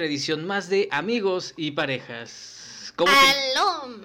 Otra 0.00 0.06
edición 0.08 0.46
más 0.46 0.70
de 0.70 0.88
Amigos 0.92 1.52
y 1.58 1.72
Parejas. 1.72 2.94
¿Cómo 2.96 3.12
¡Aló! 3.12 3.96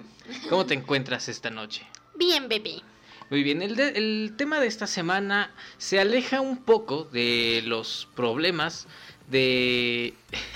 te, 0.42 0.48
cómo 0.50 0.66
te 0.66 0.74
encuentras 0.74 1.26
esta 1.30 1.48
noche? 1.48 1.86
Bien, 2.16 2.50
bebé. 2.50 2.82
Muy 3.30 3.42
bien, 3.42 3.62
el, 3.62 3.76
de- 3.76 3.96
el 3.96 4.34
tema 4.36 4.60
de 4.60 4.66
esta 4.66 4.86
semana 4.86 5.54
se 5.78 5.98
aleja 5.98 6.42
un 6.42 6.58
poco 6.58 7.04
de 7.04 7.62
los 7.64 8.08
problemas 8.14 8.86
de, 9.30 10.12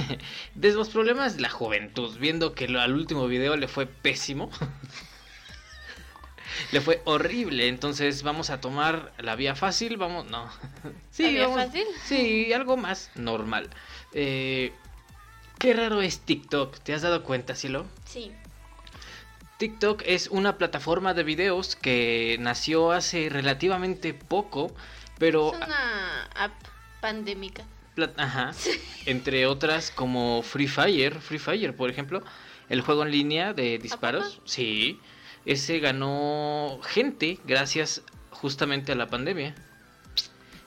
de 0.57 0.73
los 0.73 0.91
problemas 0.91 1.37
de 1.37 1.41
la 1.41 1.49
juventud, 1.49 2.15
viendo 2.19 2.53
que 2.55 2.69
lo- 2.69 2.83
al 2.83 2.93
último 2.93 3.27
video 3.27 3.57
le 3.57 3.67
fue 3.67 3.87
pésimo. 3.87 4.51
le 6.73 6.83
fue 6.83 7.01
horrible, 7.07 7.69
entonces 7.69 8.23
vamos 8.23 8.51
a 8.51 8.61
tomar 8.61 9.15
la 9.19 9.37
vía 9.37 9.55
fácil, 9.55 9.97
vamos, 9.97 10.27
no. 10.27 10.51
Sí, 11.11 11.23
¿La 11.23 11.29
vía 11.31 11.49
vamos- 11.49 11.65
fácil? 11.65 11.85
Sí, 12.05 12.53
algo 12.53 12.77
más 12.77 13.11
normal. 13.15 13.71
Eh, 14.13 14.75
qué 15.61 15.75
raro 15.75 16.01
es 16.01 16.21
TikTok, 16.21 16.79
¿te 16.81 16.95
has 16.95 17.03
dado 17.03 17.23
cuenta, 17.23 17.55
Cielo? 17.55 17.87
Sí. 18.07 18.33
TikTok 19.59 20.03
es 20.07 20.29
una 20.29 20.57
plataforma 20.57 21.13
de 21.13 21.23
videos 21.23 21.77
que 21.77 22.39
nació 22.41 22.93
hace 22.93 23.29
relativamente 23.29 24.15
poco, 24.15 24.75
pero 25.19 25.53
Es 25.53 25.59
una 25.59 26.25
app 26.35 26.55
pandémica. 27.03 27.65
ajá, 28.17 28.53
entre 29.07 29.47
otras 29.47 29.91
como 29.91 30.43
Free 30.43 30.67
Fire, 30.67 31.21
Free 31.21 31.39
Fire, 31.39 31.77
por 31.77 31.91
ejemplo, 31.91 32.23
el 32.71 32.81
juego 32.81 33.03
en 33.03 33.11
línea 33.11 33.53
de 33.53 33.77
disparos, 33.77 34.41
sí, 34.47 34.99
ese 35.45 35.79
ganó 35.79 36.81
gente 36.83 37.39
gracias 37.45 38.03
justamente 38.31 38.93
a 38.93 38.95
la 38.95 39.09
pandemia. 39.09 39.55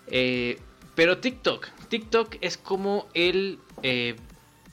Eh, 0.06 0.60
pero 0.94 1.18
TikTok, 1.18 1.68
TikTok 1.90 2.36
es 2.42 2.58
como 2.58 3.08
el 3.16 3.58
eh, 3.82 4.16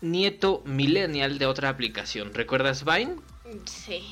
nieto 0.00 0.62
millennial 0.64 1.38
de 1.38 1.46
otra 1.46 1.68
aplicación. 1.68 2.32
¿Recuerdas 2.34 2.84
Vine? 2.84 3.16
Sí. 3.66 4.02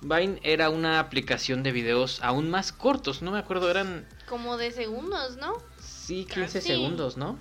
Vine 0.00 0.40
era 0.42 0.70
una 0.70 0.98
aplicación 1.00 1.62
de 1.62 1.72
videos 1.72 2.20
aún 2.22 2.50
más 2.50 2.72
cortos, 2.72 3.22
no 3.22 3.30
me 3.32 3.38
acuerdo, 3.38 3.70
eran 3.70 4.06
Como 4.28 4.56
de 4.56 4.70
segundos, 4.72 5.36
¿no? 5.36 5.54
sí 5.80 6.24
15 6.26 6.58
Casi. 6.58 6.60
segundos, 6.68 7.16
¿no? 7.16 7.38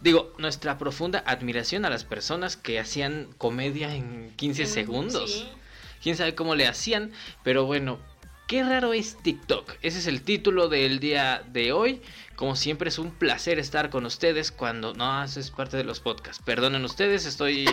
Digo, 0.00 0.32
nuestra 0.38 0.78
profunda 0.78 1.22
admiración 1.26 1.84
a 1.84 1.90
las 1.90 2.04
personas 2.04 2.56
que 2.56 2.80
hacían 2.80 3.28
comedia 3.38 3.94
en 3.94 4.32
15 4.36 4.64
Mm, 4.64 4.66
segundos. 4.66 5.32
Sí. 5.32 5.48
Quién 6.02 6.16
sabe 6.16 6.34
cómo 6.34 6.56
le 6.56 6.66
hacían, 6.66 7.12
pero 7.44 7.64
bueno, 7.66 8.00
qué 8.46 8.62
raro 8.62 8.92
es 8.92 9.16
TikTok. 9.22 9.74
Ese 9.82 9.98
es 9.98 10.06
el 10.06 10.22
título 10.22 10.68
del 10.68 11.00
día 11.00 11.42
de 11.52 11.72
hoy. 11.72 12.02
Como 12.36 12.56
siempre 12.56 12.88
es 12.88 12.98
un 12.98 13.10
placer 13.10 13.58
estar 13.58 13.90
con 13.90 14.06
ustedes 14.06 14.50
cuando 14.50 14.94
no 14.94 15.22
eso 15.22 15.40
es 15.40 15.50
parte 15.50 15.76
de 15.76 15.84
los 15.84 16.00
podcasts. 16.00 16.42
Perdonen 16.44 16.84
ustedes, 16.84 17.26
estoy 17.26 17.66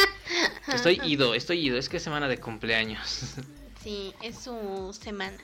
estoy 0.72 1.00
ido, 1.04 1.34
estoy 1.34 1.66
ido, 1.66 1.78
es 1.78 1.88
que 1.88 1.98
es 1.98 2.02
semana 2.02 2.28
de 2.28 2.38
cumpleaños. 2.38 3.34
Sí, 3.82 4.12
es 4.22 4.38
su 4.38 4.96
semana. 4.98 5.38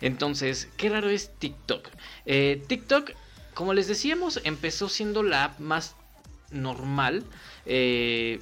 Entonces, 0.00 0.68
qué 0.76 0.88
raro 0.88 1.08
es 1.10 1.30
TikTok. 1.38 1.88
Eh, 2.24 2.62
TikTok, 2.66 3.10
como 3.54 3.74
les 3.74 3.88
decíamos, 3.88 4.40
empezó 4.44 4.88
siendo 4.88 5.22
la 5.22 5.44
app 5.44 5.58
más 5.58 5.96
normal, 6.50 7.24
eh, 7.66 8.40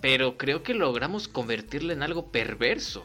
pero 0.00 0.36
creo 0.36 0.62
que 0.62 0.74
logramos 0.74 1.28
convertirla 1.28 1.92
en 1.92 2.02
algo 2.02 2.30
perverso. 2.30 3.04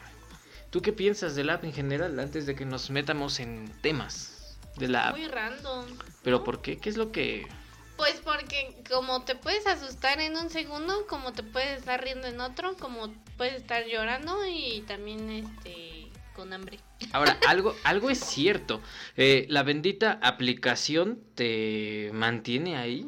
¿Tú 0.70 0.82
qué 0.82 0.92
piensas 0.92 1.34
de 1.34 1.44
la 1.44 1.54
app 1.54 1.64
en 1.64 1.72
general 1.72 2.18
antes 2.20 2.46
de 2.46 2.54
que 2.54 2.64
nos 2.64 2.90
metamos 2.90 3.40
en 3.40 3.70
temas 3.82 4.56
de 4.76 4.88
la 4.88 5.08
app? 5.08 5.16
Muy 5.16 5.26
random. 5.26 5.86
¿Pero 6.22 6.44
por 6.44 6.62
qué? 6.62 6.78
¿Qué 6.78 6.88
es 6.88 6.96
lo 6.96 7.10
que...? 7.10 7.46
Pues 7.96 8.14
porque 8.24 8.76
como 8.88 9.24
te 9.24 9.34
puedes 9.34 9.66
asustar 9.66 10.20
en 10.20 10.34
un 10.36 10.48
segundo, 10.48 11.06
como 11.06 11.32
te 11.32 11.42
puedes 11.42 11.78
estar 11.80 12.02
riendo 12.02 12.28
en 12.28 12.40
otro, 12.40 12.74
como 12.78 13.12
puedes 13.36 13.54
estar 13.60 13.84
llorando 13.86 14.38
y 14.46 14.82
también 14.86 15.28
este 15.28 16.08
con 16.34 16.52
hambre. 16.54 16.78
Ahora, 17.12 17.36
algo, 17.46 17.74
algo 17.84 18.08
es 18.08 18.18
cierto. 18.20 18.80
eh, 19.18 19.44
la 19.50 19.64
bendita 19.64 20.18
aplicación 20.22 21.20
te 21.34 22.10
mantiene 22.14 22.76
ahí. 22.78 23.06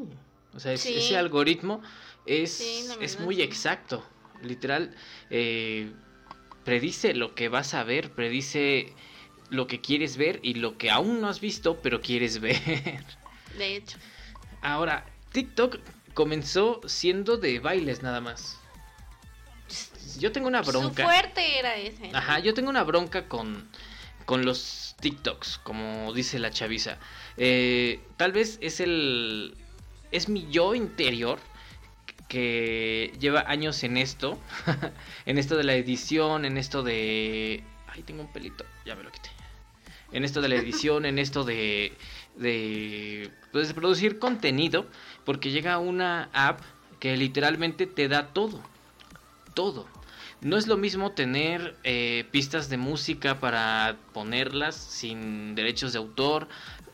O 0.52 0.60
sea, 0.60 0.72
es- 0.74 0.82
Sí. 0.82 0.94
ese 0.98 1.16
algoritmo 1.16 1.80
es, 2.26 2.52
Sí, 2.52 2.84
es 3.00 3.18
muy 3.20 3.36
sí. 3.36 3.42
exacto. 3.42 4.04
Literal, 4.42 4.94
eh, 5.30 5.90
predice 6.64 7.14
lo 7.14 7.34
que 7.34 7.48
vas 7.48 7.74
a 7.74 7.84
ver, 7.84 8.10
predice 8.12 8.92
lo 9.50 9.66
que 9.66 9.80
quieres 9.80 10.16
ver 10.16 10.40
y 10.42 10.54
lo 10.54 10.78
que 10.78 10.90
aún 10.90 11.20
no 11.20 11.28
has 11.28 11.40
visto, 11.40 11.80
pero 11.82 12.00
quieres 12.00 12.40
ver. 12.40 12.60
De 13.58 13.76
hecho. 13.76 13.98
Ahora, 14.62 15.04
TikTok 15.32 15.78
comenzó 16.14 16.80
siendo 16.86 17.36
de 17.36 17.58
bailes 17.58 18.02
nada 18.02 18.20
más. 18.20 18.58
Yo 20.18 20.30
tengo 20.32 20.48
una 20.48 20.62
Su 20.62 20.70
bronca. 20.72 21.04
fuerte 21.04 21.58
era 21.58 21.76
ese. 21.76 22.08
¿no? 22.08 22.18
Ajá, 22.18 22.38
yo 22.38 22.54
tengo 22.54 22.68
una 22.70 22.84
bronca 22.84 23.28
con, 23.28 23.68
con 24.26 24.44
los 24.44 24.94
TikToks, 25.00 25.58
como 25.58 26.12
dice 26.12 26.38
la 26.38 26.50
chaviza. 26.50 26.98
Eh, 27.36 28.00
tal 28.16 28.32
vez 28.32 28.58
es 28.60 28.80
el. 28.80 29.56
Es 30.10 30.28
mi 30.28 30.46
yo 30.50 30.74
interior 30.74 31.38
que 32.32 33.12
lleva 33.20 33.44
años 33.46 33.84
en 33.84 33.98
esto. 33.98 34.38
en 35.26 35.36
esto 35.36 35.54
de 35.58 35.64
la 35.64 35.74
edición, 35.74 36.46
en 36.46 36.56
esto 36.56 36.82
de. 36.82 37.62
Ay, 37.88 38.02
tengo 38.04 38.22
un 38.22 38.32
pelito, 38.32 38.64
ya 38.86 38.96
me 38.96 39.02
lo 39.02 39.12
quité. 39.12 39.28
En 40.12 40.24
esto 40.24 40.40
de 40.40 40.48
la 40.48 40.54
edición, 40.54 41.04
en 41.04 41.18
esto 41.18 41.44
de. 41.44 41.92
de. 42.36 43.30
Pues 43.52 43.68
de 43.68 43.74
producir 43.74 44.18
contenido. 44.18 44.86
Porque 45.26 45.50
llega 45.50 45.76
una 45.76 46.30
app 46.32 46.60
que 47.00 47.18
literalmente 47.18 47.86
te 47.86 48.08
da 48.08 48.28
todo. 48.28 48.62
Todo. 49.52 49.86
No 50.40 50.56
es 50.56 50.66
lo 50.66 50.78
mismo 50.78 51.12
tener 51.12 51.76
eh, 51.84 52.24
pistas 52.30 52.70
de 52.70 52.78
música 52.78 53.40
para 53.40 53.96
ponerlas 54.14 54.74
sin 54.74 55.54
derechos 55.54 55.92
de 55.92 55.98
autor, 55.98 56.48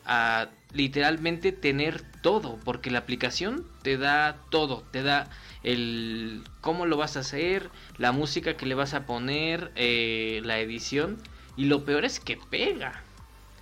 a 0.05 0.49
literalmente 0.73 1.53
tener 1.53 2.03
todo, 2.21 2.59
porque 2.63 2.91
la 2.91 2.99
aplicación 2.99 3.65
te 3.81 3.97
da 3.97 4.37
todo, 4.49 4.83
te 4.91 5.03
da 5.03 5.29
el 5.63 6.43
cómo 6.61 6.85
lo 6.85 6.97
vas 6.97 7.17
a 7.17 7.21
hacer, 7.21 7.69
la 7.97 8.11
música 8.11 8.57
que 8.57 8.65
le 8.65 8.75
vas 8.75 8.93
a 8.93 9.05
poner, 9.05 9.71
eh, 9.75 10.41
la 10.43 10.59
edición, 10.59 11.17
y 11.55 11.65
lo 11.65 11.85
peor 11.85 12.05
es 12.05 12.19
que 12.19 12.37
pega, 12.37 13.03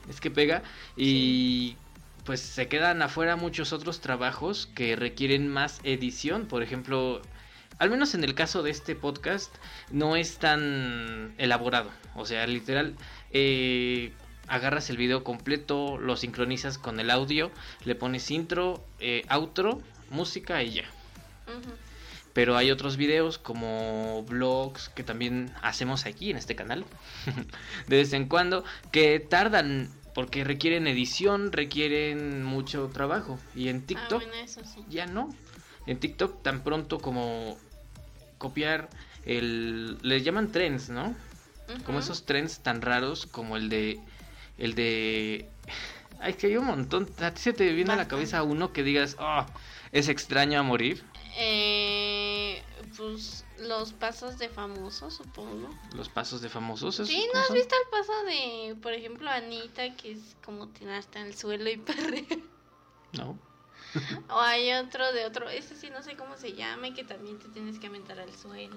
es 0.10 0.22
que 0.22 0.32
pega 0.32 0.64
y 0.96 1.78
pues 2.26 2.42
se 2.42 2.68
quedan 2.68 3.02
afuera 3.02 3.38
muchos 3.38 3.72
otros 3.72 4.02
trabajos 4.02 4.68
que 4.76 4.96
requieren 4.96 5.48
más 5.48 5.80
edición, 5.84 6.46
por 6.46 6.62
ejemplo, 6.62 7.22
al 7.80 7.90
menos 7.90 8.16
en 8.16 8.24
el 8.24 8.36
caso 8.36 8.64
de 8.64 8.72
este 8.72 8.96
podcast, 8.96 9.56
no 9.92 10.16
es 10.16 10.38
tan 10.38 11.34
elaborado. 11.38 11.90
O 12.16 12.26
sea, 12.26 12.46
literal, 12.46 12.96
eh, 13.32 14.12
agarras 14.48 14.90
el 14.90 14.98
video 14.98 15.24
completo, 15.24 15.98
lo 15.98 16.16
sincronizas 16.16 16.78
con 16.78 17.00
el 17.00 17.10
audio, 17.10 17.52
le 17.86 17.96
pones 17.96 18.32
intro, 18.32 18.84
eh, 19.00 19.24
outro, 19.30 19.82
música 20.10 20.64
y 20.64 20.72
ya. 20.72 20.86
Pero 22.34 22.56
hay 22.56 22.70
otros 22.72 22.98
videos 22.98 23.38
como 23.40 24.24
vlogs 24.24 24.90
que 24.90 25.04
también 25.04 25.52
hacemos 25.64 26.06
aquí 26.06 26.30
en 26.32 26.38
este 26.38 26.56
canal, 26.56 26.86
de 27.88 27.98
vez 27.98 28.14
en 28.14 28.28
cuando, 28.28 28.64
que 28.92 29.20
tardan 29.20 29.90
porque 30.14 30.44
requieren 30.44 30.88
edición, 30.88 31.52
requieren 31.52 32.44
mucho 32.44 32.90
trabajo. 32.94 33.40
Y 33.56 33.70
en 33.70 33.78
Ah, 33.78 33.84
TikTok 33.88 34.24
bueno, 34.24 34.34
eso 34.44 34.62
sí. 34.66 34.84
ya 34.90 35.06
no. 35.06 35.30
En 35.86 36.00
TikTok 36.00 36.42
tan 36.42 36.64
pronto 36.64 37.00
como 37.00 37.58
copiar 38.40 38.90
el... 39.26 39.98
Le 40.02 40.22
llaman 40.22 40.52
trends, 40.52 40.90
¿no? 40.90 41.16
Como 41.86 42.00
esos 42.00 42.26
trends 42.26 42.60
tan 42.60 42.82
raros 42.82 43.26
como 43.28 43.58
el 43.58 43.70
de... 43.70 44.00
El 44.58 44.76
de... 44.76 45.50
Ay, 46.20 46.34
que 46.34 46.48
hay 46.48 46.58
un 46.58 46.66
montón. 46.66 47.08
¿A 47.22 47.32
ti 47.32 47.42
se 47.42 47.54
te 47.54 47.72
viene 47.74 47.94
a 47.94 47.96
la 47.96 48.08
cabeza 48.08 48.42
uno 48.44 48.74
que 48.74 48.84
digas, 48.84 49.16
oh, 49.20 49.46
es 49.92 50.08
extraño 50.10 50.60
a 50.60 50.64
morir? 50.64 51.04
Eh, 51.38 52.64
pues 52.98 53.46
los 53.60 53.94
pasos 53.94 54.40
de 54.40 54.50
famosos, 54.50 55.16
supongo. 55.16 55.70
Los 55.96 56.10
pasos 56.10 56.42
de 56.42 56.50
famosos. 56.50 56.96
¿esos 56.96 57.08
Sí, 57.08 57.28
¿no 57.34 57.40
has 57.40 57.48
son? 57.48 57.56
visto 57.56 57.76
el 57.76 57.90
paso 57.92 58.14
de, 58.26 58.76
por 58.82 58.94
ejemplo, 58.94 59.30
Anita, 59.30 59.96
que 59.96 60.14
es 60.14 60.36
como 60.44 60.68
tirarte 60.70 61.20
al 61.20 61.36
suelo 61.36 61.70
y 61.70 61.78
perrea? 61.78 62.24
No. 63.14 63.38
O 64.30 64.40
hay 64.40 64.72
otro 64.74 65.12
de 65.14 65.26
otro, 65.26 65.50
ese 65.50 65.76
sí 65.76 65.90
no 65.90 66.02
sé 66.04 66.16
cómo 66.16 66.36
se 66.38 66.54
llama, 66.54 66.94
que 66.94 67.04
también 67.04 67.40
te 67.40 67.48
tienes 67.50 67.80
que 67.80 67.88
aventar 67.88 68.20
al 68.20 68.34
suelo. 68.36 68.76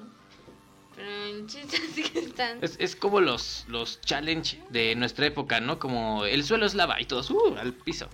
que 2.12 2.18
están... 2.18 2.58
Es, 2.62 2.76
es 2.78 2.96
como 2.96 3.20
los, 3.20 3.64
los 3.68 4.00
challenge 4.00 4.62
de 4.70 4.94
nuestra 4.94 5.26
época, 5.26 5.60
¿no? 5.60 5.78
Como 5.78 6.24
el 6.24 6.44
suelo 6.44 6.66
es 6.66 6.74
lava 6.74 7.00
y 7.00 7.04
todos, 7.04 7.30
uh, 7.30 7.56
al 7.58 7.72
piso. 7.72 8.08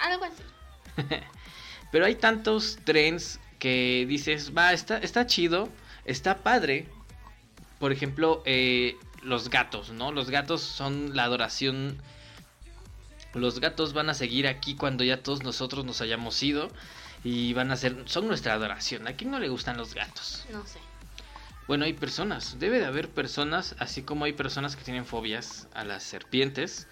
Algo 0.00 0.24
así. 0.24 0.42
Pero 1.92 2.06
hay 2.06 2.14
tantos 2.14 2.78
trends 2.84 3.40
que 3.58 4.06
dices, 4.08 4.52
va, 4.56 4.72
está, 4.72 4.98
está 4.98 5.26
chido, 5.26 5.68
está 6.04 6.38
padre. 6.38 6.88
Por 7.78 7.92
ejemplo, 7.92 8.42
eh, 8.46 8.96
los 9.22 9.50
gatos, 9.50 9.90
¿no? 9.90 10.12
Los 10.12 10.30
gatos 10.30 10.62
son 10.62 11.16
la 11.16 11.24
adoración. 11.24 12.00
Los 13.34 13.60
gatos 13.60 13.92
van 13.92 14.10
a 14.10 14.14
seguir 14.14 14.46
aquí 14.48 14.74
cuando 14.74 15.04
ya 15.04 15.22
todos 15.22 15.42
nosotros 15.42 15.84
nos 15.84 16.00
hayamos 16.00 16.42
ido. 16.42 16.70
y 17.22 17.52
van 17.52 17.70
a 17.70 17.76
ser, 17.76 18.02
son 18.06 18.26
nuestra 18.28 18.54
adoración. 18.54 19.06
¿A 19.06 19.12
quién 19.12 19.30
no 19.30 19.38
le 19.38 19.48
gustan 19.48 19.76
los 19.76 19.94
gatos? 19.94 20.46
No 20.50 20.66
sé. 20.66 20.78
Bueno, 21.70 21.84
hay 21.84 21.92
personas, 21.92 22.58
debe 22.58 22.80
de 22.80 22.86
haber 22.86 23.10
personas, 23.10 23.76
así 23.78 24.02
como 24.02 24.24
hay 24.24 24.32
personas 24.32 24.74
que 24.74 24.82
tienen 24.82 25.06
fobias 25.06 25.68
a 25.72 25.84
las 25.84 26.02
serpientes, 26.02 26.88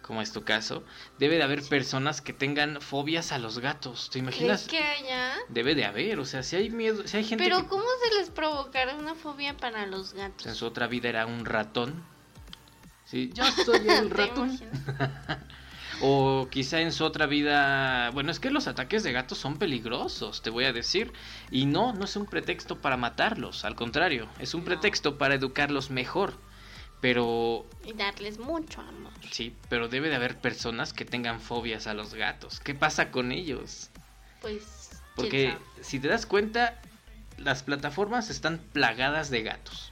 como 0.00 0.22
es 0.22 0.32
tu 0.32 0.42
caso, 0.42 0.84
debe 1.18 1.36
de 1.36 1.42
haber 1.42 1.62
personas 1.62 2.22
que 2.22 2.32
tengan 2.32 2.80
fobias 2.80 3.30
a 3.32 3.38
los 3.38 3.58
gatos. 3.58 4.08
¿Te 4.08 4.20
imaginas? 4.20 4.66
¿Crees 4.66 4.82
que 4.82 4.88
haya? 4.88 5.34
Debe 5.50 5.74
de 5.74 5.84
haber, 5.84 6.18
o 6.18 6.24
sea, 6.24 6.42
si 6.42 6.56
hay 6.56 6.70
miedo, 6.70 7.06
si 7.06 7.18
hay 7.18 7.24
gente 7.24 7.44
Pero 7.44 7.60
que 7.60 7.68
¿cómo 7.68 7.84
se 8.08 8.20
les 8.20 8.30
provocará 8.30 8.94
una 8.94 9.14
fobia 9.14 9.54
para 9.54 9.84
los 9.84 10.14
gatos? 10.14 10.46
en 10.46 10.54
su 10.54 10.64
otra 10.64 10.86
vida 10.86 11.10
era 11.10 11.26
un 11.26 11.44
ratón. 11.44 12.02
Sí, 13.04 13.32
yo 13.34 13.44
soy 13.66 13.86
el 13.86 14.08
¿Te 14.08 14.14
ratón. 14.16 14.58
O 16.04 16.48
quizá 16.50 16.80
en 16.80 16.90
su 16.90 17.04
otra 17.04 17.26
vida, 17.26 18.10
bueno, 18.10 18.32
es 18.32 18.40
que 18.40 18.50
los 18.50 18.66
ataques 18.66 19.04
de 19.04 19.12
gatos 19.12 19.38
son 19.38 19.56
peligrosos, 19.56 20.42
te 20.42 20.50
voy 20.50 20.64
a 20.64 20.72
decir. 20.72 21.12
Y 21.50 21.66
no, 21.66 21.92
no 21.92 22.04
es 22.04 22.16
un 22.16 22.26
pretexto 22.26 22.80
para 22.80 22.96
matarlos, 22.96 23.64
al 23.64 23.76
contrario, 23.76 24.28
es 24.40 24.54
un 24.54 24.64
pretexto 24.64 25.16
para 25.16 25.36
educarlos 25.36 25.90
mejor. 25.90 26.34
Pero, 27.00 27.66
Y 27.84 27.92
darles 27.94 28.38
mucho 28.38 28.80
amor. 28.80 29.12
sí, 29.30 29.54
pero 29.68 29.88
debe 29.88 30.08
de 30.08 30.16
haber 30.16 30.40
personas 30.40 30.92
que 30.92 31.04
tengan 31.04 31.40
fobias 31.40 31.86
a 31.86 31.94
los 31.94 32.14
gatos. 32.14 32.60
¿Qué 32.60 32.74
pasa 32.74 33.10
con 33.10 33.32
ellos? 33.32 33.90
Pues. 34.40 34.90
¿quién 34.90 35.00
Porque 35.14 35.56
si 35.80 35.98
te 35.98 36.08
das 36.08 36.26
cuenta, 36.26 36.80
las 37.38 37.62
plataformas 37.62 38.30
están 38.30 38.58
plagadas 38.58 39.30
de 39.30 39.42
gatos. 39.42 39.91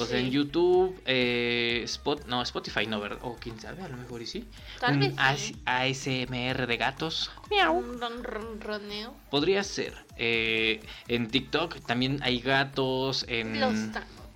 O 0.00 0.06
sea, 0.06 0.18
Sí. 0.18 0.26
en 0.26 0.30
YouTube, 0.32 1.00
eh, 1.04 1.82
Spot, 1.84 2.24
no, 2.26 2.40
Spotify 2.42 2.86
no, 2.86 3.00
¿verdad? 3.00 3.18
O 3.22 3.36
quién 3.36 3.60
sabe, 3.60 3.82
a 3.82 3.88
lo 3.88 3.96
mejor 3.96 4.22
y 4.22 4.26
sí. 4.26 4.46
Tal 4.80 4.94
Un 4.94 5.00
vez 5.00 5.10
sí. 5.10 5.16
AS 5.18 5.52
ASMR 5.66 6.66
de 6.66 6.76
gatos. 6.76 7.30
Un 7.50 8.00
ron- 8.00 8.22
ron- 8.24 8.60
roneo. 8.60 9.14
Podría 9.30 9.62
ser. 9.62 9.94
Eh, 10.16 10.80
en 11.08 11.28
TikTok 11.28 11.80
también 11.86 12.18
hay 12.22 12.40
gatos, 12.40 13.24
en, 13.28 13.60
Los 13.60 13.74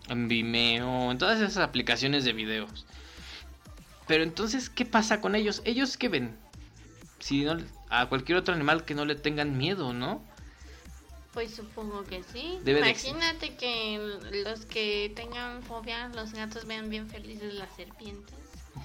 en 0.09 0.29
Vimeo, 0.29 1.11
en 1.11 1.19
todas 1.19 1.41
esas 1.41 1.57
aplicaciones 1.59 2.25
de 2.25 2.33
videos. 2.35 2.85
Pero 4.07 4.23
entonces, 4.23 4.69
¿qué 4.69 4.85
pasa 4.85 5.21
con 5.23 5.35
ellos? 5.35 5.63
¿Ellos 5.65 5.97
qué 5.97 6.09
ven? 6.11 6.37
Si 7.21 7.43
no, 7.45 7.57
a 7.89 8.07
cualquier 8.11 8.37
otro 8.37 8.53
animal 8.55 8.85
que 8.85 8.95
no 8.95 9.07
le 9.07 9.15
tengan 9.15 9.57
miedo, 9.57 9.95
¿no? 9.95 10.23
Pues 11.35 11.53
supongo 11.53 12.05
que 12.05 12.23
sí. 12.23 12.61
Debe 12.63 12.81
de 12.81 12.91
Imagínate 12.91 13.57
que 13.57 13.99
los 14.45 14.65
que 14.67 15.13
tengan 15.17 15.65
fobia, 15.65 16.09
los 16.15 16.33
gatos 16.33 16.65
vean 16.65 16.89
bien 16.89 17.09
felices 17.11 17.55
las 17.55 17.75
serpientes. 17.75 18.37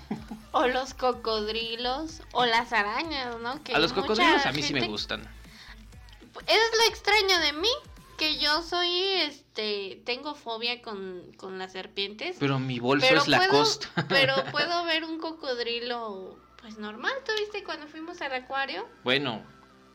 o 0.52 0.68
los 0.68 0.96
cocodrilos. 0.96 2.24
O 2.32 2.48
las 2.48 2.74
arañas, 2.74 3.40
¿no? 3.40 3.64
Que 3.64 3.76
a 3.76 3.80
los 3.80 3.94
cocodrilos 3.94 4.46
a 4.48 4.52
mí 4.52 4.64
sí 4.64 4.74
me 4.74 4.80
gente- 4.80 4.92
gustan. 4.92 5.22
Eso 5.22 6.60
es 6.72 6.78
lo 6.78 6.90
extraño 6.90 7.40
de 7.40 7.54
mí. 7.54 7.70
Que 8.18 8.38
yo 8.38 8.64
soy, 8.64 8.90
este, 9.22 10.02
tengo 10.04 10.34
fobia 10.36 10.82
con, 10.82 11.32
con 11.38 11.58
las 11.60 11.72
serpientes. 11.72 12.36
Pero 12.40 12.60
mi 12.60 12.80
bolso 12.80 13.06
pero 13.08 13.22
es 13.22 13.28
la 13.28 13.48
costa. 13.48 13.88
pero 14.10 14.34
puedo 14.52 14.84
ver 14.86 15.06
un 15.06 15.20
cocodrilo, 15.20 16.38
pues 16.60 16.78
normal. 16.80 17.14
¿Tú 17.26 17.32
viste 17.40 17.64
cuando 17.64 17.88
fuimos 17.88 18.22
al 18.22 18.34
acuario? 18.34 18.88
bueno, 19.04 19.44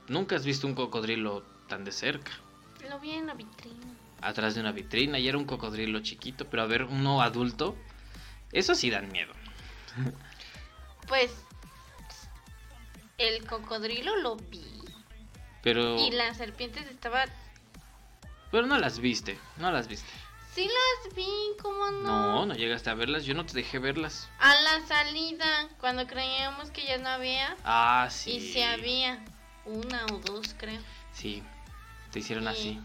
nunca 0.07 0.37
has 0.37 0.45
visto 0.45 0.67
un 0.67 0.75
cocodrilo 0.75 1.43
tan 1.69 1.85
de 1.85 1.93
cerca. 1.93 2.31
Lo 2.89 3.01
vi 3.01 3.13
en 3.13 3.27
la 3.27 3.35
vitrina. 3.35 3.87
Atrás 4.21 4.55
de 4.55 4.61
una 4.61 4.73
vitrina 4.73 5.19
y 5.19 5.29
era 5.29 5.39
un 5.39 5.45
cocodrilo 5.45 6.01
chiquito, 6.01 6.47
pero 6.49 6.63
a 6.63 6.67
ver, 6.67 6.85
uno 6.85 7.23
adulto, 7.23 7.77
eso 8.53 8.75
sí 8.75 8.91
dan 8.91 9.11
miedo. 9.11 9.33
Pues 11.07 11.31
el 13.19 13.47
cocodrilo 13.47 14.17
lo 14.17 14.37
vi 14.37 14.65
Pero, 15.63 15.97
y 15.99 16.11
las 16.11 16.37
serpientes 16.39 16.87
estaban... 16.87 17.29
pero 18.51 18.67
no 18.67 18.79
las 18.79 18.99
viste, 18.99 19.39
no 19.59 19.71
las 19.71 19.89
viste. 19.89 20.09
Sí 20.55 20.69
las 20.69 21.15
vi, 21.15 21.27
¿cómo 21.61 21.91
no? 21.91 22.03
No, 22.03 22.47
no 22.47 22.55
llegaste 22.55 22.89
a 22.89 22.95
verlas, 22.95 23.25
yo 23.25 23.35
no 23.35 23.45
te 23.45 23.55
dejé 23.55 23.81
verlas. 23.81 24.29
A 24.39 24.55
la 24.55 24.87
salida, 24.87 25.69
cuando 25.81 26.07
creíamos 26.07 26.71
que 26.71 26.87
ya 26.87 26.99
no 26.99 27.09
había. 27.09 27.57
Ah, 27.65 28.09
sí. 28.09 28.37
Y 28.37 28.53
sí 28.53 28.63
había. 28.63 29.25
Una 29.65 30.07
o 30.07 30.19
dos, 30.19 30.55
creo. 30.57 30.81
Sí, 31.13 31.43
te 32.15 32.21
hicieron 32.21 32.45
Sí. 32.45 32.49
así. 32.49 32.81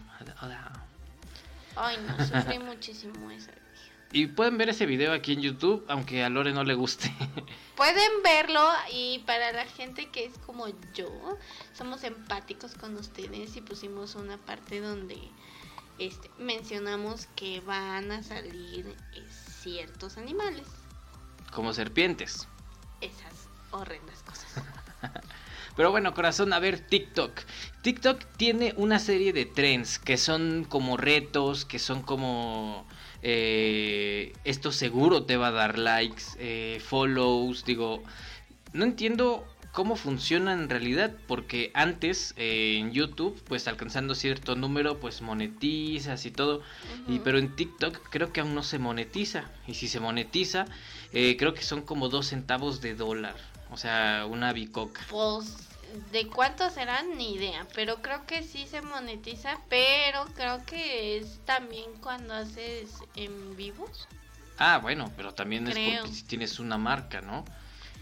Ay, 1.76 1.96
no, 2.04 2.16
sufrí 2.26 2.58
muchísimo 2.58 3.28
día. 3.28 3.38
Y 4.10 4.26
pueden 4.26 4.58
ver 4.58 4.70
ese 4.70 4.86
video 4.86 5.12
aquí 5.12 5.34
en 5.34 5.40
YouTube, 5.40 5.84
aunque 5.86 6.24
a 6.24 6.28
Lore 6.28 6.52
no 6.52 6.64
le 6.64 6.74
guste. 6.74 7.14
Pueden 7.76 8.10
verlo 8.24 8.68
y 8.92 9.20
para 9.20 9.52
la 9.52 9.64
gente 9.66 10.10
que 10.10 10.24
es 10.24 10.36
como 10.38 10.66
yo, 10.94 11.38
somos 11.74 12.02
empáticos 12.02 12.74
con 12.74 12.96
ustedes 12.96 13.54
y 13.54 13.60
pusimos 13.60 14.16
una 14.16 14.36
parte 14.36 14.80
donde 14.80 15.16
este, 16.00 16.28
mencionamos 16.38 17.26
que 17.36 17.60
van 17.60 18.10
a 18.10 18.24
salir 18.24 18.96
eh, 19.14 19.24
ciertos 19.62 20.16
animales. 20.16 20.66
Como 21.52 21.72
serpientes. 21.72 22.48
Esas 23.00 23.46
horrendas 23.70 24.24
cosas. 24.24 24.64
Pero 25.76 25.92
bueno, 25.92 26.12
corazón, 26.14 26.52
a 26.52 26.58
ver, 26.58 26.80
TikTok. 26.80 27.30
TikTok 27.82 28.24
tiene 28.36 28.74
una 28.76 28.98
serie 28.98 29.32
de 29.32 29.46
trends 29.46 29.98
que 29.98 30.16
son 30.16 30.64
como 30.68 30.96
retos, 30.96 31.64
que 31.64 31.78
son 31.78 32.02
como... 32.02 32.86
eh, 33.22 34.32
esto 34.44 34.72
seguro 34.72 35.24
te 35.24 35.36
va 35.36 35.48
a 35.48 35.52
dar 35.52 35.78
likes, 35.78 36.24
eh, 36.38 36.80
follows, 36.84 37.64
digo... 37.64 38.02
No 38.72 38.84
entiendo 38.84 39.44
cómo 39.72 39.96
funciona 39.96 40.52
en 40.52 40.68
realidad, 40.68 41.14
porque 41.26 41.70
antes 41.74 42.34
eh, 42.36 42.76
en 42.78 42.92
YouTube, 42.92 43.40
pues 43.46 43.68
alcanzando 43.68 44.14
cierto 44.14 44.56
número, 44.56 44.98
pues 44.98 45.22
monetizas 45.22 46.26
y 46.26 46.30
todo. 46.30 46.62
Y, 47.08 47.20
pero 47.20 47.38
en 47.38 47.54
TikTok 47.54 48.08
creo 48.10 48.32
que 48.32 48.40
aún 48.40 48.54
no 48.54 48.62
se 48.62 48.78
monetiza. 48.78 49.50
Y 49.66 49.74
si 49.74 49.88
se 49.88 50.00
monetiza, 50.00 50.66
eh, 51.12 51.36
creo 51.38 51.54
que 51.54 51.62
son 51.62 51.82
como 51.82 52.08
dos 52.08 52.28
centavos 52.28 52.80
de 52.80 52.94
dólar. 52.94 53.36
O 53.70 53.76
sea, 53.76 54.26
una 54.28 54.52
bicoca. 54.52 55.06
Pues, 55.08 55.69
¿de 56.12 56.26
cuánto 56.28 56.68
serán? 56.70 57.16
Ni 57.16 57.34
idea. 57.34 57.66
Pero 57.74 58.02
creo 58.02 58.26
que 58.26 58.42
sí 58.42 58.66
se 58.66 58.82
monetiza. 58.82 59.58
Pero 59.68 60.24
creo 60.34 60.64
que 60.64 61.18
es 61.18 61.40
también 61.44 61.92
cuando 62.00 62.34
haces 62.34 62.90
en 63.16 63.56
vivos. 63.56 64.08
Ah, 64.58 64.78
bueno, 64.78 65.10
pero 65.16 65.32
también 65.34 65.66
es 65.68 65.74
porque 65.74 66.14
si 66.14 66.22
tienes 66.24 66.58
una 66.58 66.76
marca, 66.78 67.20
¿no? 67.20 67.44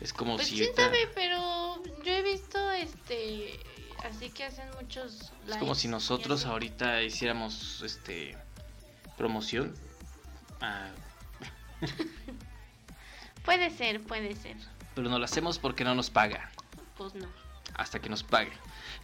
Es 0.00 0.12
como 0.12 0.36
Pues 0.36 0.48
si... 0.48 0.64
sabe, 0.74 1.08
pero 1.14 1.82
yo 2.04 2.12
he 2.12 2.22
visto 2.22 2.70
este. 2.72 3.58
Así 4.04 4.30
que 4.30 4.44
hacen 4.44 4.68
muchos. 4.80 5.32
Es 5.48 5.56
como 5.56 5.74
si 5.74 5.88
nosotros 5.88 6.44
ahorita 6.46 7.02
hiciéramos 7.02 7.82
este 7.82 8.36
promoción. 9.16 9.74
Ah, 10.60 10.90
Puede 13.44 13.70
ser, 13.70 14.02
puede 14.02 14.34
ser. 14.36 14.56
pero 14.94 15.08
no 15.08 15.18
lo 15.18 15.24
hacemos 15.24 15.58
porque 15.58 15.84
no 15.84 15.94
nos 15.94 16.10
paga. 16.10 16.50
Pues 16.96 17.14
no. 17.14 17.26
Hasta 17.78 18.00
que 18.00 18.08
nos 18.10 18.22
pague. 18.22 18.52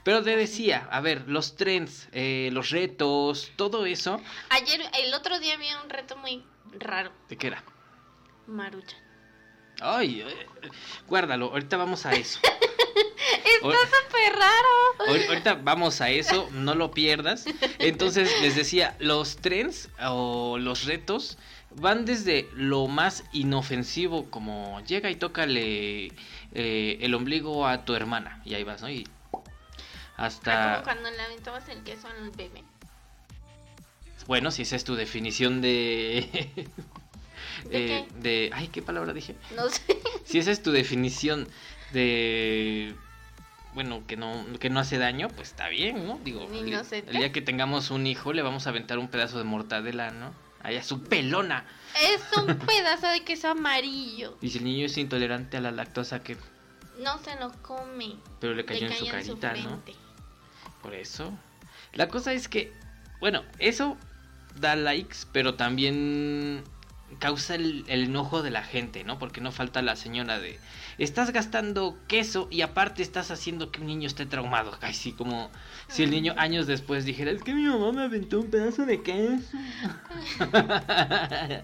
Pero 0.03 0.23
te 0.23 0.37
decía, 0.37 0.87
a 0.91 1.01
ver, 1.01 1.25
los 1.29 1.57
trends, 1.57 2.09
eh, 2.13 2.51
los 2.53 2.69
retos, 2.71 3.51
todo 3.57 3.87
eso. 3.87 4.21
Ayer, 4.51 4.83
el 5.03 5.15
otro 5.15 5.41
día 5.41 5.57
vi 5.57 5.69
un 5.83 5.89
reto 5.89 6.17
muy 6.19 6.45
raro. 6.79 7.11
¿De 7.31 7.39
qué 7.39 7.47
era? 7.47 7.65
Maruchan. 8.47 8.99
Ay, 9.81 10.21
eh, 10.21 10.47
guárdalo, 11.09 11.47
ahorita 11.47 11.77
vamos 11.79 12.05
a 12.05 12.13
eso. 12.13 12.39
Está 13.45 13.63
súper 13.63 14.33
raro. 14.35 15.09
Ahor- 15.09 15.29
Ahorita 15.29 15.55
vamos 15.55 16.01
a 16.01 16.11
eso, 16.11 16.49
no 16.53 16.75
lo 16.75 16.91
pierdas. 16.91 17.45
Entonces 17.79 18.31
les 18.43 18.57
decía, 18.57 18.97
los 18.99 19.37
trends 19.37 19.89
o 20.07 20.59
los 20.59 20.85
retos 20.85 21.39
van 21.77 22.05
desde 22.05 22.49
lo 22.55 22.87
más 22.87 23.25
inofensivo, 23.33 24.31
como 24.31 24.81
llega 24.87 25.11
y 25.11 25.17
tócale 25.17 26.13
eh, 26.55 26.99
el 27.01 27.15
ombligo 27.15 27.67
a 27.67 27.85
tu 27.85 27.95
hermana, 27.95 28.41
y 28.45 28.55
ahí 28.55 28.65
vas, 28.65 28.83
¿no? 28.83 28.89
Y 28.89 29.07
Ah, 30.17 30.27
hasta, 30.27 30.75
como 30.75 30.85
cuando 30.85 31.11
le 31.11 31.21
aventabas 31.21 31.69
el 31.69 31.83
queso 31.83 32.07
al 32.07 32.31
bebé. 32.31 32.63
bueno, 34.27 34.51
si 34.51 34.63
esa 34.63 34.77
es 34.77 34.85
tu 34.85 34.95
definición 34.95 35.61
de... 35.61 36.29
¿De 37.71 37.99
eh, 37.99 38.09
de... 38.21 38.51
Ay, 38.53 38.69
¿qué 38.69 38.83
palabra 38.83 39.13
dije? 39.13 39.35
No 39.57 39.69
sé. 39.69 39.83
Si 40.25 40.39
esa 40.39 40.51
es 40.51 40.63
tu 40.63 40.73
definición 40.73 41.47
de 41.93 42.95
bueno, 43.75 44.07
que 44.07 44.17
no, 44.17 44.47
que 44.59 44.71
no 44.71 44.81
hace 44.81 44.99
daño, 44.99 45.29
pues 45.29 45.51
está 45.51 45.69
bien, 45.69 46.07
¿no? 46.07 46.19
Digo, 46.25 46.49
el, 46.51 46.73
el 46.73 47.17
día 47.17 47.33
que 47.33 47.43
tengamos 47.43 47.91
un 47.91 48.07
hijo 48.07 48.33
le 48.33 48.41
vamos 48.43 48.67
a 48.67 48.71
aventar 48.71 48.99
un 48.99 49.09
pedazo 49.09 49.37
de 49.37 49.45
mortadela, 49.45 50.13
¿no? 50.13 50.33
Allá 50.65 50.83
su 50.83 51.03
pelona. 51.03 51.65
Es 52.03 52.21
un 52.37 52.47
pedazo 52.67 53.07
de 53.09 53.23
queso 53.23 53.49
amarillo. 53.51 54.37
Y 54.41 54.51
si 54.51 54.59
el 54.59 54.65
niño 54.65 54.87
es 54.87 54.97
intolerante 54.99 55.59
a 55.59 55.61
la 55.61 55.71
lactosa, 55.71 56.23
que 56.23 56.37
No 57.01 57.19
se 57.19 57.37
lo 57.37 57.53
come. 57.63 58.17
pero 58.41 58.55
le 58.55 58.65
cayó 58.65 58.89
Le 58.89 58.95
en 58.95 58.99
su 58.99 59.07
cae 59.07 59.21
en 59.21 59.27
su 59.27 59.39
carita, 59.39 59.71
¿no? 59.71 59.83
Por 60.83 60.95
eso. 60.95 61.33
La 61.93 62.09
cosa 62.09 62.33
es 62.33 62.49
que, 62.49 62.73
bueno, 63.21 63.45
eso 63.59 63.97
da 64.59 64.75
likes, 64.75 65.19
pero 65.33 65.55
también 65.55 66.65
causa 67.19 67.55
el, 67.55 67.85
el 67.89 68.05
enojo 68.05 68.43
de 68.43 68.51
la 68.51 68.63
gente, 68.63 69.05
¿no? 69.05 69.19
Porque 69.19 69.41
no 69.41 69.53
falta 69.53 69.83
la 69.83 69.97
señora 69.97 70.39
de, 70.39 70.59
estás 70.99 71.33
gastando 71.33 71.99
queso 72.07 72.49
y 72.51 72.61
aparte 72.63 73.03
estás 73.03 73.31
haciendo 73.31 73.71
que 73.71 73.81
un 73.81 73.87
niño 73.87 74.07
esté 74.07 74.27
traumado. 74.27 74.77
Ay, 74.83 74.95
sí, 74.95 75.13
como 75.13 75.51
si 75.89 76.03
el 76.03 76.11
niño 76.11 76.35
años 76.37 76.67
después 76.67 77.05
dijera, 77.05 77.31
es 77.31 77.43
que 77.43 77.55
mi 77.55 77.65
mamá 77.65 77.93
me 77.93 78.03
aventó 78.03 78.41
un 78.41 78.51
pedazo 78.51 78.87
de 78.87 79.03
queso. 79.03 79.59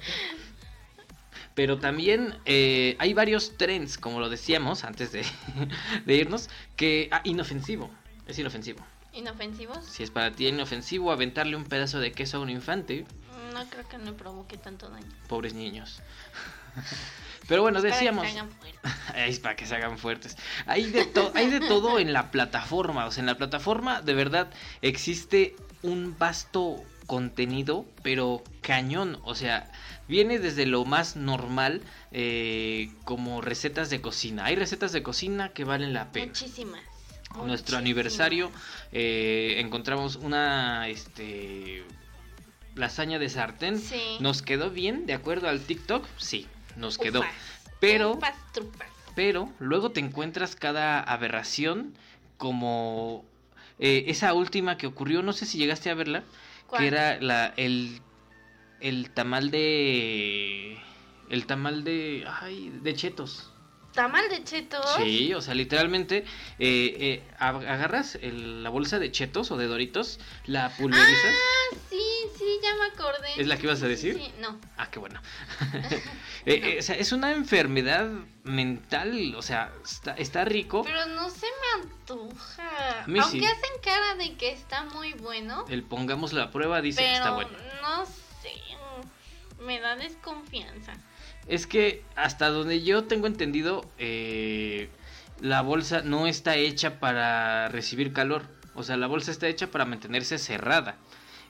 Pero 1.54 1.78
también 1.78 2.37
eh, 2.47 2.97
hay 2.99 3.12
varios 3.12 3.57
trends, 3.57 3.99
como 3.99 4.21
lo 4.21 4.28
decíamos 4.28 4.85
antes 4.85 5.12
de, 5.12 5.25
de 6.07 6.14
irnos, 6.14 6.49
que... 6.76 7.09
Ah, 7.11 7.21
inofensivo. 7.25 7.90
Es 8.26 8.38
inofensivo. 8.38 8.80
¿Inofensivos? 9.12 9.85
Si 9.85 10.04
es 10.04 10.11
para 10.11 10.30
ti 10.30 10.47
inofensivo 10.47 11.11
aventarle 11.11 11.57
un 11.57 11.64
pedazo 11.64 11.99
de 11.99 12.12
queso 12.12 12.37
a 12.37 12.40
un 12.40 12.50
infante, 12.50 13.04
No 13.52 13.64
creo 13.69 13.88
que 13.88 13.99
me 13.99 14.12
provoque 14.12 14.57
tanto 14.57 14.88
daño. 14.88 15.07
pobres 15.28 15.54
niños. 15.54 16.00
Pero 17.49 17.62
bueno, 17.62 17.78
Para 17.80 17.90
que 17.90 17.95
decíamos... 17.97 18.26
se 18.28 18.38
hagan. 18.38 18.50
Es 19.16 19.40
para 19.40 19.57
que 19.57 19.66
se 19.66 19.75
hagan 19.75 19.99
fuertes. 19.99 20.37
Hay 20.66 20.90
de, 20.90 21.04
to- 21.04 21.33
hay 21.35 21.50
de 21.50 21.61
todo 21.61 21.99
en 21.99 22.12
la 22.12 22.30
plataforma. 22.30 23.07
O 23.07 23.11
sea, 23.11 23.23
en 23.23 23.26
la 23.26 23.37
plataforma 23.37 24.00
de 24.02 24.14
verdad 24.14 24.50
existe 24.83 25.57
un 25.83 26.16
vasto 26.16 26.76
contenido, 27.07 27.85
pero 28.04 28.45
cañón. 28.61 29.19
O 29.25 29.35
sea, 29.35 29.69
viene 30.07 30.38
desde 30.38 30.64
lo 30.64 30.85
más 30.85 31.16
normal, 31.16 31.83
eh, 32.12 32.92
como 33.04 33.40
recetas 33.40 33.90
de 33.90 34.00
cocina. 34.00 34.45
Hay 34.45 34.54
recetas 34.54 34.92
de 34.92 35.02
cocina 35.02 35.49
que 35.49 35.64
valen 35.64 35.92
la 35.92 36.12
pena. 36.12 36.26
Muchísimas. 36.26 36.80
Nuestro 37.30 37.47
muchísimas. 37.49 37.78
aniversario 37.78 38.50
eh, 38.92 39.57
encontramos 39.59 40.16
una 40.16 40.87
este 40.88 41.85
lasaña 42.80 43.18
de 43.18 43.28
sartén. 43.28 43.78
Sí. 43.78 44.16
¿Nos 44.20 44.42
quedó 44.42 44.70
bien 44.70 45.06
de 45.06 45.14
acuerdo 45.14 45.49
al 45.49 45.60
TikTok? 45.60 46.04
Sí, 46.16 46.49
nos 46.76 46.99
quedó. 46.99 47.20
Ufas. 47.20 47.34
Pero 47.78 48.12
Ufas, 48.14 48.34
pero 49.14 49.49
luego 49.58 49.90
te 49.92 50.00
encuentras 50.00 50.56
cada 50.56 51.00
aberración 51.00 51.94
como 52.37 53.25
eh, 53.78 54.04
esa 54.08 54.34
última 54.34 54.76
que 54.76 54.87
ocurrió, 54.87 55.22
no 55.22 55.32
sé 55.32 55.46
si 55.46 55.58
llegaste 55.58 55.90
a 55.90 55.94
verla, 55.94 56.25
¿Cuál? 56.66 56.82
que 56.82 56.88
era 56.88 57.20
la 57.20 57.52
el 57.56 58.00
el 58.80 59.10
tamal 59.10 59.50
de 59.50 60.78
el 61.28 61.46
tamal 61.46 61.84
de 61.84 62.26
ay, 62.40 62.70
de 62.82 62.94
chetos. 62.94 63.52
¿Tamal 63.92 64.28
de 64.30 64.44
chetos? 64.44 64.87
Sí, 64.96 65.34
o 65.34 65.42
sea, 65.42 65.52
literalmente 65.54 66.18
eh, 66.58 66.96
eh, 67.00 67.22
ag- 67.40 67.66
agarras 67.66 68.14
el- 68.22 68.62
la 68.62 68.70
bolsa 68.70 68.99
de 69.00 69.10
chetos 69.10 69.50
o 69.50 69.56
de 69.56 69.66
doritos, 69.66 70.20
la 70.46 70.68
pulverizas. 70.76 71.34
Ah, 71.34 71.76
sí, 71.90 72.02
me 72.80 72.87
acordé. 72.87 73.28
¿Es 73.37 73.46
la 73.46 73.56
que 73.56 73.66
ibas 73.66 73.82
a 73.82 73.88
decir? 73.88 74.16
Sí, 74.16 74.32
no. 74.40 74.58
Ah, 74.76 74.90
qué 74.90 74.99
bueno. 74.99 75.20
Eh, 76.46 76.58
eh, 76.64 76.78
o 76.78 76.82
sea, 76.82 76.96
es 76.96 77.12
una 77.12 77.32
enfermedad 77.32 78.08
mental, 78.44 79.34
o 79.37 79.42
sea, 79.42 79.70
está, 79.84 80.14
está 80.14 80.46
rico. 80.46 80.82
Pero 80.84 81.04
no 81.04 81.28
se 81.28 81.44
me 81.46 81.82
antoja. 81.82 83.02
Aunque 83.04 83.22
sí. 83.40 83.44
hacen 83.44 83.70
cara 83.84 84.14
de 84.14 84.37
que 84.38 84.50
está 84.50 84.84
muy 84.84 85.12
bueno. 85.12 85.66
El 85.68 85.82
pongamos 85.82 86.32
la 86.32 86.50
prueba 86.50 86.80
dice 86.80 87.02
que 87.02 87.12
está 87.12 87.32
bueno. 87.32 87.50
no 87.82 88.06
sé. 88.06 88.54
Me 89.62 89.80
da 89.80 89.96
desconfianza. 89.96 90.94
Es 91.46 91.66
que 91.66 92.02
hasta 92.16 92.49
donde 92.49 92.82
yo 92.82 93.04
tengo 93.04 93.26
entendido, 93.26 93.84
eh, 93.99 94.88
la 95.40 95.62
bolsa 95.62 96.02
no 96.02 96.26
está 96.26 96.56
hecha 96.56 97.00
para 97.00 97.68
recibir 97.68 98.12
calor. 98.12 98.44
O 98.75 98.82
sea, 98.82 98.96
la 98.96 99.06
bolsa 99.06 99.30
está 99.30 99.49
hecha 99.49 99.70
para 99.70 99.84
mantenerse 99.84 100.38
cerrada. 100.38 100.96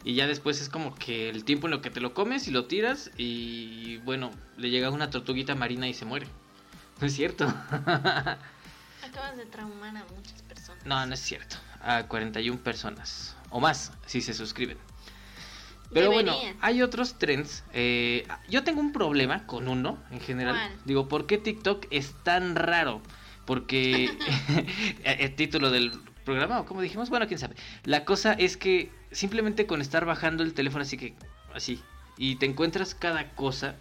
Y 0.03 0.15
ya 0.15 0.27
después 0.27 0.61
es 0.61 0.69
como 0.69 0.95
que 0.95 1.29
el 1.29 1.45
tiempo 1.45 1.67
en 1.67 1.73
lo 1.73 1.83
que 1.83 1.91
te 1.91 2.01
lo 2.01 2.15
comes 2.15 2.49
y 2.49 2.51
lo 2.51 2.65
tiras 2.65 3.11
y 3.19 3.99
bueno, 3.99 4.31
le 4.57 4.71
llega 4.71 4.91
una 4.91 5.11
tortuguita 5.11 5.55
marina 5.55 5.89
y 5.89 5.95
se 5.95 6.07
muere. 6.07 6.27
No 7.01 7.07
es 7.07 7.15
cierto. 7.15 7.47
Acabas 9.03 9.37
de 9.37 9.47
traumar 9.47 9.97
a 9.97 10.05
muchas 10.15 10.43
personas. 10.43 10.87
no, 10.87 11.05
no 11.07 11.15
es 11.15 11.21
cierto. 11.21 11.57
A 11.83 12.05
41 12.05 12.61
personas 12.63 13.37
o 13.51 13.61
más 13.61 13.93
si 14.07 14.21
se 14.21 14.35
suscriben. 14.35 14.79
Pero 15.93 16.13
bueno, 16.13 16.37
hay 16.61 16.83
otros 16.83 17.19
trends. 17.19 17.65
eh, 17.73 18.27
yo 18.49 18.63
tengo 18.63 18.81
un 18.81 18.93
problema 18.93 19.47
con 19.47 19.67
uno 19.69 19.99
en 20.11 20.21
general. 20.21 20.55
¿Cuál? 20.55 20.73
Digo, 20.85 21.09
¿por 21.09 21.27
qué 21.27 21.37
TikTok 21.37 21.87
es 21.91 22.15
tan 22.23 22.55
raro? 22.55 23.03
Porque 23.45 24.17
el 25.05 25.35
título 25.35 25.71
del 25.71 25.93
programa, 26.25 26.61
o 26.61 26.67
como 26.67 26.81
dijimos, 26.81 27.11
bueno, 27.11 27.27
quién 27.27 27.41
sabe. 27.41 27.57
La 27.85 28.05
cosa 28.05 28.33
es 28.35 28.57
que 28.57 28.93
simplemente 29.13 29.67
con 29.67 29.81
estar 29.81 30.05
bajando 30.05 30.43
el 30.43 30.55
teléfono 30.55 30.83
así 30.83 30.97
que 30.97 31.15
así 31.55 31.83
y 32.21 32.37
te 32.37 32.45
encuentras 32.45 32.95
cada 32.95 33.31
cosa. 33.31 33.77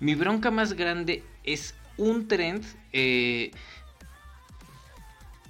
Mi 0.00 0.14
bronca 0.14 0.50
más 0.50 0.74
grande 0.74 1.24
es 1.42 1.74
un 1.96 2.28
trend. 2.28 2.62
eh, 2.92 3.52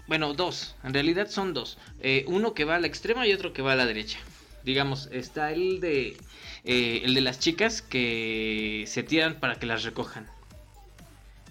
bueno, 0.07 0.33
dos. 0.35 0.77
En 0.85 0.95
realidad 0.95 1.29
son 1.29 1.55
dos. 1.55 1.77
Eh, 2.01 2.25
uno 2.29 2.55
que 2.55 2.65
va 2.65 2.77
a 2.77 2.79
la 2.79 2.87
extrema 2.87 3.27
y 3.27 3.33
otro 3.33 3.53
que 3.53 3.63
va 3.63 3.73
a 3.73 3.77
la 3.77 3.85
derecha. 3.85 4.19
Digamos, 4.63 5.09
está 5.11 5.51
el 5.51 5.81
de 5.81 6.17
eh, 6.63 7.03
el 7.05 7.15
de 7.15 7.21
las 7.21 7.41
chicas 7.41 7.83
que 7.83 8.85
se 8.87 9.03
tiran 9.03 9.41
para 9.41 9.57
que 9.57 9.67
las 9.67 9.83
recojan. 9.83 10.29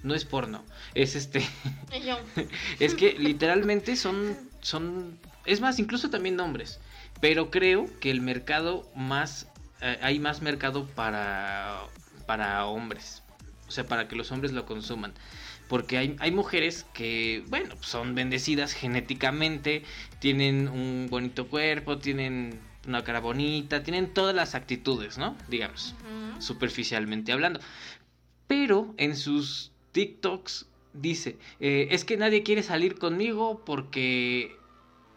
No 0.01 0.15
es 0.15 0.23
porno, 0.23 0.63
es 0.95 1.15
este, 1.15 1.45
es 2.79 2.95
que 2.95 3.13
literalmente 3.19 3.95
son 3.95 4.37
son 4.61 5.19
es 5.45 5.61
más 5.61 5.79
incluso 5.79 6.09
también 6.09 6.35
nombres, 6.35 6.79
pero 7.21 7.51
creo 7.51 7.87
que 7.99 8.11
el 8.11 8.21
mercado 8.21 8.89
más 8.95 9.47
eh, 9.81 9.97
hay 10.01 10.19
más 10.19 10.41
mercado 10.41 10.87
para 10.87 11.87
para 12.25 12.65
hombres, 12.65 13.23
o 13.67 13.71
sea, 13.71 13.85
para 13.85 14.07
que 14.07 14.15
los 14.15 14.31
hombres 14.31 14.51
lo 14.51 14.65
consuman. 14.65 15.13
Porque 15.67 15.97
hay, 15.97 16.15
hay 16.19 16.31
mujeres 16.31 16.85
que, 16.93 17.43
bueno, 17.47 17.75
son 17.81 18.15
bendecidas 18.15 18.73
genéticamente, 18.73 19.83
tienen 20.19 20.67
un 20.67 21.07
bonito 21.09 21.47
cuerpo, 21.47 21.97
tienen 21.97 22.59
una 22.87 23.03
cara 23.03 23.19
bonita, 23.19 23.81
tienen 23.83 24.13
todas 24.13 24.35
las 24.35 24.55
actitudes, 24.55 25.17
¿no? 25.17 25.37
Digamos, 25.47 25.95
superficialmente 26.39 27.31
hablando. 27.31 27.59
Pero 28.47 28.93
en 28.97 29.15
sus 29.15 29.71
TikToks 29.93 30.67
dice, 30.93 31.37
eh, 31.59 31.87
es 31.91 32.03
que 32.03 32.17
nadie 32.17 32.43
quiere 32.43 32.61
salir 32.61 32.95
conmigo 32.95 33.63
porque, 33.65 34.57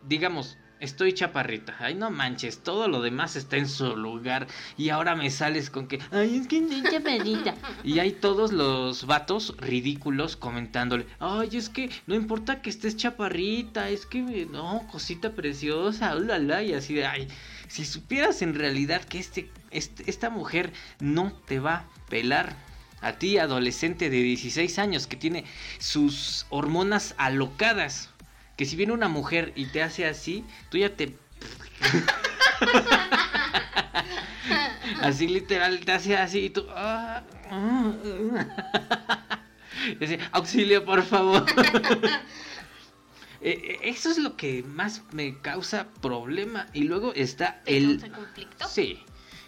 digamos, 0.07 0.59
estoy 0.81 1.13
chaparrita. 1.13 1.77
Ay, 1.79 1.95
no 1.95 2.11
manches, 2.11 2.63
todo 2.63 2.89
lo 2.89 3.01
demás 3.01 3.37
está 3.37 3.57
en 3.57 3.69
su 3.69 3.97
lugar. 3.97 4.47
Y 4.77 4.91
ahora 4.91 5.15
me 5.15 5.31
sales 5.31 5.71
con 5.71 5.89
que, 5.89 5.99
ay, 6.11 6.37
es 6.37 6.49
que 6.49 6.59
estoy 6.59 6.83
chaparrita. 6.83 7.55
Y 7.85 7.99
hay 7.99 8.13
todos 8.13 8.53
los 8.53 9.07
vatos 9.07 9.55
ridículos 9.59 10.37
comentándole, 10.37 11.07
ay, 11.19 11.57
es 11.57 11.69
que 11.69 11.91
no 12.07 12.15
importa 12.15 12.63
que 12.63 12.71
estés 12.71 12.97
chaparrita, 12.97 13.89
es 13.89 14.07
que, 14.07 14.47
no, 14.51 14.87
cosita 14.91 15.33
preciosa, 15.33 16.17
ulala, 16.17 16.63
y 16.63 16.75
así 16.75 16.95
de, 16.95 17.07
ay, 17.07 17.29
si 17.69 17.85
supieras 17.85 18.43
en 18.43 18.55
realidad 18.55 19.03
que 19.05 19.19
este, 19.19 19.51
este, 19.71 20.09
esta 20.11 20.31
mujer 20.31 20.73
no 21.01 21.33
te 21.47 21.61
va 21.61 21.75
a 21.75 21.85
pelar. 22.09 22.65
A 23.03 23.13
ti, 23.13 23.37
adolescente 23.37 24.09
de 24.09 24.23
16 24.23 24.79
años, 24.79 25.07
que 25.07 25.17
tiene 25.17 25.45
sus 25.79 26.47
hormonas 26.49 27.15
alocadas. 27.19 28.09
Que 28.57 28.65
si 28.65 28.77
viene 28.77 28.93
una 28.93 29.09
mujer 29.09 29.53
y 29.55 29.67
te 29.67 29.83
hace 29.83 30.07
así, 30.07 30.45
tú 30.71 30.79
ya 30.79 30.97
te... 30.97 31.15
así 35.03 35.29
literal, 35.29 35.81
te 35.81 35.93
hace 35.93 36.17
así 36.17 36.47
y 36.47 36.51
tú... 36.51 36.67
ah, 36.71 37.23
ah. 37.51 37.93
Dice, 40.01 40.19
auxilio, 40.33 40.85
por 40.85 41.03
favor. 41.03 41.45
Eh, 43.43 43.61
eh, 43.63 43.79
Eso 43.91 44.11
es 44.11 44.19
lo 44.19 44.37
que 44.37 44.65
más 44.65 45.03
me 45.13 45.39
causa 45.39 45.87
problema. 46.01 46.67
Y 46.73 46.85
luego 46.85 47.13
está 47.15 47.63
¿Te 47.63 47.77
el... 47.77 48.01
causa 48.01 48.17
conflicto? 48.17 48.67
Sí. 48.67 48.99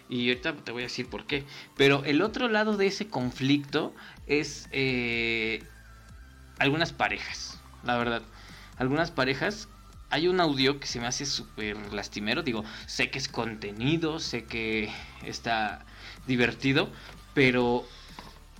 Y 0.07 0.29
ahorita 0.29 0.55
te 0.55 0.71
voy 0.71 0.83
a 0.83 0.85
decir 0.85 1.09
por 1.09 1.25
qué. 1.25 1.43
Pero 1.75 2.05
el 2.05 2.21
otro 2.21 2.47
lado 2.47 2.77
de 2.77 2.87
ese 2.87 3.07
conflicto 3.07 3.93
es 4.27 4.69
eh, 4.71 5.63
algunas 6.59 6.93
parejas, 6.93 7.59
la 7.83 7.97
verdad. 7.97 8.21
Algunas 8.79 9.11
parejas. 9.11 9.67
Hay 10.09 10.27
un 10.27 10.39
audio 10.39 10.79
que 10.79 10.87
se 10.87 10.99
me 10.99 11.05
hace 11.05 11.25
súper 11.27 11.77
lastimero. 11.93 12.41
Digo, 12.41 12.63
sé 12.87 13.11
que 13.11 13.19
es 13.19 13.27
contenido, 13.27 14.19
sé 14.19 14.45
que 14.45 14.89
está 15.23 15.85
divertido, 16.25 16.89
pero 17.35 17.85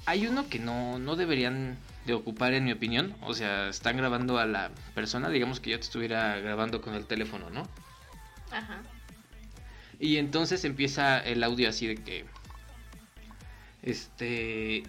hay 0.05 0.27
uno 0.27 0.47
que 0.47 0.59
no, 0.59 0.99
no 0.99 1.15
deberían 1.15 1.77
de 2.05 2.13
ocupar 2.13 2.53
en 2.53 2.65
mi 2.65 2.71
opinión. 2.71 3.15
O 3.21 3.33
sea, 3.33 3.69
están 3.69 3.97
grabando 3.97 4.37
a 4.37 4.45
la 4.45 4.69
persona, 4.93 5.29
digamos 5.29 5.59
que 5.59 5.71
yo 5.71 5.77
te 5.79 5.85
estuviera 5.85 6.37
grabando 6.39 6.81
con 6.81 6.93
el 6.93 7.05
teléfono, 7.05 7.49
¿no? 7.49 7.67
Ajá. 8.51 8.81
Y 9.99 10.17
entonces 10.17 10.63
empieza 10.65 11.19
el 11.19 11.43
audio 11.43 11.69
así 11.69 11.87
de 11.87 11.95
que. 11.95 12.25
Este. 13.81 14.83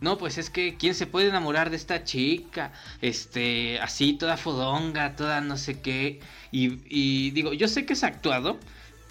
No, 0.00 0.18
pues 0.18 0.38
es 0.38 0.50
que 0.50 0.76
¿quién 0.76 0.94
se 0.94 1.06
puede 1.06 1.28
enamorar 1.28 1.70
de 1.70 1.76
esta 1.76 2.04
chica? 2.04 2.72
Este, 3.00 3.80
así, 3.80 4.14
toda 4.14 4.36
fodonga, 4.36 5.16
toda 5.16 5.40
no 5.40 5.56
sé 5.56 5.80
qué. 5.80 6.20
Y, 6.50 7.30
digo, 7.30 7.52
yo 7.52 7.68
sé 7.68 7.86
que 7.86 7.94
es 7.94 8.04
actuado, 8.04 8.58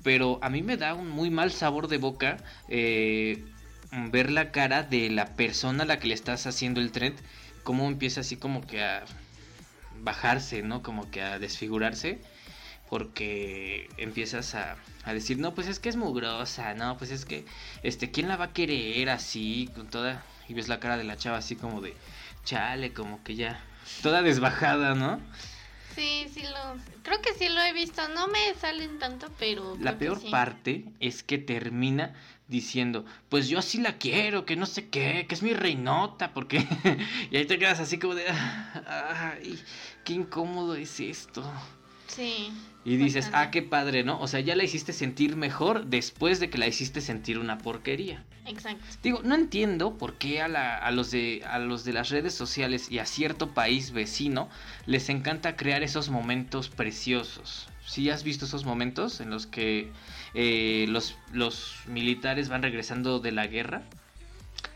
pero 0.03 0.39
a 0.41 0.49
mí 0.49 0.61
me 0.61 0.77
da 0.77 0.93
un 0.93 1.09
muy 1.09 1.29
mal 1.29 1.51
sabor 1.51 1.87
de 1.87 1.97
boca. 1.97 2.37
eh, 2.69 3.43
ver 4.11 4.31
la 4.31 4.51
cara 4.51 4.83
de 4.83 5.09
la 5.09 5.35
persona 5.35 5.83
a 5.83 5.85
la 5.85 5.99
que 5.99 6.07
le 6.07 6.13
estás 6.15 6.47
haciendo 6.47 6.81
el 6.81 6.91
trend, 6.91 7.15
cómo 7.63 7.87
empieza 7.87 8.21
así 8.21 8.37
como 8.37 8.65
que 8.65 8.83
a 8.83 9.03
bajarse, 10.01 10.63
¿no? 10.63 10.81
Como 10.83 11.09
que 11.11 11.21
a 11.21 11.39
desfigurarse, 11.39 12.19
porque 12.89 13.89
empiezas 13.97 14.55
a, 14.55 14.77
a 15.03 15.13
decir, 15.13 15.37
no, 15.39 15.53
pues 15.53 15.67
es 15.67 15.79
que 15.79 15.89
es 15.89 15.95
mugrosa, 15.95 16.73
no, 16.73 16.97
pues 16.97 17.11
es 17.11 17.25
que, 17.25 17.45
este, 17.83 18.11
¿quién 18.11 18.27
la 18.27 18.37
va 18.37 18.45
a 18.45 18.53
querer 18.53 19.09
así, 19.09 19.69
con 19.75 19.87
toda, 19.89 20.23
y 20.47 20.53
ves 20.53 20.67
la 20.67 20.79
cara 20.79 20.97
de 20.97 21.03
la 21.03 21.17
chava 21.17 21.37
así 21.37 21.55
como 21.55 21.81
de, 21.81 21.95
chale, 22.43 22.93
como 22.93 23.23
que 23.23 23.35
ya, 23.35 23.59
toda 24.01 24.21
desbajada, 24.21 24.95
¿no? 24.95 25.19
Sí, 25.95 26.27
sí 26.33 26.41
lo. 26.41 26.75
Creo 27.03 27.21
que 27.21 27.33
sí 27.33 27.49
lo 27.49 27.61
he 27.61 27.71
visto. 27.71 28.01
No 28.09 28.27
me 28.27 28.53
salen 28.59 28.97
tanto, 28.97 29.27
pero. 29.37 29.77
La 29.79 29.99
peor 29.99 30.19
sí. 30.19 30.29
parte 30.31 30.85
es 30.99 31.21
que 31.21 31.37
termina 31.37 32.15
diciendo, 32.47 33.05
pues 33.29 33.47
yo 33.47 33.59
así 33.59 33.79
la 33.79 33.97
quiero, 33.97 34.45
que 34.45 34.55
no 34.55 34.65
sé 34.65 34.89
qué, 34.89 35.25
que 35.27 35.35
es 35.35 35.43
mi 35.43 35.53
reinota, 35.53 36.33
porque... 36.33 36.67
y 37.31 37.37
ahí 37.37 37.45
te 37.45 37.57
quedas 37.57 37.79
así 37.79 37.97
como 37.97 38.15
de, 38.15 38.25
ay, 38.27 39.59
qué 40.03 40.13
incómodo 40.13 40.75
es 40.75 40.99
esto. 40.99 41.43
Sí. 42.07 42.51
Y 42.85 42.97
dices, 42.97 43.25
bastante. 43.25 43.47
ah, 43.47 43.51
qué 43.51 43.61
padre, 43.61 44.03
¿no? 44.03 44.19
O 44.19 44.27
sea, 44.27 44.41
ya 44.41 44.55
la 44.57 44.63
hiciste 44.65 44.91
sentir 44.91 45.37
mejor 45.37 45.85
después 45.85 46.39
de 46.41 46.49
que 46.49 46.57
la 46.57 46.67
hiciste 46.67 46.99
sentir 46.99 47.39
una 47.39 47.57
porquería. 47.59 48.23
Exacto. 48.45 48.83
Digo, 49.01 49.21
no 49.23 49.35
entiendo 49.35 49.97
por 49.97 50.15
qué 50.17 50.41
a, 50.41 50.49
la- 50.49 50.77
a 50.77 50.91
los 50.91 51.09
de, 51.09 51.41
a 51.49 51.59
los 51.59 51.85
de 51.85 51.93
las 51.93 52.09
redes 52.09 52.33
sociales 52.33 52.91
y 52.91 52.99
a 52.99 53.05
cierto 53.05 53.53
país 53.53 53.91
vecino 53.91 54.49
les 54.85 55.07
encanta 55.07 55.55
crear 55.55 55.81
esos 55.81 56.09
momentos 56.09 56.67
preciosos. 56.67 57.69
¿Sí 57.85 58.09
has 58.09 58.23
visto 58.25 58.43
esos 58.45 58.65
momentos 58.65 59.21
en 59.21 59.29
los 59.29 59.47
que 59.47 59.89
eh, 60.33 60.85
los, 60.89 61.15
los 61.31 61.75
militares 61.87 62.49
van 62.49 62.63
regresando 62.63 63.19
de 63.19 63.31
la 63.31 63.47
guerra 63.47 63.83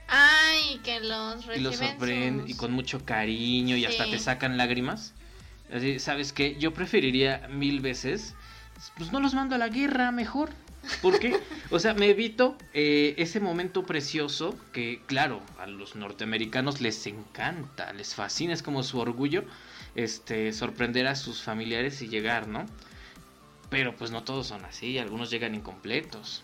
Ay, 0.07 0.79
que 0.83 1.01
los 1.01 1.43
y 1.43 1.47
reciben. 1.47 1.63
los 1.63 1.75
sorprenden 1.75 2.41
sus- 2.41 2.49
y 2.51 2.53
con 2.55 2.71
mucho 2.71 3.03
cariño 3.03 3.75
y 3.75 3.83
hasta 3.85 4.05
te 4.09 4.17
sacan 4.19 4.55
lágrimas? 4.57 5.13
Así, 5.73 5.99
¿Sabes 5.99 6.33
qué? 6.33 6.55
Yo 6.57 6.73
preferiría 6.73 7.47
mil 7.49 7.81
veces, 7.81 8.35
pues 8.97 9.11
no 9.11 9.19
los 9.19 9.33
mando 9.33 9.55
a 9.55 9.57
la 9.57 9.69
guerra 9.69 10.11
mejor. 10.11 10.49
¿Por 11.01 11.19
qué? 11.19 11.39
O 11.69 11.79
sea, 11.79 11.93
me 11.93 12.09
evito 12.09 12.57
eh, 12.73 13.13
ese 13.17 13.41
momento 13.41 13.85
precioso 13.85 14.57
que, 14.71 15.01
claro, 15.05 15.41
a 15.59 15.67
los 15.67 15.97
norteamericanos 15.97 16.79
les 16.79 17.05
encanta, 17.07 17.91
les 17.91 18.15
fascina, 18.15 18.53
es 18.53 18.63
como 18.63 18.83
su 18.83 18.97
orgullo, 18.99 19.43
este, 19.95 20.53
sorprender 20.53 21.07
a 21.07 21.15
sus 21.15 21.43
familiares 21.43 22.01
y 22.01 22.07
llegar, 22.07 22.47
¿no? 22.47 22.65
Pero 23.69 23.97
pues 23.97 24.11
no 24.11 24.23
todos 24.23 24.47
son 24.47 24.63
así, 24.63 24.97
algunos 24.97 25.29
llegan 25.29 25.55
incompletos. 25.55 26.43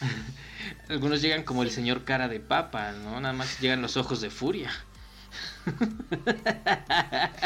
algunos 0.88 1.22
llegan 1.22 1.44
como 1.44 1.62
el 1.62 1.70
señor 1.70 2.02
cara 2.04 2.26
de 2.26 2.40
papa, 2.40 2.90
¿no? 2.90 3.20
Nada 3.20 3.34
más 3.34 3.60
llegan 3.60 3.80
los 3.80 3.96
ojos 3.96 4.20
de 4.20 4.30
furia. 4.30 4.72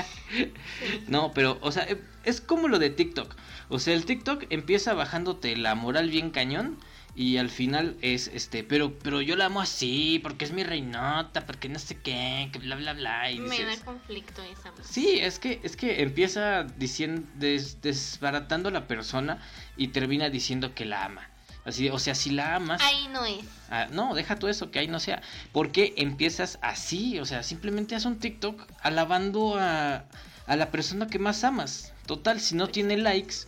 No, 1.08 1.32
pero, 1.32 1.58
o 1.62 1.72
sea, 1.72 1.86
es 2.24 2.40
como 2.40 2.68
lo 2.68 2.78
de 2.78 2.90
TikTok. 2.90 3.34
O 3.68 3.78
sea, 3.78 3.94
el 3.94 4.04
TikTok 4.04 4.44
empieza 4.50 4.94
bajándote 4.94 5.56
la 5.56 5.74
moral 5.74 6.10
bien 6.10 6.30
cañón 6.30 6.76
y 7.14 7.38
al 7.38 7.48
final 7.50 7.96
es 8.02 8.28
este, 8.28 8.62
pero 8.62 8.92
pero 8.98 9.20
yo 9.22 9.34
la 9.36 9.46
amo 9.46 9.60
así 9.60 10.20
porque 10.22 10.44
es 10.44 10.52
mi 10.52 10.62
reinota, 10.62 11.46
porque 11.46 11.68
no 11.68 11.78
sé 11.78 11.96
qué, 11.96 12.48
que 12.52 12.58
bla 12.60 12.76
bla 12.76 12.92
bla 12.92 13.30
y 13.30 13.40
Me 13.40 13.62
da 13.64 13.76
conflicto 13.84 14.42
esa. 14.42 14.70
voz. 14.70 14.86
Sí, 14.86 15.18
es 15.20 15.38
que 15.38 15.60
es 15.62 15.76
que 15.76 16.02
empieza 16.02 16.64
diciendo 16.64 17.22
des- 17.34 17.80
desbaratando 17.82 18.68
a 18.68 18.72
la 18.72 18.86
persona 18.86 19.42
y 19.76 19.88
termina 19.88 20.28
diciendo 20.30 20.74
que 20.74 20.84
la 20.84 21.04
ama. 21.06 21.28
Así, 21.68 21.90
o 21.90 21.98
sea, 21.98 22.14
si 22.14 22.30
la 22.30 22.54
amas, 22.54 22.80
Ahí 22.82 23.08
no 23.12 23.26
es. 23.26 23.44
Ah, 23.68 23.88
no, 23.90 24.14
deja 24.14 24.38
tú 24.38 24.48
eso, 24.48 24.70
que 24.70 24.78
ahí 24.78 24.88
no 24.88 25.00
sea. 25.00 25.20
¿Por 25.52 25.70
qué 25.70 25.92
empiezas 25.98 26.58
así? 26.62 27.18
O 27.18 27.26
sea, 27.26 27.42
simplemente 27.42 27.94
haz 27.94 28.06
un 28.06 28.18
TikTok 28.18 28.66
alabando 28.80 29.56
a, 29.58 30.04
a 30.46 30.56
la 30.56 30.70
persona 30.70 31.08
que 31.08 31.18
más 31.18 31.44
amas. 31.44 31.92
Total, 32.06 32.40
si 32.40 32.54
no 32.54 32.68
tiene 32.68 32.96
likes, 32.96 33.46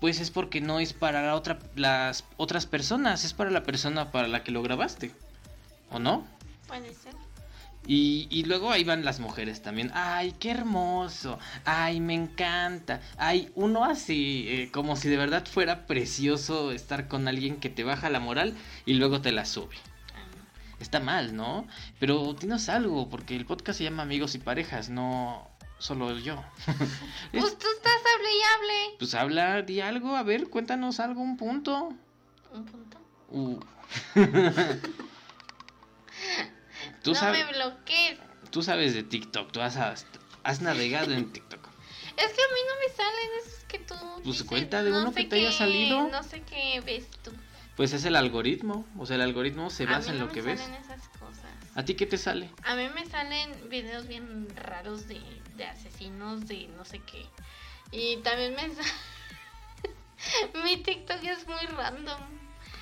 pues 0.00 0.20
es 0.20 0.30
porque 0.30 0.60
no 0.60 0.80
es 0.80 0.92
para 0.92 1.22
la 1.22 1.34
otra, 1.34 1.58
las 1.76 2.24
otras 2.36 2.66
personas, 2.66 3.24
es 3.24 3.32
para 3.32 3.50
la 3.50 3.62
persona 3.62 4.12
para 4.12 4.28
la 4.28 4.42
que 4.42 4.50
lo 4.50 4.62
grabaste. 4.62 5.10
¿O 5.90 5.98
no? 5.98 6.26
Puede 6.68 6.92
ser. 6.94 7.14
Y, 7.86 8.28
y 8.30 8.44
luego 8.44 8.70
ahí 8.70 8.84
van 8.84 9.04
las 9.04 9.20
mujeres 9.20 9.62
también. 9.62 9.90
Ay, 9.94 10.32
qué 10.38 10.50
hermoso. 10.50 11.38
Ay, 11.64 11.98
me 12.00 12.14
encanta. 12.14 13.00
Ay, 13.16 13.50
uno 13.54 13.84
así, 13.84 14.44
eh, 14.48 14.70
como 14.70 14.94
si 14.96 15.08
de 15.08 15.16
verdad 15.16 15.46
fuera 15.46 15.86
precioso 15.86 16.72
estar 16.72 17.08
con 17.08 17.26
alguien 17.26 17.56
que 17.56 17.70
te 17.70 17.82
baja 17.82 18.10
la 18.10 18.20
moral 18.20 18.54
y 18.86 18.94
luego 18.94 19.20
te 19.22 19.32
la 19.32 19.44
sube. 19.46 19.74
Está 20.78 21.00
mal, 21.00 21.34
¿no? 21.36 21.66
Pero 21.98 22.34
tienes 22.36 22.68
algo, 22.68 23.08
porque 23.10 23.34
el 23.36 23.44
podcast 23.44 23.78
se 23.78 23.84
llama 23.84 24.02
Amigos 24.02 24.34
y 24.34 24.38
Parejas, 24.38 24.88
no 24.88 25.48
solo 25.78 26.16
yo. 26.18 26.42
Es- 27.32 27.40
Pues 27.42 27.58
tú 27.58 27.66
estás 27.76 27.92
hable 28.14 28.28
y 28.34 28.42
hable. 28.54 28.96
pues 28.98 29.14
habla, 29.14 29.62
di 29.62 29.80
algo, 29.80 30.16
a 30.16 30.22
ver, 30.22 30.48
cuéntanos 30.48 31.00
algo, 31.00 31.20
un 31.22 31.36
punto. 31.36 31.92
Un 32.54 32.64
punto. 32.66 32.98
Uh. 33.30 33.58
tú, 37.02 37.12
no 37.12 37.18
sabes, 37.18 37.46
me 37.46 37.52
bloquees. 37.52 38.18
tú 38.50 38.62
sabes 38.62 38.94
de 38.94 39.02
TikTok, 39.02 39.52
tú 39.52 39.60
has, 39.60 39.76
has 39.76 40.60
navegado 40.60 41.12
en 41.12 41.32
TikTok. 41.32 41.68
Es 42.16 42.32
que 42.32 42.42
a 42.42 42.54
mí 42.54 42.60
no 42.68 42.88
me 42.88 42.94
salen 42.94 43.28
esos 43.46 43.64
que 43.64 43.78
tú. 43.78 43.94
Pues 44.16 44.24
dices, 44.24 44.42
cuenta 44.44 44.82
de 44.82 44.90
uno 44.90 45.08
sé 45.12 45.22
que 45.22 45.24
te 45.28 45.36
haya 45.36 45.52
salido. 45.52 46.08
No 46.08 46.22
sé 46.22 46.42
qué 46.42 46.80
ves 46.84 47.08
tú. 47.22 47.32
Pues 47.76 47.92
es 47.94 48.04
el 48.04 48.16
algoritmo, 48.16 48.86
o 48.98 49.06
sea, 49.06 49.16
el 49.16 49.22
algoritmo 49.22 49.70
se 49.70 49.84
A 49.84 49.86
basa 49.86 50.10
mí 50.12 50.16
en 50.16 50.18
no 50.18 50.26
lo 50.26 50.26
me 50.26 50.34
que 50.34 50.42
ves. 50.42 50.60
salen 50.60 50.74
esas 50.82 51.08
cosas. 51.18 51.44
¿A 51.74 51.84
ti 51.84 51.94
qué 51.94 52.04
te 52.04 52.18
sale? 52.18 52.50
A 52.64 52.74
mí 52.74 52.88
me 52.94 53.06
salen 53.06 53.70
videos 53.70 54.06
bien 54.06 54.48
raros 54.54 55.06
de, 55.08 55.20
de 55.56 55.64
asesinos, 55.64 56.46
de 56.46 56.68
no 56.76 56.84
sé 56.84 56.98
qué. 57.00 57.24
Y 57.92 58.18
también 58.18 58.54
me 58.54 58.68
sale... 58.74 58.90
Mi 60.64 60.76
TikTok 60.76 61.22
es 61.24 61.46
muy 61.46 61.64
random. 61.74 62.20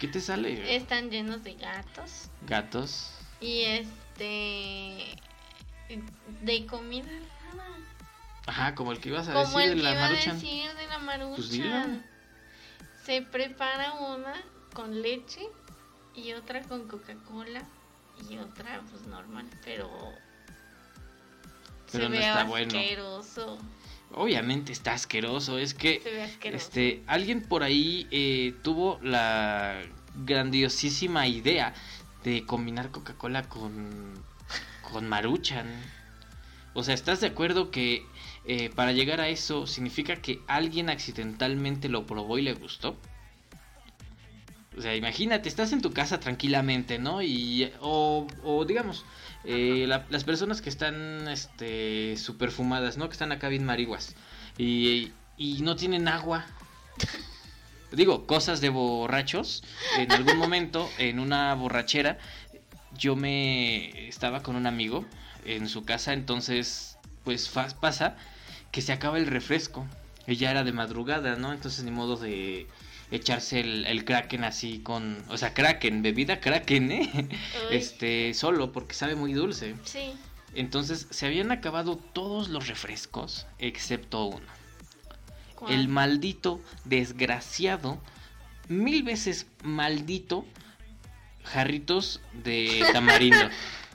¿Qué 0.00 0.08
te 0.08 0.20
sale? 0.20 0.74
Están 0.74 1.10
llenos 1.10 1.44
de 1.44 1.54
gatos. 1.54 2.30
Gatos. 2.46 3.12
Y 3.40 3.62
este... 3.62 3.92
De 4.18 5.16
comida 6.66 7.08
rara. 7.52 7.66
Ajá, 8.46 8.74
como 8.74 8.92
el 8.92 9.00
que 9.00 9.10
ibas 9.10 9.28
a 9.28 9.32
Como 9.34 9.58
decir 9.58 9.72
el 9.72 9.78
de 9.78 9.84
la 9.84 9.90
iba 9.92 10.04
a 10.04 10.08
maruchan. 10.10 10.40
decir 10.40 10.74
de 10.74 10.86
la 10.86 10.94
Pues 10.94 11.04
maruchan. 11.06 12.06
Se 13.04 13.22
prepara 13.22 13.92
una 13.94 14.34
con 14.74 15.00
leche 15.02 15.40
y 16.14 16.32
otra 16.32 16.62
con 16.62 16.88
Coca-Cola 16.88 17.62
y 18.28 18.38
otra 18.38 18.80
pues 18.90 19.02
normal, 19.06 19.46
pero 19.64 19.88
Pero 21.92 22.04
se 22.04 22.04
no 22.04 22.10
ve 22.10 22.18
está 22.18 22.44
bueno. 22.44 22.78
asqueroso. 22.78 23.58
Obviamente 24.14 24.72
está 24.72 24.94
asqueroso, 24.94 25.58
es 25.58 25.74
que 25.74 26.00
Se 26.02 26.10
ve 26.10 26.22
asqueroso. 26.22 26.64
este 26.64 27.02
alguien 27.06 27.42
por 27.42 27.62
ahí 27.62 28.06
eh, 28.10 28.54
tuvo 28.62 28.98
la 29.02 29.82
grandiosísima 30.24 31.26
idea 31.28 31.74
de 32.24 32.44
combinar 32.46 32.90
Coca-Cola 32.90 33.48
con 33.48 34.14
con 34.90 35.06
Maruchan. 35.08 35.66
O 36.72 36.82
sea, 36.82 36.94
¿estás 36.94 37.20
de 37.20 37.26
acuerdo 37.26 37.70
que 37.70 38.06
eh, 38.46 38.70
para 38.74 38.92
llegar 38.92 39.20
a 39.20 39.28
eso 39.28 39.66
significa 39.66 40.16
que 40.16 40.40
alguien 40.46 40.88
accidentalmente 40.88 41.88
lo 41.88 42.06
probó 42.06 42.38
y 42.38 42.42
le 42.42 42.54
gustó? 42.54 42.96
O 44.76 44.80
sea, 44.80 44.94
imagínate, 44.94 45.48
estás 45.48 45.72
en 45.72 45.82
tu 45.82 45.92
casa 45.92 46.20
tranquilamente, 46.20 46.98
¿no? 46.98 47.20
Y, 47.20 47.70
o, 47.80 48.26
digamos, 48.66 49.04
eh, 49.44 49.86
la- 49.88 50.06
las 50.08 50.22
personas 50.24 50.62
que 50.62 50.68
están, 50.70 51.26
este, 51.28 52.16
super 52.16 52.50
fumadas, 52.52 52.96
¿no? 52.96 53.08
Que 53.08 53.12
están 53.14 53.32
acá 53.32 53.48
bien 53.48 53.64
mariguas. 53.64 54.14
Y, 54.56 55.10
y 55.36 55.60
no 55.62 55.74
tienen 55.74 56.06
agua. 56.06 56.46
Digo, 57.92 58.26
cosas 58.26 58.60
de 58.60 58.68
borrachos. 58.68 59.62
En 59.98 60.12
algún 60.12 60.36
momento, 60.38 60.88
en 60.98 61.18
una 61.20 61.54
borrachera, 61.54 62.18
yo 62.96 63.16
me 63.16 64.08
estaba 64.08 64.42
con 64.42 64.56
un 64.56 64.66
amigo 64.66 65.04
en 65.44 65.68
su 65.68 65.84
casa, 65.84 66.12
entonces, 66.12 66.98
pues 67.24 67.48
pasa 67.48 68.16
que 68.70 68.82
se 68.82 68.92
acaba 68.92 69.18
el 69.18 69.26
refresco. 69.26 69.86
Ella 70.26 70.50
era 70.50 70.64
de 70.64 70.72
madrugada, 70.72 71.36
¿no? 71.36 71.52
Entonces 71.52 71.84
ni 71.84 71.90
modo 71.90 72.16
de 72.16 72.66
echarse 73.10 73.60
el, 73.60 73.86
el 73.86 74.04
kraken 74.04 74.44
así 74.44 74.80
con... 74.80 75.24
O 75.28 75.38
sea, 75.38 75.54
kraken, 75.54 76.02
bebida 76.02 76.40
kraken, 76.40 76.92
¿eh? 76.92 77.10
Uy, 77.14 77.76
Este, 77.76 78.34
solo 78.34 78.70
porque 78.72 78.94
sabe 78.94 79.14
muy 79.14 79.32
dulce. 79.32 79.74
Sí. 79.84 80.12
Entonces 80.54 81.06
se 81.10 81.26
habían 81.26 81.50
acabado 81.50 81.96
todos 81.96 82.48
los 82.48 82.68
refrescos, 82.68 83.46
excepto 83.58 84.26
uno. 84.26 84.57
¿Cuál? 85.58 85.72
El 85.72 85.88
maldito, 85.88 86.60
desgraciado, 86.84 87.98
mil 88.68 89.02
veces 89.02 89.46
maldito, 89.62 90.44
jarritos 91.44 92.20
de 92.32 92.84
tamarindo. 92.92 93.48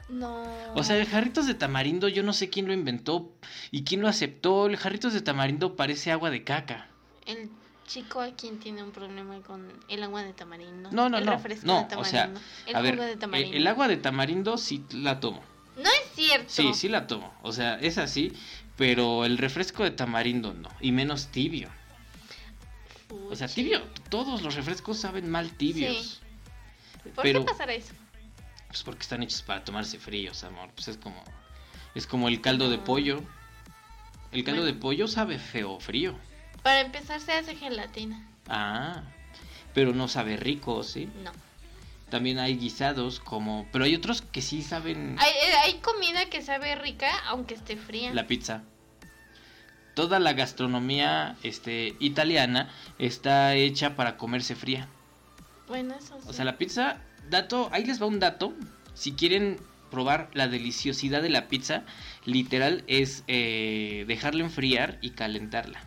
No. 0.09 0.43
O 0.75 0.83
sea, 0.83 0.97
el 0.97 1.07
jarritos 1.07 1.47
de 1.47 1.53
tamarindo 1.53 2.07
yo 2.07 2.23
no 2.23 2.33
sé 2.33 2.49
quién 2.49 2.67
lo 2.67 2.73
inventó 2.73 3.31
y 3.71 3.83
quién 3.83 4.01
lo 4.01 4.07
aceptó. 4.07 4.67
El 4.67 4.77
jarritos 4.77 5.13
de 5.13 5.21
tamarindo 5.21 5.75
parece 5.75 6.11
agua 6.11 6.29
de 6.29 6.43
caca. 6.43 6.87
El- 7.25 7.49
Chico, 7.85 8.21
¿a 8.21 8.31
quién 8.31 8.59
tiene 8.59 8.81
un 8.81 8.91
problema 8.91 9.41
con 9.41 9.67
el 9.89 10.03
agua 10.03 10.23
de 10.23 10.31
tamarindo? 10.31 10.89
No, 10.93 11.09
no, 11.09 11.17
el 11.17 11.25
no. 11.25 11.33
refresco 11.33 11.67
No, 11.67 11.85
de 11.89 11.95
o 11.97 12.05
sea, 12.05 12.31
el 12.65 12.75
a 12.77 12.79
ver, 12.81 12.97
de 12.97 13.11
el, 13.11 13.19
tamarindo. 13.19 13.57
el 13.57 13.67
agua 13.67 13.89
de 13.89 13.97
tamarindo 13.97 14.57
sí 14.57 14.85
la 14.93 15.19
tomo. 15.19 15.43
No 15.75 15.83
es 15.89 16.11
cierto. 16.15 16.45
Sí, 16.47 16.73
sí 16.73 16.87
la 16.87 17.07
tomo. 17.07 17.33
O 17.41 17.51
sea, 17.51 17.75
es 17.81 17.97
así, 17.97 18.31
pero 18.77 19.25
el 19.25 19.37
refresco 19.37 19.83
de 19.83 19.91
tamarindo 19.91 20.53
no. 20.53 20.69
Y 20.81 20.91
menos 20.91 21.27
tibio. 21.27 21.69
O 23.29 23.35
sea, 23.35 23.47
tibio. 23.47 23.81
Todos 24.09 24.41
los 24.41 24.55
refrescos 24.55 24.97
saben 24.97 25.29
mal 25.29 25.51
tibios. 25.51 26.21
¿Por 27.15 27.23
pero- 27.23 27.39
qué 27.41 27.45
pasará 27.45 27.73
eso? 27.73 27.93
Pues 28.67 28.81
porque 28.83 29.01
están 29.01 29.21
hechos 29.21 29.43
para 29.43 29.63
tomarse 29.63 29.99
fríos, 29.99 30.43
amor. 30.43 30.69
Pues 30.73 30.87
es 30.87 30.97
como. 30.97 31.23
Es 31.93 32.07
como 32.07 32.27
el 32.27 32.41
caldo 32.41 32.69
de 32.71 32.77
No. 32.77 32.83
pollo. 32.83 33.21
El 34.31 34.43
caldo 34.43 34.61
Bueno. 34.61 34.75
de 34.75 34.81
pollo 34.81 35.07
sabe 35.07 35.37
feo 35.37 35.79
frío. 35.79 36.17
Para 36.63 36.81
empezar 36.81 37.19
se 37.21 37.33
hace 37.33 37.55
gelatina. 37.55 38.27
Ah. 38.47 39.03
Pero 39.75 39.93
no 39.93 40.07
sabe 40.07 40.37
rico, 40.37 40.81
¿sí? 40.83 41.07
No. 41.23 41.31
También 42.13 42.37
hay 42.37 42.57
guisados 42.57 43.19
como. 43.19 43.67
Pero 43.71 43.85
hay 43.85 43.95
otros 43.95 44.21
que 44.21 44.43
sí 44.43 44.61
saben. 44.61 45.15
Hay, 45.17 45.31
eh, 45.31 45.55
hay 45.63 45.73
comida 45.79 46.29
que 46.29 46.43
sabe 46.43 46.75
rica 46.75 47.09
aunque 47.25 47.55
esté 47.55 47.75
fría. 47.75 48.13
La 48.13 48.27
pizza. 48.27 48.61
Toda 49.95 50.19
la 50.19 50.33
gastronomía 50.33 51.35
este, 51.41 51.95
italiana 51.97 52.69
está 52.99 53.55
hecha 53.55 53.95
para 53.95 54.15
comerse 54.15 54.53
fría. 54.53 54.87
Bueno, 55.67 55.95
eso 55.95 56.19
sí. 56.21 56.27
O 56.29 56.33
sea, 56.33 56.45
la 56.45 56.59
pizza, 56.59 57.01
dato, 57.31 57.69
ahí 57.71 57.83
les 57.83 57.99
va 57.99 58.05
un 58.05 58.19
dato. 58.19 58.53
Si 58.93 59.13
quieren 59.13 59.57
probar 59.89 60.29
la 60.33 60.47
deliciosidad 60.47 61.23
de 61.23 61.31
la 61.31 61.47
pizza, 61.47 61.81
literal 62.25 62.83
es 62.85 63.23
eh, 63.25 64.05
dejarla 64.07 64.43
enfriar 64.43 64.99
y 65.01 65.09
calentarla. 65.09 65.83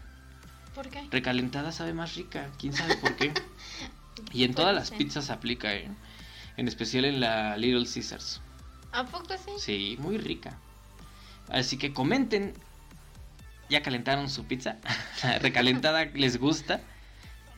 ¿Por 0.75 0.89
qué? 0.89 1.07
Recalentada 1.09 1.71
sabe 1.71 1.93
más 1.95 2.17
rica, 2.17 2.51
quién 2.59 2.73
sabe 2.73 2.97
por 2.97 3.15
qué. 3.15 3.33
Y 4.33 4.45
en 4.45 4.55
todas 4.55 4.75
las 4.75 4.91
pizzas 4.91 5.31
aplica, 5.31 5.75
¿eh? 5.75 5.91
En 6.57 6.69
especial 6.69 7.05
en 7.05 7.21
la 7.21 7.57
Little 7.57 7.87
Caesars. 7.93 8.41
¿A 8.93 9.05
poco 9.05 9.35
sí? 9.37 9.53
Sí, 9.59 9.97
muy 10.01 10.19
rica. 10.19 10.59
Así 11.49 11.77
que 11.79 11.93
comenten. 11.93 12.55
¿Ya 13.69 13.83
calentaron 13.83 14.31
su 14.31 14.45
pizza? 14.47 14.77
¿La 15.23 15.39
¿Recalentada 15.39 16.05
les 16.07 16.39
gusta? 16.39 16.81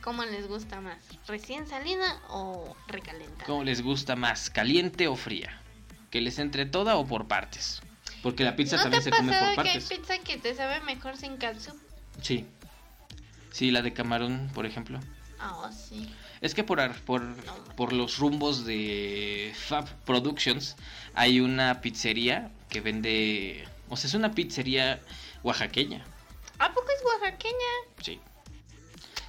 ¿Cómo 0.01 0.23
les 0.23 0.47
gusta 0.47 0.81
más? 0.81 0.97
¿Recién 1.27 1.67
salida 1.67 2.21
o 2.29 2.75
recalentada? 2.87 3.45
¿Cómo 3.45 3.63
les 3.63 3.81
gusta 3.81 4.15
más? 4.15 4.49
¿Caliente 4.49 5.07
o 5.07 5.15
fría? 5.15 5.61
¿Que 6.09 6.21
les 6.21 6.39
entre 6.39 6.65
toda 6.65 6.95
o 6.95 7.05
por 7.05 7.27
partes? 7.27 7.81
Porque 8.23 8.43
la 8.43 8.55
pizza 8.55 8.77
¿No 8.77 8.83
también 8.83 9.03
te 9.03 9.11
se 9.11 9.15
come 9.15 9.31
por 9.31 9.39
que 9.39 9.45
hay 9.45 9.55
partes. 9.55 9.89
pizza 9.89 10.17
que 10.19 10.37
te 10.37 10.55
sabe 10.55 10.79
mejor 10.81 11.15
sin 11.17 11.37
catsup? 11.37 11.77
Sí. 12.21 12.45
Sí, 13.51 13.71
la 13.71 13.81
de 13.81 13.93
camarón, 13.93 14.49
por 14.53 14.65
ejemplo. 14.65 14.99
Ah, 15.39 15.71
sí. 15.71 16.09
Es 16.41 16.53
que 16.53 16.63
por, 16.63 16.93
por, 17.01 17.21
por 17.75 17.93
los 17.93 18.17
rumbos 18.17 18.65
de 18.65 19.53
Fab 19.55 19.87
Productions 20.05 20.75
hay 21.13 21.39
una 21.39 21.81
pizzería 21.81 22.51
que 22.69 22.81
vende... 22.81 23.67
O 23.89 23.97
sea, 23.97 24.07
es 24.07 24.13
una 24.13 24.31
pizzería 24.31 25.01
oaxaqueña. 25.43 26.05
¿A 26.59 26.73
poco 26.73 26.87
es 26.95 27.03
oaxaqueña? 27.05 27.53
Sí. 28.01 28.19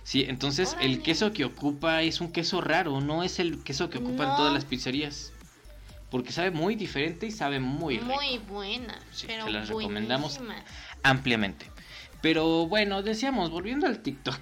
Sí, 0.02 0.24
entonces 0.28 0.76
el 0.80 1.02
queso 1.02 1.32
que 1.32 1.44
ocupa 1.44 2.02
es 2.02 2.20
un 2.20 2.32
queso 2.32 2.60
raro, 2.60 3.00
no 3.00 3.22
es 3.22 3.38
el 3.38 3.62
queso 3.62 3.88
que 3.90 3.98
ocupan 3.98 4.28
No. 4.28 4.36
todas 4.36 4.52
las 4.52 4.64
pizzerías. 4.64 5.32
Porque 6.10 6.32
sabe 6.32 6.50
muy 6.50 6.74
diferente 6.74 7.26
y 7.26 7.30
sabe 7.30 7.60
muy 7.60 7.98
rico. 8.00 8.12
Muy 8.12 8.38
buena. 8.38 8.98
Sí, 9.12 9.26
pero 9.28 9.44
se 9.44 9.52
las 9.52 9.68
recomendamos. 9.68 10.40
Ampliamente. 11.04 11.70
Pero 12.22 12.66
bueno, 12.66 13.02
decíamos, 13.02 13.50
volviendo 13.50 13.87
al 13.87 14.00
TikTok. 14.00 14.40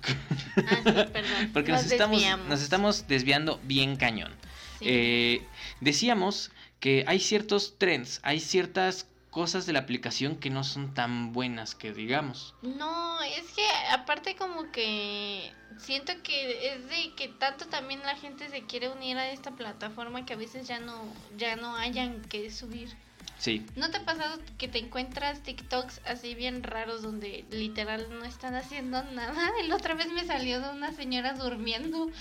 Ah, 0.57 0.77
sí, 0.85 0.93
perdón. 1.13 1.51
Porque 1.53 1.73
nos, 1.73 1.85
Nos 1.85 1.93
estamos, 1.93 2.23
nos 2.49 2.63
estamos 2.63 3.09
desviando 3.09 3.61
bien 3.65 3.97
cañón. 3.97 4.33
Sí. 4.79 4.85
Eh, 4.89 5.47
decíamos 5.81 6.51
que 6.81 7.05
hay 7.07 7.21
ciertos 7.21 7.77
trends, 7.79 8.21
hay 8.23 8.41
ciertas 8.41 9.07
cosas 9.31 9.67
de 9.67 9.73
la 9.73 9.81
aplicación 9.81 10.37
que 10.37 10.51
no 10.51 10.65
son 10.65 10.95
tan 10.95 11.33
buenas 11.33 11.75
que 11.75 11.93
digamos. 11.93 12.55
No, 12.63 13.21
es 13.23 13.45
que 13.53 13.65
aparte 13.93 14.37
como 14.37 14.71
que 14.73 15.53
siento 15.79 16.13
que 16.23 16.75
es 16.75 16.89
de 16.89 17.15
que 17.15 17.29
tanto 17.29 17.67
también 17.67 18.01
la 18.03 18.17
gente 18.17 18.49
se 18.49 18.63
quiere 18.63 18.89
unir 18.89 19.17
a 19.19 19.31
esta 19.31 19.53
plataforma 19.53 20.25
que 20.25 20.33
a 20.33 20.37
veces 20.37 20.67
ya 20.67 20.81
no 20.81 21.05
ya 21.37 21.57
no 21.57 21.77
hayan 21.77 22.23
que 22.23 22.51
subir. 22.51 22.97
Sí. 23.39 23.65
¿No 23.77 23.91
te 23.91 23.99
ha 23.99 24.05
pasado 24.05 24.39
que 24.59 24.69
te 24.69 24.79
encuentras 24.79 25.43
TikToks 25.43 26.01
así 26.07 26.35
bien 26.35 26.63
raros 26.63 27.03
donde 27.03 27.45
literal 27.51 28.07
no 28.11 28.25
están 28.25 28.55
haciendo 28.57 29.03
nada? 29.05 29.51
El 29.63 29.73
otra 29.73 29.95
vez 29.95 30.09
me 30.13 30.25
salió 30.27 30.61
de 30.61 30.71
una 30.71 30.93
señora 30.93 31.35
durmiendo. 31.35 32.11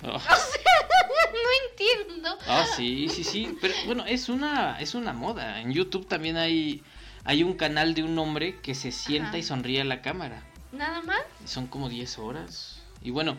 Oh. 0.00 0.16
No 0.18 1.70
entiendo. 1.70 2.38
Ah, 2.46 2.64
sí, 2.76 3.08
sí, 3.08 3.24
sí. 3.24 3.58
Pero 3.60 3.74
bueno, 3.86 4.04
es 4.06 4.28
una, 4.28 4.78
es 4.80 4.94
una 4.94 5.12
moda. 5.12 5.60
En 5.60 5.72
YouTube 5.72 6.06
también 6.06 6.36
hay, 6.36 6.84
hay 7.24 7.42
un 7.42 7.54
canal 7.54 7.94
de 7.94 8.04
un 8.04 8.16
hombre 8.18 8.60
que 8.60 8.76
se 8.76 8.92
sienta 8.92 9.30
Ajá. 9.30 9.38
y 9.38 9.42
sonríe 9.42 9.80
a 9.80 9.84
la 9.84 10.00
cámara. 10.00 10.44
¿Nada 10.70 11.02
más? 11.02 11.22
Son 11.44 11.66
como 11.66 11.88
10 11.88 12.18
horas. 12.18 12.80
Y 13.02 13.10
bueno, 13.10 13.36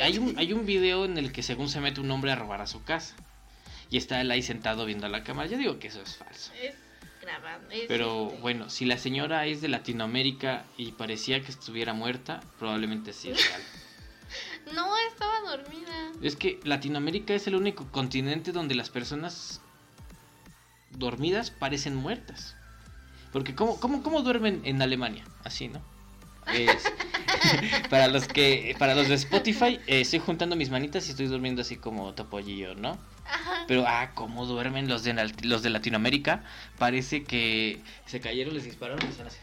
hay 0.00 0.18
un, 0.18 0.38
hay 0.38 0.52
un 0.52 0.66
video 0.66 1.06
en 1.06 1.16
el 1.16 1.32
que 1.32 1.42
según 1.42 1.70
se 1.70 1.80
mete 1.80 2.00
un 2.00 2.10
hombre 2.10 2.32
a 2.32 2.36
robar 2.36 2.60
a 2.60 2.66
su 2.66 2.82
casa. 2.84 3.14
Y 3.90 3.96
está 3.96 4.20
él 4.20 4.30
ahí 4.30 4.42
sentado 4.42 4.84
viendo 4.84 5.06
a 5.06 5.08
la 5.08 5.24
cámara. 5.24 5.48
Yo 5.48 5.56
digo 5.58 5.78
que 5.78 5.88
eso 5.88 6.02
es 6.02 6.16
falso. 6.16 6.52
Es 6.62 6.74
grabando. 7.22 7.70
es, 7.70 7.84
Pero 7.88 8.26
este, 8.28 8.40
bueno, 8.40 8.68
si 8.70 8.84
la 8.84 8.98
señora 8.98 9.46
es 9.46 9.60
de 9.60 9.68
Latinoamérica 9.68 10.64
y 10.76 10.92
parecía 10.92 11.40
que 11.42 11.50
estuviera 11.50 11.92
muerta, 11.94 12.40
probablemente 12.58 13.12
sí 13.12 13.30
es 13.30 13.48
real. 13.48 13.62
No, 14.74 14.94
estaba 15.10 15.40
dormida. 15.56 16.12
Es 16.20 16.36
que 16.36 16.60
Latinoamérica 16.62 17.32
es 17.32 17.46
el 17.46 17.54
único 17.54 17.90
continente 17.90 18.52
donde 18.52 18.74
las 18.74 18.90
personas 18.90 19.62
dormidas 20.90 21.50
parecen 21.50 21.94
muertas. 21.96 22.54
Porque 23.32 23.54
¿cómo, 23.54 23.80
cómo, 23.80 24.02
cómo 24.02 24.20
duermen 24.22 24.60
en 24.64 24.82
Alemania? 24.82 25.24
Así, 25.44 25.68
¿no? 25.68 25.80
Es- 26.52 26.84
para 27.90 28.08
los 28.08 28.26
que 28.26 28.74
para 28.78 28.94
los 28.94 29.08
de 29.08 29.14
Spotify 29.14 29.80
eh, 29.86 30.00
estoy 30.00 30.18
juntando 30.18 30.56
mis 30.56 30.70
manitas 30.70 31.06
y 31.08 31.10
estoy 31.10 31.26
durmiendo 31.26 31.62
así 31.62 31.76
como 31.76 32.14
topollillo, 32.14 32.74
¿no? 32.74 32.98
Ajá. 33.24 33.64
Pero 33.66 33.84
ah, 33.86 34.12
cómo 34.14 34.46
duermen 34.46 34.88
los 34.88 35.04
de 35.04 35.14
los 35.42 35.62
de 35.62 35.70
Latinoamérica, 35.70 36.44
parece 36.78 37.24
que 37.24 37.80
se 38.06 38.20
cayeron, 38.20 38.54
les 38.54 38.64
dispararon 38.64 39.00
y 39.02 39.22
así. 39.22 39.38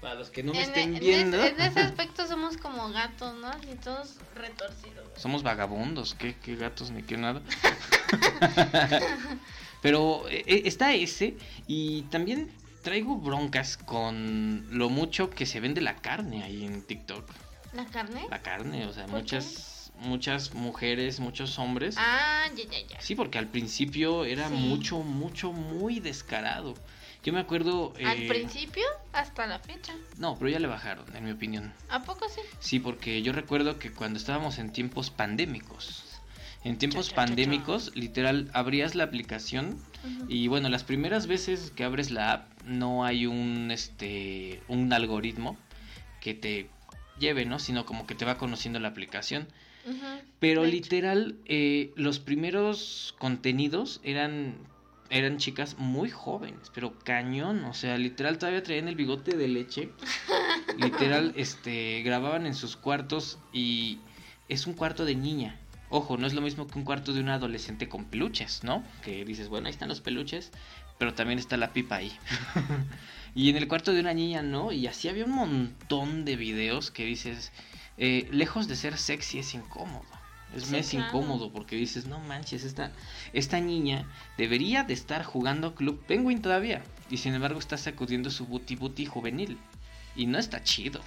Para 0.00 0.14
los 0.14 0.30
que 0.30 0.42
no 0.42 0.52
me 0.52 0.62
en, 0.62 0.68
estén 0.68 0.94
en 0.94 1.00
viendo, 1.00 1.42
en 1.42 1.60
ese 1.60 1.80
aspecto 1.90 2.26
somos 2.26 2.56
como 2.56 2.90
gatos, 2.90 3.34
¿no? 3.38 3.48
Así 3.48 3.74
todos 3.82 4.16
retorcidos. 4.34 5.08
Somos 5.16 5.42
vagabundos, 5.42 6.14
qué, 6.14 6.36
qué 6.36 6.56
gatos 6.56 6.90
ni 6.90 7.02
qué 7.02 7.16
nada. 7.16 7.42
Pero 9.82 10.28
eh, 10.28 10.44
eh, 10.46 10.62
está 10.64 10.94
ese 10.94 11.36
y 11.66 12.02
también 12.02 12.50
traigo 12.86 13.16
broncas 13.16 13.76
con 13.78 14.64
lo 14.70 14.88
mucho 14.88 15.28
que 15.28 15.44
se 15.44 15.58
vende 15.58 15.80
la 15.80 15.96
carne 15.96 16.44
ahí 16.44 16.64
en 16.64 16.82
TikTok. 16.82 17.28
¿La 17.72 17.84
carne? 17.86 18.24
La 18.30 18.42
carne, 18.42 18.86
o 18.86 18.92
sea, 18.92 19.06
¿Por 19.06 19.16
muchas 19.22 19.90
muchas 19.98 20.54
mujeres, 20.54 21.18
muchos 21.18 21.58
hombres. 21.58 21.96
Ah, 21.98 22.44
ya, 22.54 22.62
ya, 22.62 22.86
ya. 22.86 23.00
Sí, 23.00 23.16
porque 23.16 23.38
al 23.38 23.48
principio 23.48 24.24
era 24.24 24.48
Sí. 24.48 24.54
mucho, 24.54 24.98
mucho, 25.00 25.52
muy 25.52 25.98
descarado. 25.98 26.74
Yo 27.24 27.32
me 27.32 27.40
acuerdo... 27.40 27.92
Al 28.06 28.22
eh, 28.22 28.28
principio 28.28 28.84
hasta 29.12 29.48
la 29.48 29.58
fecha. 29.58 29.92
No, 30.18 30.36
pero 30.38 30.48
ya 30.48 30.60
le 30.60 30.68
bajaron, 30.68 31.04
en 31.16 31.24
mi 31.24 31.32
opinión. 31.32 31.72
¿A 31.88 32.04
poco 32.04 32.28
sí? 32.28 32.40
Sí, 32.60 32.78
porque 32.78 33.20
yo 33.20 33.32
recuerdo 33.32 33.80
que 33.80 33.90
cuando 33.90 34.16
estábamos 34.16 34.58
en 34.58 34.70
tiempos 34.70 35.10
pandémicos, 35.10 36.04
en 36.62 36.78
tiempos 36.78 37.08
Cha, 37.08 37.10
cha, 37.10 37.16
cha, 37.16 37.22
cha. 37.22 37.26
pandémicos, 37.26 37.96
literal, 37.96 38.48
abrías 38.52 38.94
la 38.94 39.02
aplicación 39.02 39.76
y 40.28 40.46
bueno, 40.46 40.68
las 40.68 40.84
primeras 40.84 41.26
veces 41.26 41.72
que 41.74 41.82
abres 41.82 42.12
la 42.12 42.32
app 42.32 42.55
no 42.66 43.04
hay 43.04 43.26
un, 43.26 43.70
este, 43.70 44.62
un 44.68 44.92
algoritmo 44.92 45.56
que 46.20 46.34
te 46.34 46.68
lleve, 47.18 47.44
¿no? 47.46 47.58
Sino 47.58 47.86
como 47.86 48.06
que 48.06 48.14
te 48.14 48.24
va 48.24 48.38
conociendo 48.38 48.78
la 48.80 48.88
aplicación. 48.88 49.48
Pero 50.40 50.62
De 50.62 50.68
literal, 50.68 51.36
eh, 51.44 51.92
los 51.94 52.18
primeros 52.18 53.14
contenidos 53.18 54.00
eran 54.02 54.56
eran 55.08 55.38
chicas 55.38 55.78
muy 55.78 56.10
jóvenes, 56.10 56.70
pero 56.74 56.98
cañón, 56.98 57.64
o 57.64 57.74
sea, 57.74 57.96
literal 57.96 58.38
todavía 58.38 58.62
traían 58.62 58.88
el 58.88 58.96
bigote 58.96 59.36
de 59.36 59.48
leche. 59.48 59.90
literal, 60.78 61.32
este, 61.36 62.02
grababan 62.02 62.46
en 62.46 62.54
sus 62.54 62.76
cuartos 62.76 63.38
y 63.52 64.00
es 64.48 64.66
un 64.66 64.74
cuarto 64.74 65.04
de 65.04 65.14
niña. 65.14 65.60
Ojo, 65.88 66.16
no 66.16 66.26
es 66.26 66.34
lo 66.34 66.40
mismo 66.40 66.66
que 66.66 66.78
un 66.78 66.84
cuarto 66.84 67.12
de 67.12 67.20
un 67.20 67.28
adolescente 67.28 67.88
con 67.88 68.06
peluches, 68.06 68.64
¿no? 68.64 68.82
Que 69.02 69.24
dices, 69.24 69.48
bueno, 69.48 69.68
ahí 69.68 69.72
están 69.72 69.88
los 69.88 70.00
peluches, 70.00 70.50
pero 70.98 71.14
también 71.14 71.38
está 71.38 71.56
la 71.56 71.72
pipa 71.72 71.96
ahí. 71.96 72.16
y 73.34 73.50
en 73.50 73.56
el 73.56 73.68
cuarto 73.68 73.92
de 73.92 74.00
una 74.00 74.14
niña, 74.14 74.42
¿no? 74.42 74.72
Y 74.72 74.86
así 74.86 75.08
había 75.08 75.24
un 75.24 75.32
montón 75.32 76.24
de 76.24 76.36
videos 76.36 76.90
que 76.90 77.04
dices, 77.04 77.52
eh, 77.98 78.28
lejos 78.30 78.68
de 78.68 78.76
ser 78.76 78.96
sexy 78.98 79.38
es 79.38 79.54
incómodo. 79.54 80.04
Es, 80.54 80.64
Sí, 80.64 80.96
claro. 80.96 81.08
incómodo 81.08 81.52
porque 81.52 81.76
dices, 81.76 82.06
no 82.06 82.20
manches, 82.20 82.64
esta, 82.64 82.92
esta 83.32 83.60
niña 83.60 84.08
debería 84.38 84.84
de 84.84 84.94
estar 84.94 85.24
jugando 85.24 85.74
Club 85.74 86.02
Penguin 86.06 86.40
todavía. 86.40 86.82
Y 87.10 87.18
sin 87.18 87.34
embargo 87.34 87.58
está 87.58 87.76
sacudiendo 87.76 88.30
su 88.30 88.46
booty 88.46 88.76
booty 88.76 89.06
juvenil. 89.06 89.58
Y 90.14 90.26
no 90.26 90.38
está 90.38 90.62
chido. 90.62 91.00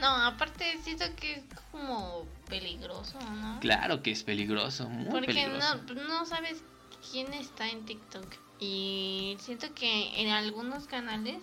No, 0.00 0.06
aparte 0.08 0.64
siento 0.82 1.04
que 1.16 1.34
es 1.34 1.42
como 1.70 2.24
peligroso, 2.48 3.18
¿no? 3.20 3.60
Claro 3.60 4.02
que 4.02 4.10
es 4.10 4.22
peligroso, 4.22 4.88
muy 4.88 5.10
Porque 5.10 5.26
peligroso. 5.28 5.76
no, 5.94 6.08
no 6.08 6.26
sabes 6.26 6.62
quién 7.10 7.32
está 7.34 7.68
en 7.68 7.84
TikTok. 7.84 8.26
Y 8.60 9.36
siento 9.40 9.72
que 9.74 10.20
en 10.20 10.30
algunos 10.30 10.86
canales 10.86 11.38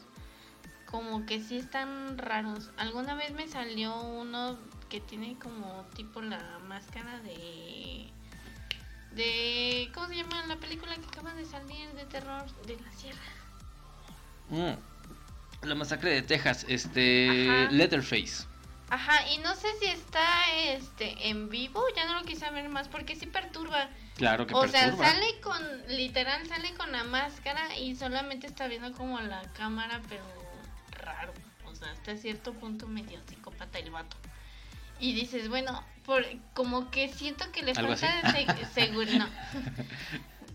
como 0.86 1.25
que 1.25 1.41
sí 1.41 1.58
están 1.58 2.17
raros. 2.17 2.71
Alguna 2.78 3.15
vez 3.15 3.34
me 3.34 3.47
salió 3.47 3.95
uno 4.01 4.58
que 4.89 5.01
tiene 5.01 5.38
como 5.39 5.86
tipo 5.95 6.21
la 6.21 6.60
máscara 6.67 7.19
de... 7.19 8.08
de 9.13 9.91
¿Cómo 9.93 10.08
se 10.08 10.15
llama 10.15 10.45
la 10.47 10.58
película 10.58 10.95
que 10.95 11.06
acaba 11.06 11.34
de 11.34 11.45
salir 11.45 11.89
de 11.93 12.06
terror 12.06 12.45
de 12.65 12.78
la 12.80 12.91
sierra? 12.91 13.19
Mm. 14.49 15.67
La 15.67 15.75
masacre 15.75 16.12
de 16.12 16.21
Texas, 16.21 16.65
este 16.69 17.49
Ajá. 17.49 17.71
Letterface. 17.71 18.45
Ajá, 18.89 19.28
y 19.32 19.39
no 19.39 19.56
sé 19.56 19.67
si 19.80 19.86
está 19.86 20.26
este 20.56 21.30
en 21.30 21.50
vivo, 21.50 21.84
ya 21.95 22.06
no 22.06 22.19
lo 22.19 22.26
quise 22.26 22.50
ver 22.52 22.69
más 22.69 22.88
porque 22.88 23.15
sí 23.15 23.26
perturba. 23.26 23.89
Claro 24.15 24.45
que 24.45 24.54
O 24.54 24.67
sea, 24.67 24.95
sale 24.95 25.39
con, 25.41 25.60
literal, 25.88 26.45
sale 26.48 26.74
con 26.76 26.91
la 26.91 27.04
máscara 27.04 27.76
y 27.78 27.95
solamente 27.95 28.48
está 28.48 28.67
viendo 28.67 28.91
como 28.93 29.19
la 29.19 29.41
cámara, 29.54 30.02
pero 30.08 30.24
raro. 30.91 31.34
O 31.65 31.76
sea, 31.76 31.91
hasta 31.91 32.15
cierto 32.15 32.54
punto 32.54 32.88
medio 32.88 33.19
psicópata 33.28 33.80
el 33.80 33.91
vato. 33.91 34.15
Y 35.00 35.13
dices, 35.13 35.50
bueno, 35.50 35.84
por, 36.06 36.24
como 36.54 36.89
que 36.91 37.10
siento 37.10 37.52
que 37.52 37.63
le 37.63 37.71
¿Algo 37.71 37.95
falta 37.98 38.19
así? 38.19 38.45
seguridad. 38.74 39.28
No. 39.28 39.30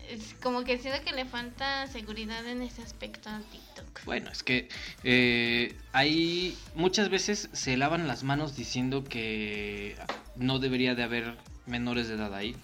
Es 0.09 0.35
como 0.41 0.63
que 0.63 0.77
siento 0.77 1.03
que 1.05 1.13
le 1.13 1.25
falta 1.25 1.87
seguridad 1.87 2.45
en 2.45 2.61
ese 2.61 2.81
aspecto 2.81 3.29
a 3.29 3.39
TikTok. 3.39 4.03
Bueno, 4.05 4.29
es 4.29 4.43
que 4.43 4.67
eh, 5.03 5.75
hay 5.93 6.57
muchas 6.75 7.09
veces 7.09 7.49
se 7.53 7.77
lavan 7.77 8.07
las 8.07 8.23
manos 8.23 8.55
diciendo 8.55 9.03
que 9.03 9.95
no 10.35 10.59
debería 10.59 10.95
de 10.95 11.03
haber 11.03 11.37
menores 11.65 12.07
de 12.07 12.15
edad 12.15 12.33
ahí. 12.33 12.55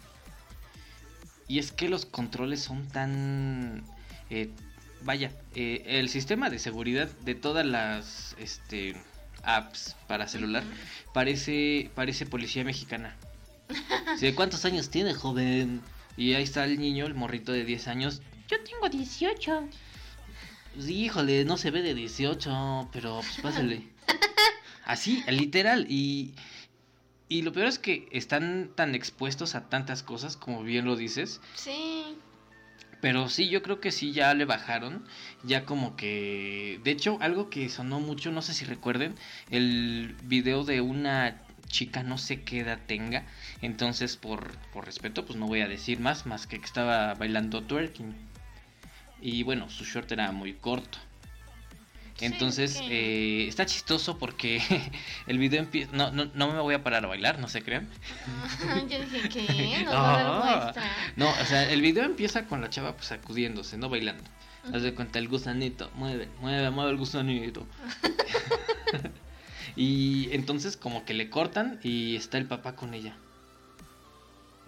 Y 1.47 1.59
es 1.59 1.71
que 1.71 1.87
los 1.87 2.05
controles 2.05 2.61
son 2.61 2.87
tan... 2.89 3.83
eh, 4.29 4.49
vaya, 5.03 5.31
eh, 5.55 5.83
el 5.85 6.09
sistema 6.09 6.49
de 6.49 6.59
seguridad 6.59 7.09
de 7.23 7.35
todas 7.35 7.65
las 7.65 8.35
este, 8.37 8.95
apps 9.43 9.95
para 10.07 10.27
celular 10.27 10.63
parece, 11.13 11.89
parece 11.95 12.25
policía 12.25 12.63
mexicana. 12.63 13.15
Sí, 14.17 14.33
¿Cuántos 14.33 14.65
años 14.65 14.89
tiene, 14.89 15.13
joven? 15.13 15.81
Y 16.17 16.33
ahí 16.33 16.43
está 16.43 16.65
el 16.65 16.79
niño, 16.79 17.05
el 17.05 17.13
morrito 17.13 17.51
de 17.51 17.63
10 17.63 17.87
años. 17.87 18.21
Yo 18.49 18.57
tengo 18.63 18.89
18. 18.89 19.69
Sí, 20.79 21.05
híjole, 21.05 21.45
no 21.45 21.57
se 21.57 21.71
ve 21.71 21.83
de 21.83 21.93
18, 21.93 22.89
pero 22.91 23.19
pues 23.19 23.39
pásale. 23.41 23.87
Así, 24.85 25.23
literal. 25.29 25.85
Y, 25.89 26.33
y 27.29 27.43
lo 27.43 27.51
peor 27.51 27.67
es 27.67 27.77
que 27.77 28.07
están 28.11 28.71
tan 28.75 28.95
expuestos 28.95 29.53
a 29.53 29.69
tantas 29.69 30.01
cosas, 30.01 30.37
como 30.37 30.63
bien 30.63 30.85
lo 30.85 30.95
dices. 30.95 31.39
Sí. 31.55 32.17
Pero 32.99 33.29
sí, 33.29 33.49
yo 33.49 33.61
creo 33.61 33.79
que 33.79 33.91
sí, 33.91 34.11
ya 34.11 34.33
le 34.33 34.45
bajaron. 34.45 35.05
Ya 35.43 35.65
como 35.65 35.95
que... 35.95 36.79
De 36.83 36.91
hecho, 36.91 37.17
algo 37.21 37.49
que 37.49 37.69
sonó 37.69 37.99
mucho, 37.99 38.31
no 38.31 38.41
sé 38.41 38.53
si 38.53 38.65
recuerden, 38.65 39.15
el 39.49 40.15
video 40.23 40.63
de 40.63 40.81
una 40.81 41.41
chica, 41.67 42.01
no 42.03 42.17
sé 42.17 42.41
qué 42.41 42.59
edad 42.59 42.79
tenga. 42.87 43.25
Entonces, 43.61 44.17
por, 44.17 44.55
por 44.73 44.85
respeto, 44.85 45.25
pues 45.25 45.37
no 45.37 45.47
voy 45.47 45.61
a 45.61 45.67
decir 45.67 45.99
más, 45.99 46.25
más 46.25 46.45
que 46.47 46.59
que 46.59 46.65
estaba 46.65 47.13
bailando 47.15 47.63
twerking. 47.63 48.15
Y 49.21 49.43
bueno, 49.43 49.69
su 49.69 49.83
short 49.83 50.11
era 50.11 50.31
muy 50.31 50.53
corto. 50.53 50.99
Sí, 52.17 52.25
Entonces, 52.25 52.79
eh, 52.83 53.45
está 53.47 53.65
chistoso 53.67 54.17
porque 54.17 54.59
el 55.27 55.37
video 55.37 55.59
empieza... 55.61 55.91
No, 55.95 56.11
no, 56.11 56.31
no 56.33 56.51
me 56.51 56.59
voy 56.59 56.73
a 56.73 56.83
parar 56.83 57.05
a 57.05 57.07
bailar, 57.07 57.37
no 57.39 57.47
se 57.47 57.61
crean. 57.61 57.87
Yo 58.89 58.99
dije, 58.99 59.29
¿qué? 59.29 59.83
¿Nos 59.85 59.93
va 59.93 60.19
a 60.19 60.23
dar 60.23 60.25
Ah. 60.27 60.61
muestra? 60.63 60.83
No, 61.15 61.29
o 61.29 61.45
sea, 61.45 61.71
el 61.71 61.81
video 61.81 62.03
empieza 62.05 62.45
con 62.45 62.61
la 62.61 62.69
chava 62.71 62.93
pues 62.95 63.07
sacudiéndose, 63.07 63.77
no 63.77 63.89
bailando. 63.89 64.23
Haz 64.73 64.81
de 64.81 64.93
cuenta 64.93 65.19
el 65.19 65.27
gusanito, 65.29 65.91
mueve, 65.95 66.27
mueve, 66.41 66.69
mueve 66.71 66.91
el 66.91 66.97
gusanito. 66.97 67.67
y 69.75 70.29
entonces 70.31 70.75
como 70.77 71.05
que 71.05 71.13
le 71.13 71.29
cortan 71.29 71.79
y 71.83 72.15
está 72.15 72.37
el 72.37 72.45
papá 72.45 72.75
con 72.75 72.93
ella. 72.93 73.15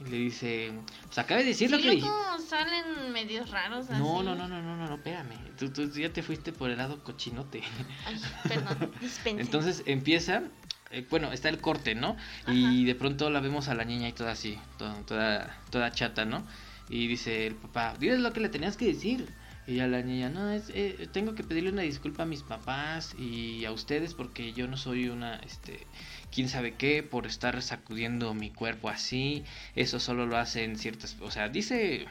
Y 0.06 0.10
le 0.10 0.18
dice, 0.18 0.72
pues 1.06 1.18
acaba 1.18 1.42
de 1.42 1.48
decir 1.48 1.70
lo 1.70 1.78
que 1.78 1.96
luego 1.96 2.40
salen 2.48 3.12
medios 3.12 3.50
raros 3.50 3.90
así. 3.90 4.02
No, 4.02 4.24
no, 4.24 4.36
no, 4.36 4.48
no, 4.48 4.62
no, 4.62 4.78
no, 4.78 4.88
no, 4.88 4.96
espérame. 4.96 5.36
Tú, 5.58 5.72
tú 5.72 5.90
ya 5.90 6.12
te 6.14 6.24
fuiste 6.24 6.54
por 6.54 6.70
el 6.70 6.78
lado 6.78 7.04
cochinote. 7.04 7.62
Ay, 8.06 8.20
perdón, 8.48 8.92
dispense. 9.02 9.42
Entonces 9.42 9.84
empieza, 9.86 10.44
eh, 10.92 11.06
bueno, 11.10 11.34
está 11.34 11.50
el 11.50 11.60
corte, 11.60 11.96
¿no? 11.96 12.16
Y 12.48 12.86
de 12.86 12.96
pronto 12.96 13.30
la 13.30 13.42
vemos 13.42 13.68
a 13.68 13.76
la 13.76 13.84
niña 13.84 14.08
y 14.08 14.14
toda 14.14 14.32
así, 14.32 14.58
toda, 14.78 14.94
toda, 15.06 15.58
toda 15.70 15.92
chata, 15.92 16.24
¿no? 16.24 16.46
Y 16.90 17.08
dice 17.08 17.48
el 17.48 17.56
papá, 17.56 17.96
diles 18.00 18.20
lo 18.20 18.32
que 18.32 18.40
le 18.40 18.50
tenías 18.50 18.78
que 18.78 18.86
decir. 18.86 19.28
Y 19.68 19.76
ya 19.76 19.88
la 19.88 20.02
niña, 20.02 20.30
no, 20.30 20.50
es, 20.50 20.72
eh, 20.74 21.08
tengo 21.12 21.36
que 21.36 21.44
pedirle 21.44 21.70
una 21.70 21.84
disculpa 21.84 22.24
a 22.24 22.26
mis 22.26 22.42
papás 22.42 23.14
y 23.20 23.66
a 23.66 23.72
ustedes 23.72 24.16
porque 24.16 24.52
yo 24.54 24.68
no 24.68 24.78
soy 24.78 25.10
una, 25.10 25.36
este, 25.36 25.86
quién 26.32 26.50
sabe 26.50 26.76
qué, 26.76 27.04
por 27.04 27.26
estar 27.26 27.62
sacudiendo 27.62 28.34
mi 28.34 28.50
cuerpo 28.50 28.90
así. 28.90 29.44
Eso 29.76 30.00
solo 30.00 30.26
lo 30.26 30.38
hacen 30.38 30.78
ciertas, 30.78 31.18
o 31.22 31.32
sea, 31.32 31.50
dice 31.50 32.06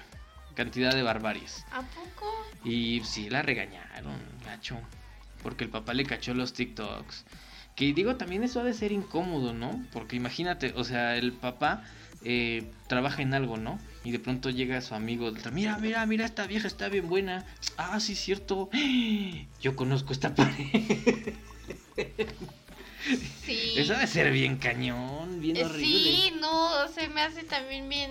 cantidad 0.55 0.93
de 0.95 1.03
barbaries. 1.03 1.65
¿A 1.71 1.83
poco? 1.83 2.27
Y 2.65 3.01
sí, 3.05 3.31
la 3.31 3.43
regañaron, 3.43 4.19
gacho. 4.45 4.77
Porque 5.43 5.65
el 5.65 5.71
papá 5.71 5.95
le 5.95 6.05
cachó 6.05 6.35
los 6.35 6.53
TikToks. 6.53 7.25
Que 7.77 7.93
digo, 7.93 8.17
también 8.17 8.43
eso 8.43 8.61
ha 8.61 8.65
de 8.65 8.75
ser 8.75 8.91
incómodo, 8.91 9.53
¿no? 9.53 9.85
Porque 9.93 10.17
imagínate, 10.17 10.73
o 10.75 10.83
sea, 10.83 11.17
el 11.17 11.33
papá 11.33 11.85
eh, 12.25 12.73
trabaja 12.89 13.23
en 13.23 13.35
algo, 13.35 13.57
¿no? 13.57 13.79
Y 14.03 14.11
de 14.11 14.19
pronto 14.19 14.51
llega 14.51 14.81
su 14.81 14.97
amigo, 14.97 15.31
mira, 15.53 15.79
mira, 15.79 16.05
mira, 16.07 16.25
esta 16.25 16.49
vieja 16.49 16.67
está 16.67 16.89
bien 16.89 17.09
buena. 17.09 17.45
Ah, 17.77 18.01
sí, 18.01 18.17
cierto. 18.17 18.69
Yo 19.61 19.77
conozco 19.77 20.13
esta 20.13 20.35
pared. 20.35 21.35
Sí. 23.45 23.75
Eso 23.77 23.95
ha 23.95 23.99
de 23.99 24.07
ser 24.07 24.31
bien 24.33 24.57
cañón, 24.59 25.41
bien 25.41 25.57
Eh, 25.57 25.65
horrible. 25.65 25.99
Sí, 25.99 26.33
no, 26.41 26.89
se 26.89 27.09
me 27.09 27.23
hace 27.23 27.45
también 27.45 27.89
bien... 27.89 28.11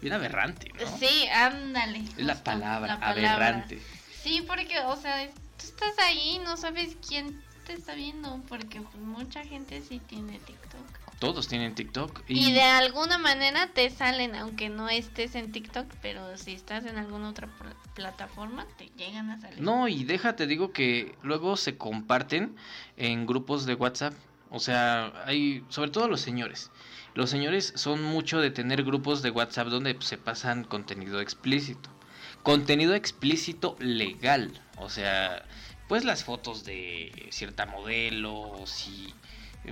Bien 0.00 0.14
aberrante, 0.14 0.70
¿no? 0.78 0.98
Sí, 0.98 1.26
ándale. 1.32 2.04
Es 2.16 2.24
la 2.24 2.42
palabra, 2.42 2.94
la 2.94 3.00
palabra. 3.00 3.34
aberrante. 3.34 3.80
Sí, 4.22 4.44
porque, 4.46 4.78
o 4.80 4.96
sea, 4.96 5.26
tú 5.26 5.64
estás 5.64 5.98
ahí, 5.98 6.40
no 6.44 6.56
sabes 6.56 6.96
quién 7.06 7.42
te 7.66 7.72
está 7.72 7.94
viendo, 7.94 8.40
porque 8.48 8.80
pues, 8.80 8.96
mucha 9.02 9.42
gente 9.44 9.82
sí 9.82 10.00
tiene 10.06 10.38
TikTok. 10.38 10.95
Todos 11.18 11.48
tienen 11.48 11.74
TikTok. 11.74 12.24
Y... 12.28 12.52
de 12.52 12.62
alguna 12.62 13.16
manera 13.16 13.68
te 13.68 13.88
salen, 13.90 14.34
aunque 14.34 14.68
no 14.68 14.88
estés 14.88 15.34
en 15.34 15.50
TikTok, 15.50 15.86
pero 16.02 16.36
si 16.36 16.52
estás 16.52 16.84
en 16.84 16.98
alguna 16.98 17.30
otra 17.30 17.48
pl- 17.58 17.74
plataforma, 17.94 18.66
te 18.76 18.90
llegan 18.98 19.30
a 19.30 19.40
salir. 19.40 19.60
No, 19.60 19.88
y 19.88 20.04
déjate, 20.04 20.46
digo 20.46 20.72
que 20.72 21.14
luego 21.22 21.56
se 21.56 21.78
comparten 21.78 22.54
en 22.98 23.26
grupos 23.26 23.64
de 23.64 23.74
WhatsApp. 23.74 24.12
O 24.50 24.60
sea, 24.60 25.12
hay, 25.24 25.64
sobre 25.70 25.90
todo 25.90 26.06
los 26.06 26.20
señores. 26.20 26.70
Los 27.14 27.30
señores 27.30 27.72
son 27.76 28.02
mucho 28.02 28.40
de 28.40 28.50
tener 28.50 28.84
grupos 28.84 29.22
de 29.22 29.30
WhatsApp 29.30 29.68
donde 29.68 29.94
pues, 29.94 30.06
se 30.06 30.18
pasan 30.18 30.64
contenido 30.64 31.20
explícito. 31.22 31.88
Contenido 32.42 32.94
explícito 32.94 33.74
legal. 33.80 34.52
O 34.76 34.90
sea, 34.90 35.46
pues 35.88 36.04
las 36.04 36.24
fotos 36.24 36.64
de 36.64 37.26
cierta 37.30 37.64
modelo, 37.64 38.52
si 38.66 39.14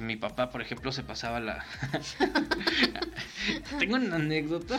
mi 0.00 0.16
papá, 0.16 0.50
por 0.50 0.62
ejemplo, 0.62 0.92
se 0.92 1.02
pasaba 1.02 1.40
la... 1.40 1.64
Tengo 3.78 3.96
una 3.96 4.16
anécdota 4.16 4.78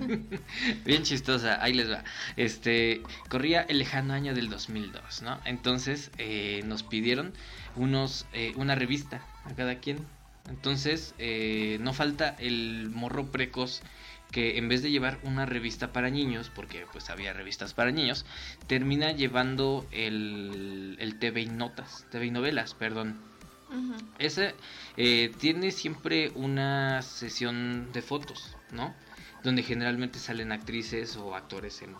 bien 0.84 1.02
chistosa, 1.02 1.62
ahí 1.62 1.74
les 1.74 1.90
va. 1.90 2.04
Este, 2.36 3.02
corría 3.28 3.62
el 3.62 3.78
lejano 3.78 4.14
año 4.14 4.34
del 4.34 4.48
2002, 4.48 5.22
¿no? 5.22 5.40
Entonces 5.44 6.10
eh, 6.18 6.62
nos 6.64 6.82
pidieron 6.82 7.32
unos, 7.76 8.26
eh, 8.32 8.52
una 8.56 8.74
revista 8.74 9.22
a 9.44 9.54
cada 9.54 9.78
quien. 9.78 9.98
Entonces 10.48 11.14
eh, 11.18 11.78
no 11.80 11.92
falta 11.92 12.36
el 12.38 12.88
morro 12.90 13.30
precoz 13.30 13.82
que 14.30 14.58
en 14.58 14.68
vez 14.68 14.82
de 14.82 14.90
llevar 14.90 15.18
una 15.22 15.46
revista 15.46 15.92
para 15.92 16.10
niños, 16.10 16.50
porque 16.54 16.84
pues 16.92 17.10
había 17.10 17.32
revistas 17.32 17.74
para 17.74 17.90
niños, 17.90 18.26
termina 18.66 19.12
llevando 19.12 19.86
el, 19.92 20.96
el 20.98 21.18
TV 21.18 21.42
y 21.42 21.46
notas, 21.46 22.06
TV 22.10 22.26
y 22.26 22.30
novelas, 22.30 22.74
perdón. 22.74 23.20
Ese 24.18 24.54
eh, 24.96 25.32
tiene 25.38 25.70
siempre 25.70 26.30
una 26.34 27.02
sesión 27.02 27.92
de 27.92 28.02
fotos, 28.02 28.56
¿no? 28.72 28.94
Donde 29.42 29.62
generalmente 29.62 30.18
salen 30.18 30.52
actrices 30.52 31.16
o 31.16 31.34
actores 31.34 31.82
en, 31.82 31.94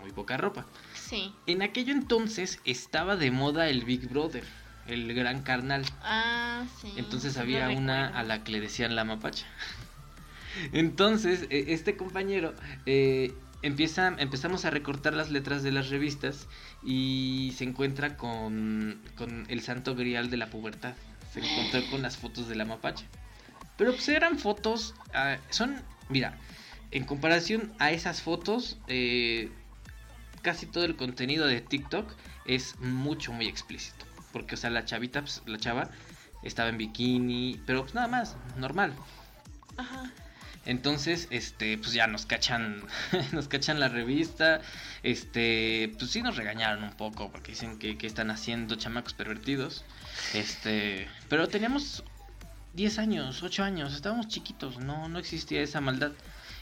muy 0.00 0.10
poca 0.12 0.36
ropa. 0.36 0.66
Sí. 0.94 1.32
En 1.46 1.62
aquello 1.62 1.92
entonces 1.92 2.60
estaba 2.64 3.16
de 3.16 3.30
moda 3.30 3.68
el 3.68 3.84
Big 3.84 4.08
Brother, 4.08 4.44
el 4.86 5.12
gran 5.14 5.42
carnal. 5.42 5.84
Ah, 6.02 6.64
sí. 6.80 6.92
Entonces 6.96 7.36
había 7.38 7.70
una 7.70 8.08
a 8.08 8.22
la 8.22 8.44
que 8.44 8.52
le 8.52 8.60
decían 8.60 8.94
la 8.94 9.04
mapacha. 9.04 9.46
Entonces, 10.72 11.46
eh, 11.48 11.66
este 11.68 11.96
compañero 11.96 12.54
eh, 12.84 13.34
empieza, 13.62 14.14
empezamos 14.18 14.64
a 14.64 14.70
recortar 14.70 15.14
las 15.14 15.30
letras 15.30 15.62
de 15.62 15.72
las 15.72 15.88
revistas 15.88 16.46
y 16.84 17.54
se 17.56 17.64
encuentra 17.64 18.16
con, 18.16 19.00
con 19.16 19.46
el 19.48 19.62
santo 19.62 19.94
grial 19.94 20.30
de 20.30 20.36
la 20.36 20.50
pubertad. 20.50 20.94
Se 21.32 21.40
encontró 21.40 21.88
con 21.90 22.02
las 22.02 22.16
fotos 22.16 22.48
de 22.48 22.54
la 22.54 22.64
mapacha. 22.64 23.04
Pero 23.76 23.92
pues 23.92 24.08
eran 24.08 24.38
fotos, 24.38 24.94
ah, 25.14 25.38
son, 25.50 25.82
mira, 26.08 26.38
en 26.90 27.04
comparación 27.04 27.72
a 27.78 27.90
esas 27.90 28.20
fotos, 28.20 28.78
eh, 28.86 29.50
casi 30.42 30.66
todo 30.66 30.84
el 30.84 30.96
contenido 30.96 31.46
de 31.46 31.60
TikTok 31.60 32.14
es 32.44 32.78
mucho, 32.80 33.32
muy 33.32 33.46
explícito. 33.46 34.04
Porque, 34.32 34.54
o 34.54 34.58
sea, 34.58 34.70
la 34.70 34.84
chavita, 34.84 35.20
pues, 35.20 35.42
la 35.46 35.58
chava, 35.58 35.90
estaba 36.42 36.68
en 36.68 36.78
bikini, 36.78 37.60
pero 37.66 37.82
pues 37.82 37.94
nada 37.94 38.08
más, 38.08 38.36
normal. 38.56 38.94
Ajá. 39.76 40.12
Entonces, 40.64 41.26
este, 41.30 41.76
pues 41.78 41.92
ya 41.92 42.06
nos 42.06 42.26
cachan, 42.26 42.84
nos 43.32 43.48
cachan 43.48 43.80
la 43.80 43.88
revista, 43.88 44.60
este, 45.02 45.92
pues 45.98 46.10
sí 46.10 46.22
nos 46.22 46.36
regañaron 46.36 46.84
un 46.84 46.92
poco 46.92 47.32
porque 47.32 47.52
dicen 47.52 47.78
que, 47.78 47.98
que 47.98 48.06
están 48.06 48.30
haciendo 48.30 48.76
chamacos 48.76 49.14
pervertidos, 49.14 49.84
este, 50.34 51.08
pero 51.28 51.48
teníamos 51.48 52.04
10 52.74 52.98
años, 52.98 53.42
8 53.42 53.64
años, 53.64 53.94
estábamos 53.94 54.28
chiquitos, 54.28 54.78
no, 54.78 55.08
no 55.08 55.18
existía 55.18 55.62
esa 55.62 55.80
maldad, 55.80 56.12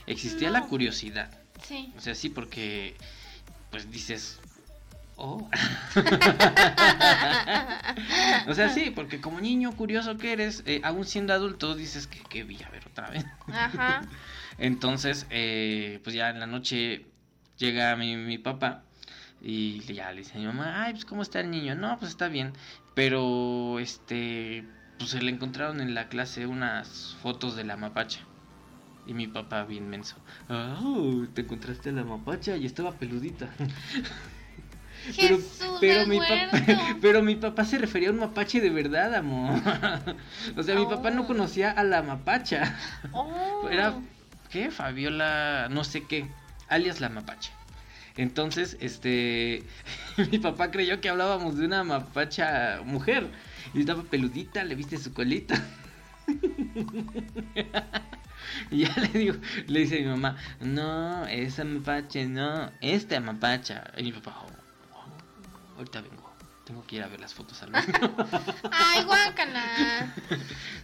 existía 0.06 0.50
la 0.50 0.62
curiosidad, 0.62 1.30
Sí. 1.66 1.92
o 1.96 2.00
sea, 2.00 2.14
sí 2.14 2.30
porque, 2.30 2.96
pues 3.70 3.90
dices, 3.90 4.40
oh, 5.16 5.48
o 8.48 8.54
sea, 8.54 8.68
sí, 8.70 8.90
porque 8.94 9.20
como 9.20 9.40
niño 9.40 9.72
curioso 9.72 10.16
que 10.16 10.32
eres, 10.32 10.62
eh, 10.66 10.80
aún 10.84 11.04
siendo 11.04 11.32
adulto, 11.32 11.74
dices 11.74 12.06
que, 12.06 12.20
que 12.20 12.44
vi 12.44 12.62
a 12.62 12.68
ver 12.70 12.86
otra 12.86 13.10
vez. 13.10 13.24
Ajá. 13.52 14.02
Entonces, 14.58 15.26
eh, 15.30 16.00
pues 16.04 16.14
ya 16.14 16.30
en 16.30 16.40
la 16.40 16.46
noche 16.46 17.06
llega 17.58 17.96
mi, 17.96 18.16
mi 18.16 18.38
papá 18.38 18.82
y 19.42 19.80
ya 19.80 20.10
le 20.12 20.18
dice 20.18 20.34
a 20.34 20.40
mi 20.40 20.46
mamá, 20.46 20.84
ay, 20.84 20.92
pues 20.92 21.04
¿cómo 21.04 21.22
está 21.22 21.40
el 21.40 21.50
niño? 21.50 21.74
No, 21.74 21.98
pues 21.98 22.10
está 22.10 22.28
bien, 22.28 22.52
pero 23.00 23.78
este, 23.78 24.62
pues 24.98 25.08
se 25.12 25.22
le 25.22 25.30
encontraron 25.30 25.80
en 25.80 25.94
la 25.94 26.10
clase 26.10 26.46
unas 26.46 27.16
fotos 27.22 27.56
de 27.56 27.64
la 27.64 27.78
mapacha. 27.78 28.20
Y 29.06 29.14
mi 29.14 29.26
papá 29.26 29.64
bien 29.64 29.88
menso, 29.88 30.16
ah, 30.50 30.78
te 31.32 31.40
encontraste 31.40 31.88
a 31.88 31.92
la 31.92 32.04
mapacha 32.04 32.58
y 32.58 32.66
estaba 32.66 32.92
peludita. 32.92 33.48
Pero, 35.16 35.36
Jesús 35.36 35.78
pero, 35.80 36.00
del 36.00 36.08
mi 36.08 36.18
papá, 36.18 36.34
huerto. 36.52 36.72
pero 37.00 37.22
mi 37.22 37.34
papá 37.36 37.64
se 37.64 37.78
refería 37.78 38.10
a 38.10 38.12
un 38.12 38.18
mapache 38.18 38.60
de 38.60 38.68
verdad, 38.68 39.14
amor. 39.14 39.58
o 40.58 40.62
sea, 40.62 40.74
mi 40.74 40.84
papá 40.84 41.10
no 41.10 41.22
Oh. 41.22 41.26
conocía 41.26 41.70
a 41.70 41.84
la 41.84 42.02
mapacha. 42.02 42.76
Oh. 43.12 43.66
Era, 43.70 43.94
¿qué? 44.50 44.70
Fabiola, 44.70 45.68
no 45.70 45.84
sé 45.84 46.06
qué, 46.06 46.28
alias 46.68 47.00
la 47.00 47.08
mapache. 47.08 47.50
Entonces, 48.16 48.76
este, 48.80 49.62
mi 50.30 50.38
papá 50.38 50.70
creyó 50.70 51.00
que 51.00 51.08
hablábamos 51.08 51.56
de 51.56 51.66
una 51.66 51.84
mapacha 51.84 52.80
mujer. 52.84 53.28
Y 53.74 53.80
estaba 53.80 54.02
peludita, 54.02 54.64
le 54.64 54.74
viste 54.74 54.98
su 54.98 55.12
colita. 55.12 55.54
y 58.70 58.84
ya 58.84 58.94
le 58.96 59.08
digo, 59.18 59.34
le 59.66 59.80
dice 59.80 59.98
a 59.98 60.02
mi 60.02 60.08
mamá, 60.08 60.36
no, 60.60 61.26
esa 61.26 61.64
mapache, 61.64 62.26
no, 62.26 62.70
esta 62.80 63.20
mapacha. 63.20 63.90
Y 63.96 64.04
mi 64.04 64.12
papá, 64.12 64.36
"Oh, 64.42 64.46
oh, 64.94 65.78
ahorita 65.78 66.00
vengo. 66.00 66.19
Tengo 66.70 66.86
que 66.86 66.94
ir 66.94 67.02
a 67.02 67.08
ver 67.08 67.18
las 67.18 67.34
fotos 67.34 67.60
al. 67.64 67.72
Ay, 68.70 69.02
guácala. 69.02 70.14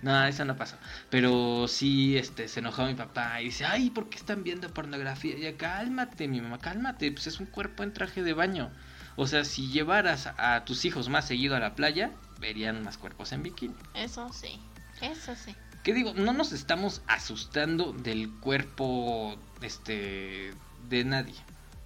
No, 0.03 0.25
eso 0.25 0.44
no 0.44 0.57
pasó. 0.57 0.77
Pero 1.11 1.68
sí, 1.68 2.18
este, 2.18 2.49
se 2.49 2.59
enojó 2.59 2.87
mi 2.87 2.94
papá 2.94 3.40
y 3.40 3.44
dice, 3.44 3.66
ay, 3.66 3.90
¿por 3.90 4.09
qué 4.09 4.16
están 4.16 4.42
viendo 4.42 4.68
pornografía? 4.75 5.38
Y 5.38 5.42
ya, 5.42 5.57
cálmate, 5.57 6.27
mi 6.27 6.40
mamá, 6.40 6.59
cálmate, 6.59 7.12
pues 7.12 7.29
es 7.29 7.38
un 7.38 7.46
cuerpo 7.46 7.85
en 7.85 7.92
traje 7.92 8.25
de 8.25 8.33
baño. 8.33 8.72
O 9.14 9.29
sea, 9.29 9.44
si 9.44 9.68
llevaras 9.68 10.27
a 10.38 10.64
tus 10.64 10.85
hijos 10.85 11.09
más 11.09 11.29
seguido 11.29 11.55
a 11.55 11.61
la 11.61 11.77
playa, 11.77 12.11
verían 12.40 12.83
más 12.83 12.99
cuerpos 12.99 13.31
en 13.31 13.44
bikini. 13.44 13.77
Eso 13.94 14.29
sí. 14.33 14.59
Eso 15.01 15.37
sí. 15.37 15.55
¿Qué 15.85 15.94
digo? 15.94 16.14
No 16.14 16.33
nos 16.33 16.51
estamos 16.51 17.03
asustando 17.07 17.92
del 17.92 18.29
cuerpo, 18.40 19.37
este, 19.62 20.53
de 20.88 21.05
nadie. 21.05 21.37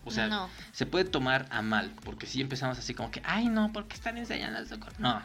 O 0.04 0.10
sea, 0.10 0.28
no. 0.28 0.48
se 0.72 0.86
puede 0.86 1.04
tomar 1.04 1.46
a 1.50 1.62
mal, 1.62 1.92
porque 2.04 2.26
si 2.26 2.40
empezamos 2.40 2.78
así 2.78 2.94
como 2.94 3.10
que, 3.10 3.20
ay 3.24 3.48
no, 3.48 3.72
porque 3.72 3.94
están 3.94 4.16
enseñando 4.16 4.58
cuerpo? 4.78 4.98
No, 4.98 5.22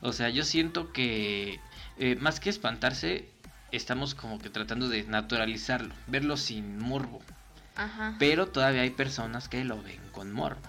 o 0.00 0.12
sea, 0.12 0.28
yo 0.28 0.44
siento 0.44 0.92
que 0.92 1.60
eh, 1.98 2.16
más 2.16 2.38
que 2.40 2.50
espantarse, 2.50 3.28
estamos 3.72 4.14
como 4.14 4.38
que 4.38 4.50
tratando 4.50 4.88
de 4.88 5.02
naturalizarlo, 5.04 5.94
verlo 6.06 6.36
sin 6.36 6.78
morbo, 6.78 7.20
Ajá. 7.74 8.16
pero 8.18 8.48
todavía 8.48 8.82
hay 8.82 8.90
personas 8.90 9.48
que 9.48 9.64
lo 9.64 9.82
ven 9.82 10.00
con 10.12 10.32
morbo. 10.32 10.60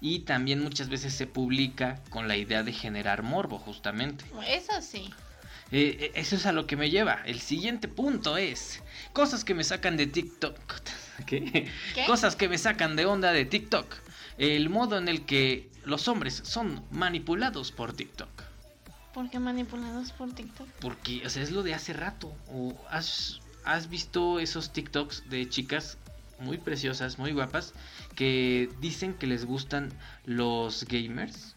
Y 0.00 0.20
también 0.20 0.62
muchas 0.62 0.90
veces 0.90 1.14
se 1.14 1.26
publica 1.26 2.00
con 2.10 2.28
la 2.28 2.36
idea 2.36 2.62
de 2.62 2.72
generar 2.72 3.22
morbo, 3.22 3.58
justamente. 3.58 4.26
Eso 4.46 4.82
sí. 4.82 5.12
Eh, 5.72 5.96
eh, 6.00 6.12
eso 6.14 6.36
es 6.36 6.46
a 6.46 6.52
lo 6.52 6.66
que 6.66 6.76
me 6.76 6.90
lleva. 6.90 7.22
El 7.24 7.40
siguiente 7.40 7.88
punto 7.88 8.36
es 8.36 8.82
cosas 9.12 9.44
que 9.44 9.54
me 9.54 9.64
sacan 9.64 9.96
de 9.96 10.06
TikTok. 10.06 10.58
¿Qué? 11.26 11.70
¿Qué? 11.94 12.06
Cosas 12.06 12.36
que 12.36 12.48
me 12.48 12.58
sacan 12.58 12.96
de 12.96 13.06
onda 13.06 13.32
de 13.32 13.44
TikTok. 13.44 13.86
El 14.38 14.68
modo 14.68 14.98
en 14.98 15.08
el 15.08 15.24
que 15.24 15.70
los 15.84 16.08
hombres 16.08 16.42
son 16.44 16.84
manipulados 16.90 17.72
por 17.72 17.92
TikTok. 17.92 18.42
¿Por 19.14 19.30
qué 19.30 19.38
manipulados 19.38 20.12
por 20.12 20.34
TikTok? 20.34 20.68
Porque, 20.80 21.22
o 21.24 21.30
sea, 21.30 21.42
es 21.42 21.50
lo 21.50 21.62
de 21.62 21.72
hace 21.72 21.94
rato. 21.94 22.36
¿O 22.48 22.76
has, 22.90 23.40
has 23.64 23.88
visto 23.88 24.40
esos 24.40 24.74
TikToks 24.74 25.30
de 25.30 25.48
chicas 25.48 25.96
muy 26.38 26.58
preciosas, 26.58 27.18
muy 27.18 27.32
guapas, 27.32 27.72
que 28.14 28.68
dicen 28.80 29.14
que 29.14 29.26
les 29.26 29.46
gustan 29.46 29.90
los 30.26 30.84
gamers? 30.84 31.54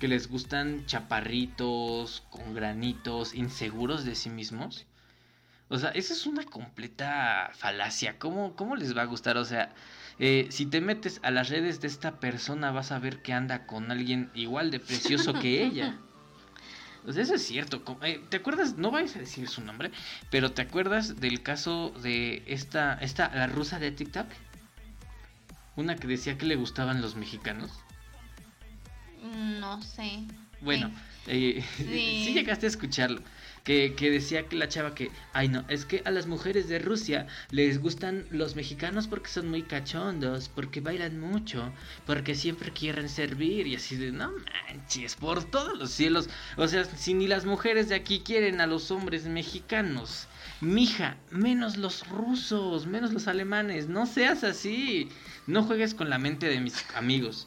Que 0.00 0.08
les 0.08 0.28
gustan 0.28 0.84
chaparritos, 0.86 2.24
con 2.30 2.52
granitos, 2.52 3.32
inseguros 3.34 4.04
de 4.04 4.16
sí 4.16 4.30
mismos. 4.30 4.84
O 5.72 5.78
sea, 5.78 5.88
esa 5.92 6.12
es 6.12 6.26
una 6.26 6.44
completa 6.44 7.50
falacia. 7.54 8.18
¿Cómo, 8.18 8.54
cómo 8.56 8.76
les 8.76 8.94
va 8.94 9.00
a 9.00 9.06
gustar? 9.06 9.38
O 9.38 9.44
sea, 9.46 9.72
eh, 10.18 10.46
si 10.50 10.66
te 10.66 10.82
metes 10.82 11.18
a 11.22 11.30
las 11.30 11.48
redes 11.48 11.80
de 11.80 11.88
esta 11.88 12.20
persona 12.20 12.70
vas 12.72 12.92
a 12.92 12.98
ver 12.98 13.22
que 13.22 13.32
anda 13.32 13.66
con 13.66 13.90
alguien 13.90 14.30
igual 14.34 14.70
de 14.70 14.80
precioso 14.80 15.32
que 15.32 15.62
ella. 15.64 15.98
O 17.06 17.12
sea, 17.14 17.22
eso 17.22 17.36
es 17.36 17.46
cierto. 17.46 17.82
Eh, 18.02 18.22
¿Te 18.28 18.36
acuerdas? 18.36 18.76
No 18.76 18.90
vais 18.90 19.16
a 19.16 19.18
decir 19.18 19.48
su 19.48 19.62
nombre, 19.62 19.90
pero 20.30 20.52
¿te 20.52 20.60
acuerdas 20.60 21.18
del 21.22 21.42
caso 21.42 21.94
de 22.02 22.42
esta, 22.46 22.98
esta, 23.00 23.34
la 23.34 23.46
rusa 23.46 23.78
de 23.78 23.92
TikTok? 23.92 24.26
Una 25.76 25.96
que 25.96 26.06
decía 26.06 26.36
que 26.36 26.44
le 26.44 26.56
gustaban 26.56 27.00
los 27.00 27.16
mexicanos. 27.16 27.70
No 29.58 29.80
sé. 29.80 30.24
Bueno, 30.60 30.90
eh, 31.28 31.64
Sí. 31.78 32.24
sí 32.26 32.34
llegaste 32.34 32.66
a 32.66 32.68
escucharlo. 32.68 33.22
Que, 33.64 33.94
decía 34.10 34.48
que 34.48 34.56
la 34.56 34.68
chava 34.68 34.92
que, 34.92 35.12
ay 35.32 35.46
no, 35.46 35.64
es 35.68 35.84
que 35.84 36.02
a 36.04 36.10
las 36.10 36.26
mujeres 36.26 36.68
de 36.68 36.80
Rusia 36.80 37.28
les 37.50 37.80
gustan 37.80 38.26
los 38.30 38.56
mexicanos 38.56 39.06
porque 39.06 39.28
son 39.28 39.48
muy 39.48 39.62
cachondos, 39.62 40.48
porque 40.48 40.80
bailan 40.80 41.20
mucho, 41.20 41.72
porque 42.04 42.34
siempre 42.34 42.72
quieren 42.72 43.08
servir 43.08 43.68
y 43.68 43.76
así 43.76 43.94
de, 43.94 44.10
no 44.10 44.32
manches, 44.66 45.14
por 45.14 45.44
todos 45.44 45.78
los 45.78 45.92
cielos. 45.92 46.28
O 46.56 46.66
sea, 46.66 46.84
si 46.84 47.14
ni 47.14 47.28
las 47.28 47.44
mujeres 47.44 47.88
de 47.88 47.94
aquí 47.94 48.20
quieren 48.20 48.60
a 48.60 48.66
los 48.66 48.90
hombres 48.90 49.26
mexicanos, 49.26 50.26
mija, 50.60 51.16
menos 51.30 51.76
los 51.76 52.08
rusos, 52.08 52.86
menos 52.86 53.12
los 53.12 53.28
alemanes, 53.28 53.88
no 53.88 54.06
seas 54.06 54.42
así, 54.42 55.08
no 55.46 55.62
juegues 55.62 55.94
con 55.94 56.10
la 56.10 56.18
mente 56.18 56.48
de 56.48 56.60
mis 56.60 56.84
amigos. 56.96 57.46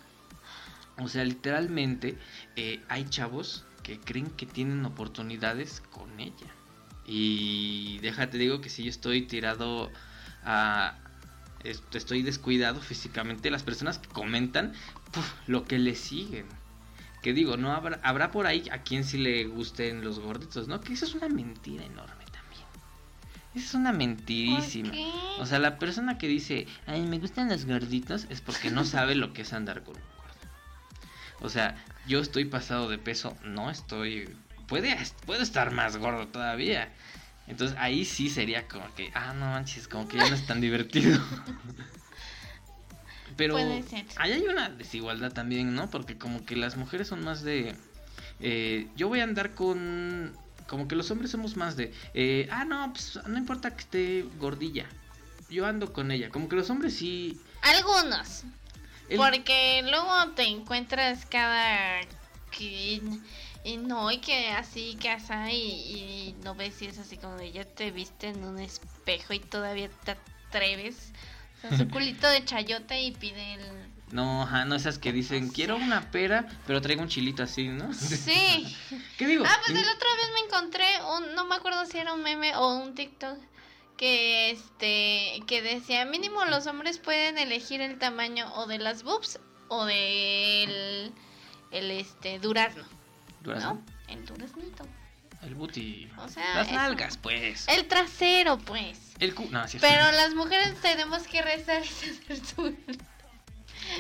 O 0.97 1.09
sea, 1.09 1.25
literalmente 1.25 2.17
eh, 2.55 2.81
hay 2.87 3.03
chavos 3.09 3.65
que 3.85 3.99
creen 3.99 4.31
que 4.31 4.47
tienen 4.47 4.83
oportunidades 4.83 5.83
con 5.91 6.19
ella. 6.19 6.47
Y 7.05 7.99
déjate 7.99 8.39
digo 8.39 8.59
que 8.59 8.69
si 8.69 8.83
yo 8.83 8.89
estoy 8.89 9.21
tirado 9.21 9.91
a... 10.43 10.95
est- 11.63 11.93
Estoy 11.93 12.23
descuidado 12.23 12.81
físicamente, 12.81 13.51
las 13.51 13.61
personas 13.61 13.99
que 13.99 14.09
comentan, 14.09 14.73
puf, 15.11 15.31
lo 15.45 15.65
que 15.65 15.77
le 15.77 15.93
siguen. 15.93 16.47
Que 17.21 17.33
digo, 17.33 17.57
no 17.57 17.73
habrá, 17.73 17.99
habrá 18.01 18.31
por 18.31 18.47
ahí 18.47 18.67
a 18.71 18.79
quien 18.79 19.03
sí 19.03 19.19
le 19.19 19.45
gusten 19.45 20.03
los 20.03 20.19
gorditos, 20.19 20.67
¿no? 20.67 20.81
Que 20.81 20.93
eso 20.93 21.05
es 21.05 21.13
una 21.13 21.29
mentira 21.29 21.85
enorme 21.85 22.25
también. 22.31 22.65
Eso 23.53 23.65
es 23.67 23.73
una 23.75 23.91
mentirísima. 23.93 24.91
O 25.39 25.45
sea, 25.45 25.59
la 25.59 25.77
persona 25.77 26.17
que 26.17 26.27
dice, 26.27 26.65
ay, 26.87 27.01
me 27.03 27.19
gustan 27.19 27.49
los 27.49 27.65
gorditos, 27.65 28.25
es 28.31 28.41
porque 28.41 28.71
no 28.71 28.83
sabe 28.83 29.13
lo 29.13 29.31
que 29.31 29.43
es 29.43 29.53
andar 29.53 29.83
con 29.83 29.95
un 29.95 30.01
gordo. 30.17 31.45
O 31.45 31.49
sea, 31.49 31.75
yo 32.07 32.19
estoy 32.19 32.45
pasado 32.45 32.89
de 32.89 32.97
peso, 32.97 33.35
no 33.43 33.69
estoy. 33.69 34.29
Puede, 34.67 34.97
puedo 35.25 35.41
estar 35.41 35.71
más 35.71 35.97
gordo 35.97 36.27
todavía. 36.27 36.91
Entonces 37.47 37.77
ahí 37.79 38.05
sí 38.05 38.29
sería 38.29 38.67
como 38.67 38.93
que, 38.95 39.11
ah, 39.13 39.33
no 39.33 39.45
manches, 39.45 39.87
como 39.87 40.07
que 40.07 40.17
ya 40.17 40.29
no 40.29 40.35
es 40.35 40.45
tan 40.47 40.61
divertido. 40.61 41.19
Pero 43.37 43.55
Puede 43.55 43.83
ser. 43.83 44.05
ahí 44.15 44.31
hay 44.31 44.43
una 44.43 44.69
desigualdad 44.69 45.33
también, 45.33 45.75
¿no? 45.75 45.89
Porque 45.89 46.17
como 46.17 46.45
que 46.45 46.55
las 46.55 46.77
mujeres 46.77 47.07
son 47.07 47.23
más 47.23 47.43
de... 47.43 47.75
eh, 48.39 48.87
yo 48.95 49.09
voy 49.09 49.19
a 49.19 49.23
andar 49.23 49.53
con... 49.53 50.33
Como 50.67 50.87
que 50.87 50.95
los 50.95 51.11
hombres 51.11 51.31
somos 51.31 51.57
más 51.57 51.75
de... 51.75 51.93
eh, 52.13 52.47
ah, 52.49 52.65
no, 52.65 52.91
pues 52.93 53.19
no 53.27 53.37
importa 53.37 53.75
que 53.75 53.81
esté 53.81 54.25
gordilla. 54.39 54.85
Yo 55.49 55.65
ando 55.65 55.93
con 55.93 56.11
ella. 56.11 56.29
Como 56.29 56.49
que 56.49 56.55
los 56.55 56.69
hombres 56.69 56.95
sí... 56.95 57.39
Algunos. 57.61 58.43
El- 59.09 59.17
Porque 59.17 59.81
luego 59.83 60.11
te 60.35 60.43
encuentras 60.43 61.25
cada 61.25 62.01
quien 62.55 63.23
Y 63.63 63.77
no, 63.77 64.11
y 64.11 64.19
que 64.19 64.49
así, 64.51 64.95
que 64.99 65.09
así, 65.09 65.33
y, 65.43 65.95
y 66.29 66.35
no 66.43 66.53
ves 66.53 66.75
si 66.75 66.85
es 66.85 66.99
así 66.99 67.17
como 67.17 67.35
de 67.35 67.51
ya 67.51 67.65
te 67.65 67.89
viste 67.91 68.27
en 68.27 68.43
un 68.43 68.59
espejo 68.59 69.33
y 69.33 69.39
todavía 69.39 69.89
te 70.03 70.11
atreves. 70.49 71.11
O 71.57 71.61
sea, 71.69 71.77
su 71.77 71.87
culito 71.89 72.27
de 72.27 72.45
chayote 72.45 73.01
y 73.01 73.11
pide 73.11 73.55
el... 73.55 73.61
No, 74.11 74.43
ajá, 74.43 74.65
no 74.65 74.75
esas 74.75 74.99
que 74.99 75.11
dicen, 75.11 75.49
quiero 75.49 75.77
una 75.77 76.11
pera, 76.11 76.47
pero 76.67 76.79
traigo 76.79 77.01
un 77.01 77.07
chilito 77.09 77.41
así, 77.41 77.67
¿no? 77.67 77.91
Sí. 77.91 78.77
¿Qué 79.17 79.25
digo? 79.25 79.43
Ah, 79.47 79.57
pues 79.65 79.73
la 79.73 79.91
otra 79.91 80.09
vez 80.15 80.29
me 80.35 80.39
encontré 80.45 80.85
un, 81.17 81.33
no 81.33 81.45
me 81.45 81.55
acuerdo 81.55 81.83
si 81.87 81.97
era 81.97 82.13
un 82.13 82.21
meme 82.21 82.55
o 82.55 82.75
un 82.77 82.93
TikTok 82.93 83.39
que 83.97 84.51
este 84.51 85.41
que 85.47 85.61
decía 85.61 86.05
mínimo 86.05 86.43
los 86.45 86.67
hombres 86.67 86.99
pueden 86.99 87.37
elegir 87.37 87.81
el 87.81 87.97
tamaño 87.97 88.53
o 88.55 88.67
de 88.67 88.77
las 88.77 89.03
boobs 89.03 89.39
o 89.69 89.85
del 89.85 91.13
el 91.71 91.91
este 91.91 92.39
durazno, 92.39 92.83
¿Durazno? 93.41 93.75
¿no? 93.75 93.83
El 94.07 94.25
duraznito. 94.25 94.85
El 95.41 95.55
booty. 95.55 96.09
O 96.17 96.27
sea, 96.27 96.55
Las 96.55 96.71
nalgas, 96.71 97.17
pues. 97.17 97.67
El 97.67 97.87
trasero, 97.87 98.57
pues. 98.57 99.13
El 99.19 99.35
cu... 99.35 99.47
No, 99.51 99.67
sí 99.67 99.77
es 99.77 99.81
Pero 99.81 100.11
las 100.11 100.33
mujeres 100.33 100.79
tenemos 100.81 101.27
que 101.27 101.41
rezar 101.41 101.83
suerte. 102.55 102.97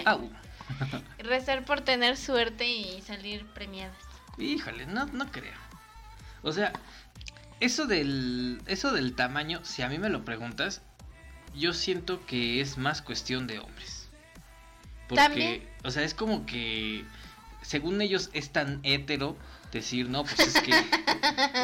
Au. 0.05 0.31
Rezar 1.19 1.63
por 1.63 1.81
tener 1.81 2.17
suerte 2.17 2.67
y 2.67 3.01
salir 3.01 3.45
premiadas. 3.47 3.97
Híjole, 4.37 4.87
no, 4.87 5.05
no 5.07 5.31
creo. 5.31 5.53
O 6.41 6.51
sea, 6.51 6.73
eso 7.59 7.85
del, 7.85 8.61
eso 8.65 8.91
del 8.91 9.15
tamaño, 9.15 9.63
si 9.63 9.81
a 9.81 9.89
mí 9.89 9.97
me 9.97 10.09
lo 10.09 10.25
preguntas, 10.25 10.81
yo 11.55 11.73
siento 11.73 12.25
que 12.25 12.61
es 12.61 12.77
más 12.77 13.01
cuestión 13.01 13.47
de 13.47 13.59
hombres. 13.59 14.09
Porque, 15.07 15.21
También. 15.21 15.69
o 15.83 15.91
sea, 15.91 16.03
es 16.03 16.13
como 16.13 16.45
que, 16.45 17.05
según 17.61 18.01
ellos, 18.01 18.29
es 18.33 18.51
tan 18.51 18.79
hétero 18.83 19.37
decir, 19.71 20.09
no, 20.09 20.23
pues 20.23 20.39
es 20.39 20.61
que... 20.61 20.71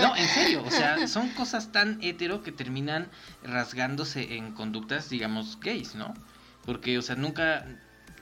No, 0.02 0.16
en 0.16 0.28
serio, 0.28 0.64
o 0.66 0.72
sea, 0.72 1.08
son 1.08 1.30
cosas 1.30 1.72
tan 1.72 2.02
hétero 2.02 2.42
que 2.42 2.52
terminan 2.52 3.10
rasgándose 3.44 4.38
en 4.38 4.54
conductas, 4.54 5.10
digamos, 5.10 5.60
gays, 5.60 5.94
¿no? 5.94 6.16
Porque, 6.66 6.98
o 6.98 7.04
sea, 7.04 7.16
nunca, 7.16 7.64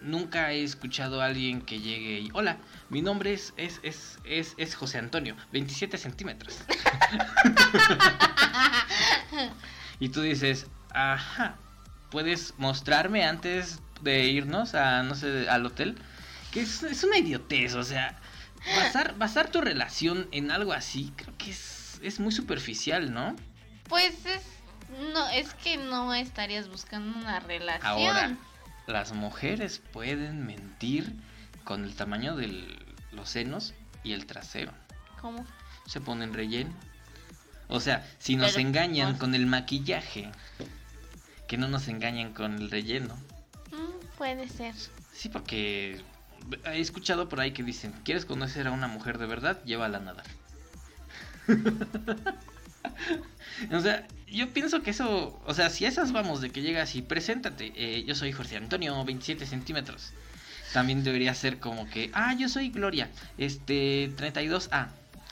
nunca 0.02 0.52
he 0.52 0.64
escuchado 0.64 1.22
a 1.22 1.26
alguien 1.26 1.62
que 1.62 1.80
llegue 1.80 2.20
y, 2.20 2.30
hola, 2.34 2.58
mi 2.90 3.02
nombre 3.02 3.34
es, 3.34 3.54
es, 3.58 3.80
es, 3.84 4.18
es, 4.24 4.54
es 4.58 4.76
José 4.76 4.98
Antonio, 4.98 5.36
27 5.52 5.98
centímetros. 5.98 6.60
y 10.00 10.10
tú 10.10 10.22
dices, 10.22 10.68
ajá, 10.92 11.56
¿puedes 12.10 12.54
mostrarme 12.58 13.26
antes 13.26 13.80
de 14.02 14.28
irnos 14.28 14.76
a, 14.76 15.04
no 15.04 15.16
sé, 15.16 15.50
al 15.50 15.66
hotel? 15.66 15.98
Que 16.52 16.62
es, 16.62 16.84
es 16.84 17.04
una 17.04 17.18
idiotez, 17.18 17.76
o 17.76 17.84
sea, 17.84 18.18
basar, 18.76 19.18
basar 19.18 19.52
tu 19.52 19.62
relación 19.62 20.28
en 20.32 20.52
algo 20.52 20.74
así, 20.74 21.14
creo 21.16 21.38
que 21.38 21.52
es, 21.52 22.00
es 22.02 22.20
muy 22.20 22.32
superficial, 22.32 23.14
¿no? 23.14 23.36
Pues 23.88 24.26
es 24.26 24.44
no 25.14 25.30
es 25.30 25.54
que 25.54 25.78
no 25.78 26.14
estarías 26.14 26.68
buscando 26.68 27.20
una 27.20 27.40
relación. 27.40 27.86
Ahora, 27.86 28.36
las 28.90 29.14
mujeres 29.14 29.82
pueden 29.94 30.46
mentir 30.46 31.16
con 31.64 31.84
el 31.84 31.96
tamaño 31.96 32.36
de 32.36 32.78
los 33.12 33.30
senos 33.30 33.74
y 34.04 34.14
el 34.14 34.26
trasero. 34.26 34.74
¿Cómo? 35.22 35.46
Se 35.86 36.02
ponen 36.02 36.34
relleno. 36.34 36.74
O 37.68 37.80
sea, 37.80 38.08
si 38.18 38.36
nos 38.36 38.54
Pero, 38.54 38.68
engañan 38.68 39.18
con 39.18 39.36
el 39.36 39.46
maquillaje, 39.46 40.32
que 41.48 41.58
no 41.58 41.68
nos 41.68 41.88
engañen 41.88 42.34
con 42.34 42.56
el 42.56 42.72
relleno. 42.72 43.16
Mm, 43.72 44.18
puede 44.18 44.50
ser. 44.50 44.74
Sí, 45.14 45.30
porque 45.30 46.02
he 46.66 46.80
escuchado 46.80 47.30
por 47.30 47.40
ahí 47.40 47.52
que 47.52 47.62
dicen, 47.62 47.94
¿quieres 48.04 48.26
conocer 48.26 48.68
a 48.68 48.72
una 48.72 48.88
mujer 48.88 49.20
de 49.20 49.28
verdad? 49.28 49.64
Llévala 49.66 50.00
a 50.00 50.02
nadar. 50.02 50.26
o 53.72 53.80
sea, 53.80 54.08
yo 54.28 54.50
pienso 54.50 54.82
que 54.82 54.92
eso, 54.92 55.40
o 55.46 55.54
sea, 55.54 55.70
si 55.70 55.86
a 55.86 55.90
esas 55.90 56.12
vamos 56.12 56.42
de 56.42 56.50
que 56.52 56.62
llegas 56.62 56.96
y 56.96 57.02
preséntate, 57.02 57.72
eh, 57.76 58.04
yo 58.06 58.16
soy 58.16 58.32
Jorge 58.32 58.58
Antonio, 58.58 59.04
27 59.06 59.46
centímetros. 59.46 60.12
También 60.74 61.04
debería 61.04 61.34
ser 61.34 61.58
como 61.60 61.90
que, 61.90 62.12
ah, 62.14 62.36
yo 62.38 62.48
soy 62.48 62.70
Gloria, 62.70 63.10
este, 63.40 64.12
32A, 64.16 64.90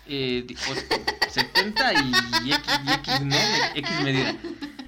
eh, 0.08 0.44
di- 0.48 0.56
o- 0.56 1.30
70 1.30 1.94
y 2.46 2.52
X, 2.54 2.80
y 2.86 2.92
X, 2.94 3.22
¿no? 3.22 3.36
X 3.76 4.02
medida. 4.04 4.36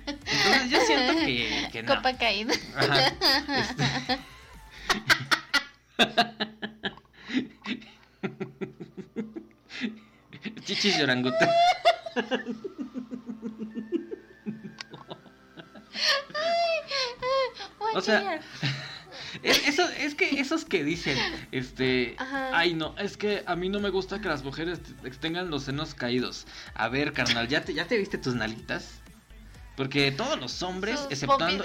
Entonces 0.07 0.70
yo 0.72 0.80
siento 0.88 1.14
que, 1.26 1.70
que 1.72 1.84
no. 1.84 1.95
Copa 1.95 2.18
caída. 2.18 2.53
Ajá, 2.76 3.14
este. 3.60 4.20
Chichis 10.66 10.97
de 10.97 11.03
orangután. 11.03 11.49
O 17.95 18.01
sea. 18.01 18.39
Es, 19.43 19.68
eso, 19.68 19.88
es 19.89 20.16
que 20.16 20.39
esos 20.39 20.66
que 20.66 20.84
dicen, 20.84 21.18
este, 21.51 22.16
Ajá. 22.18 22.51
ay 22.57 22.74
no, 22.74 22.95
es 22.97 23.18
que 23.18 23.43
a 23.45 23.55
mí 23.55 23.70
no 23.70 23.80
me 23.80 23.89
gusta 23.89 24.20
que 24.22 24.28
las 24.28 24.43
mujeres 24.43 24.80
tengan 25.20 25.49
los 25.49 25.64
senos 25.64 25.93
caídos. 25.93 26.47
A 26.74 26.89
ver, 26.89 27.14
carnal, 27.14 27.47
¿ya 27.47 27.64
te, 27.64 27.74
ya 27.74 27.86
te 27.86 27.97
viste 27.97 28.18
tus 28.18 28.36
nalitas? 28.36 29.01
Porque 29.76 30.12
todos 30.12 30.38
los 30.39 30.62
hombres, 30.62 30.99
Sus 30.99 31.12
exceptuando, 31.12 31.64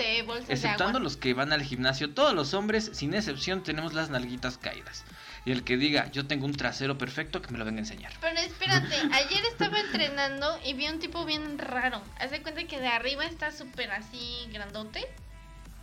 exceptuando 0.49 1.01
los 1.01 1.17
que 1.17 1.35
van 1.35 1.53
al 1.53 1.63
gimnasio, 1.63 2.11
todos 2.11 2.33
los 2.33 2.55
hombres, 2.55 2.91
sin 2.93 3.13
excepción, 3.13 3.65
tenemos 3.65 3.93
las 3.93 4.09
nalguitas 4.09 4.57
caídas. 4.57 5.05
Y 5.45 5.53
el 5.53 5.63
que 5.63 5.77
diga, 5.77 6.11
yo 6.11 6.27
tengo 6.27 6.47
un 6.47 6.55
trasero 6.55 6.97
perfecto, 6.97 7.43
que 7.43 7.51
me 7.51 7.59
lo 7.59 7.65
venga 7.65 7.79
a 7.79 7.81
enseñar. 7.81 8.13
Pero 8.21 8.41
espérate, 8.41 8.95
ayer 9.13 9.45
estaba 9.51 9.79
entrenando 9.79 10.59
y 10.65 10.73
vi 10.73 10.89
un 10.89 10.99
tipo 10.99 11.25
bien 11.25 11.59
raro. 11.59 12.03
Haz 12.19 12.31
de 12.31 12.43
cuenta 12.43 12.65
que 12.65 12.81
de 12.81 12.89
arriba 12.89 13.27
está 13.27 13.53
súper 13.53 13.91
así 13.91 14.49
grandote 14.53 15.07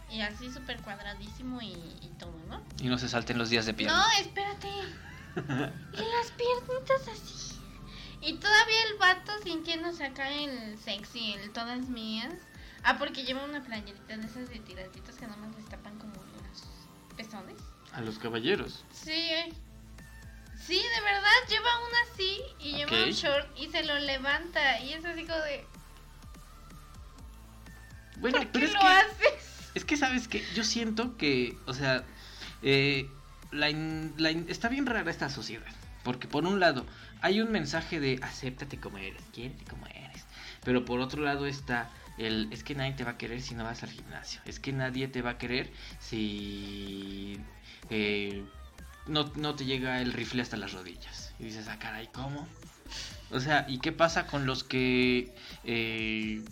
y 0.10 0.22
así 0.22 0.52
súper 0.52 0.78
cuadradísimo 0.82 1.62
y, 1.62 1.74
y 1.74 2.12
todo, 2.18 2.36
¿no? 2.50 2.64
Y 2.82 2.88
no 2.88 2.98
se 2.98 3.08
salten 3.08 3.38
los 3.38 3.50
días 3.50 3.66
de 3.66 3.74
pierna. 3.74 3.98
No, 3.98 4.22
espérate. 4.22 4.70
Y 5.94 5.98
las 5.98 6.32
piernitas 6.32 7.08
así. 7.08 7.58
Y 8.22 8.34
todavía 8.34 8.84
el 8.92 8.98
vato 8.98 9.32
sintiéndose 9.44 10.04
acá 10.04 10.30
el 10.30 10.78
sexy, 10.78 11.34
el 11.34 11.52
todas 11.52 11.88
mías. 11.88 12.34
Ah, 12.84 12.98
porque 12.98 13.24
lleva 13.24 13.44
una 13.46 13.64
playerita 13.64 14.18
de 14.18 14.26
esas 14.26 14.50
de 14.50 14.60
tiraditos 14.60 15.16
que 15.16 15.26
tapan 15.26 15.52
como 15.52 15.56
los 15.56 15.66
pezones. 15.66 15.81
A 17.94 18.02
los 18.02 18.18
caballeros. 18.20 18.84
Sí, 18.94 19.12
eh. 19.12 19.54
Sí, 20.66 20.76
de 20.76 21.02
verdad, 21.02 21.30
lleva 21.50 21.70
una 21.88 22.14
así 22.14 22.40
y 22.60 22.72
lleva 22.78 23.04
un 23.04 23.10
short 23.12 23.48
y 23.60 23.68
se 23.70 23.84
lo 23.84 23.98
levanta. 24.00 24.80
Y 24.82 24.94
es 24.94 25.04
así 25.04 25.24
como 25.26 25.40
de. 25.40 25.66
Bueno, 28.18 28.38
¿Por 28.38 28.48
pero 28.52 28.66
qué 28.66 28.66
es 28.66 28.74
lo 28.74 28.80
que... 28.80 28.88
haces? 28.88 29.72
Es 29.74 29.86
que 29.86 29.98
sabes 29.98 30.28
que 30.28 30.46
yo 30.54 30.64
siento 30.64 31.18
que, 31.18 31.58
o 31.66 31.74
sea, 31.74 32.04
eh, 32.62 33.10
la 33.52 33.70
in- 33.70 34.14
la 34.18 34.32
in- 34.32 34.46
está 34.50 34.70
bien 34.70 34.86
rara 34.86 35.10
esta 35.10 35.30
sociedad. 35.30 35.66
Porque 36.04 36.28
por 36.28 36.46
un 36.46 36.60
lado 36.60 36.86
hay 37.22 37.42
un 37.42 37.52
mensaje 37.52 38.00
de 38.00 38.20
acéptate 38.22 38.80
como 38.80 38.98
eres, 38.98 39.22
quiérete 39.34 39.64
como 39.66 39.86
eres. 39.88 40.26
Pero 40.64 40.86
por 40.86 41.00
otro 41.00 41.22
lado 41.24 41.46
está 41.48 41.90
el 42.18 42.50
es 42.52 42.64
que 42.64 42.76
nadie 42.76 42.94
te 42.94 43.04
va 43.04 43.12
a 43.12 43.18
querer 43.18 43.42
si 43.42 43.56
no 43.56 43.64
vas 43.64 43.82
al 43.84 43.90
gimnasio. 43.92 44.42
Es 44.46 44.60
que 44.60 44.74
nadie 44.74 45.08
te 45.08 45.22
va 45.22 45.32
a 45.32 45.38
querer 45.38 45.72
si 46.00 47.01
no, 49.08 49.32
no 49.36 49.56
te 49.56 49.66
llega 49.66 50.02
el 50.02 50.14
rifle 50.14 50.42
hasta 50.42 50.58
las 50.58 50.74
rodillas. 50.74 51.34
Y 51.40 51.46
dices, 51.46 51.68
ah, 51.68 51.78
caray, 51.80 52.08
¿cómo? 52.14 52.48
O 53.32 53.40
sea, 53.40 53.66
¿y 53.68 53.80
qué 53.80 53.92
pasa 53.92 54.28
con 54.28 54.46
los 54.46 54.64
que 54.64 55.34
eh, 55.64 56.44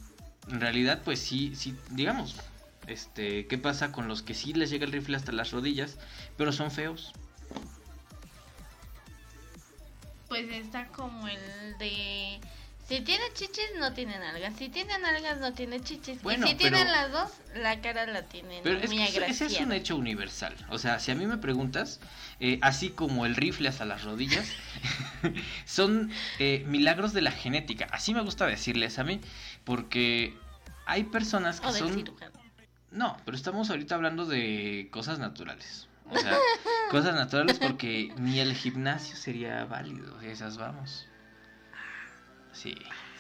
en 0.50 0.62
realidad, 0.62 1.02
pues 1.04 1.20
sí, 1.20 1.54
sí, 1.56 1.76
digamos, 1.92 2.36
este, 2.88 3.46
¿qué 3.48 3.58
pasa 3.58 3.92
con 3.92 4.08
los 4.08 4.24
que 4.24 4.34
sí 4.34 4.54
les 4.54 4.70
llega 4.70 4.86
el 4.86 4.92
rifle 4.92 5.18
hasta 5.18 5.32
las 5.32 5.52
rodillas, 5.52 5.98
pero 6.38 6.52
son 6.52 6.72
feos? 6.72 7.14
Pues 10.28 10.50
está 10.52 10.88
como 10.88 11.28
el 11.28 11.78
de. 11.80 12.40
Si 12.90 13.02
tiene 13.02 13.26
chichis, 13.34 13.70
no 13.78 13.94
tiene 13.94 14.18
nalgas. 14.18 14.56
Si 14.58 14.68
tiene 14.68 14.98
nalgas, 14.98 15.40
no 15.40 15.54
tiene 15.54 15.80
chichis. 15.80 16.24
Bueno, 16.24 16.48
y 16.48 16.50
si 16.50 16.56
tienen 16.56 16.92
las 16.92 17.12
dos, 17.12 17.32
la 17.54 17.82
cara 17.82 18.08
la 18.08 18.24
tienen 18.24 18.64
Pero 18.64 18.80
es 18.80 18.90
que 18.90 19.26
ese 19.28 19.46
es 19.46 19.60
un 19.60 19.74
hecho 19.74 19.96
universal. 19.96 20.56
O 20.70 20.80
sea, 20.80 20.98
si 20.98 21.12
a 21.12 21.16
mí 21.16 21.28
me 21.28 21.38
preguntas, 21.38 22.00
eh, 22.40 22.58
así 22.64 22.90
como 22.90 23.28
el 23.28 23.36
rifle 23.36 23.70
hasta 23.70 23.86
las 23.86 24.04
rodillas, 24.06 24.52
son 25.66 26.12
eh, 26.40 26.64
milagros 26.66 27.14
de 27.14 27.22
la 27.22 27.32
genética. 27.32 27.88
Así 27.92 28.16
me 28.16 28.22
gusta 28.22 28.48
decirles 28.48 28.98
a 28.98 29.04
mí, 29.04 29.22
porque 29.66 30.36
hay 30.88 31.04
personas 31.04 31.62
que 31.62 31.68
O 31.68 31.72
del 31.72 31.84
son... 31.84 31.94
cirujano. 31.94 32.40
No, 32.90 33.18
pero 33.24 33.38
estamos 33.38 33.70
ahorita 33.70 33.94
hablando 33.94 34.26
de 34.26 34.88
cosas 34.90 35.20
naturales. 35.20 35.88
O 36.10 36.18
sea, 36.18 36.40
cosas 36.90 37.14
naturales 37.14 37.60
porque 37.60 38.12
ni 38.18 38.40
el 38.40 38.56
gimnasio 38.56 39.16
sería 39.16 39.64
válido. 39.66 40.20
Esas 40.22 40.58
vamos. 40.58 41.06
Sí, 42.54 42.76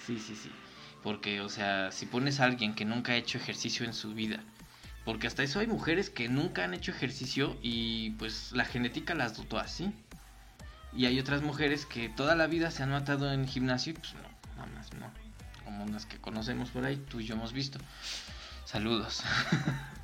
sí, 0.06 0.20
sí, 0.20 0.36
sí. 0.36 0.52
Porque, 1.04 1.42
o 1.42 1.50
sea, 1.50 1.92
si 1.92 2.06
pones 2.06 2.40
a 2.40 2.46
alguien 2.46 2.76
que 2.76 2.86
nunca 2.86 3.14
ha 3.14 3.16
hecho 3.16 3.38
ejercicio 3.38 3.86
en 3.86 3.94
su 3.94 4.14
vida, 4.14 4.44
porque 5.06 5.28
hasta 5.28 5.44
eso 5.44 5.60
hay 5.60 5.68
mujeres 5.68 6.10
que 6.10 6.28
nunca 6.30 6.64
han 6.64 6.74
hecho 6.74 6.92
ejercicio 6.92 7.58
y 7.62 8.12
pues 8.12 8.52
la 8.52 8.66
genética 8.66 9.16
las 9.16 9.38
dotó 9.38 9.58
así. 9.58 9.92
Y 10.94 11.06
hay 11.06 11.20
otras 11.20 11.42
mujeres 11.42 11.86
que 11.86 12.10
toda 12.10 12.36
la 12.36 12.48
vida 12.48 12.72
se 12.72 12.84
han 12.84 12.92
matado 12.92 13.32
en 13.32 13.48
gimnasio 13.48 13.92
y 13.92 13.96
pues 13.96 14.14
no, 14.14 14.58
nada 14.58 14.68
más 14.74 14.94
no. 14.94 15.10
Como 15.64 15.84
unas 15.84 16.06
que 16.06 16.18
conocemos 16.18 16.70
por 16.72 16.84
ahí, 16.84 16.98
tú 16.98 17.20
y 17.20 17.26
yo 17.26 17.36
hemos 17.36 17.54
visto. 17.54 17.80
Saludos. 18.66 19.24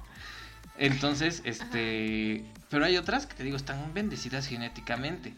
Entonces, 0.78 1.42
este... 1.46 2.46
Pero 2.70 2.86
hay 2.86 2.98
otras 2.98 3.26
que 3.26 3.36
te 3.36 3.44
digo, 3.44 3.58
están 3.58 3.94
bendecidas 3.94 4.48
genéticamente. 4.48 5.34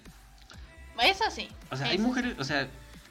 Eso 1.04 1.26
sí. 1.30 1.50
O 1.70 1.78
sea, 1.78 1.88
hay 1.88 1.98
mujeres, 1.98 2.36
o 2.40 2.44
sea, 2.44 2.68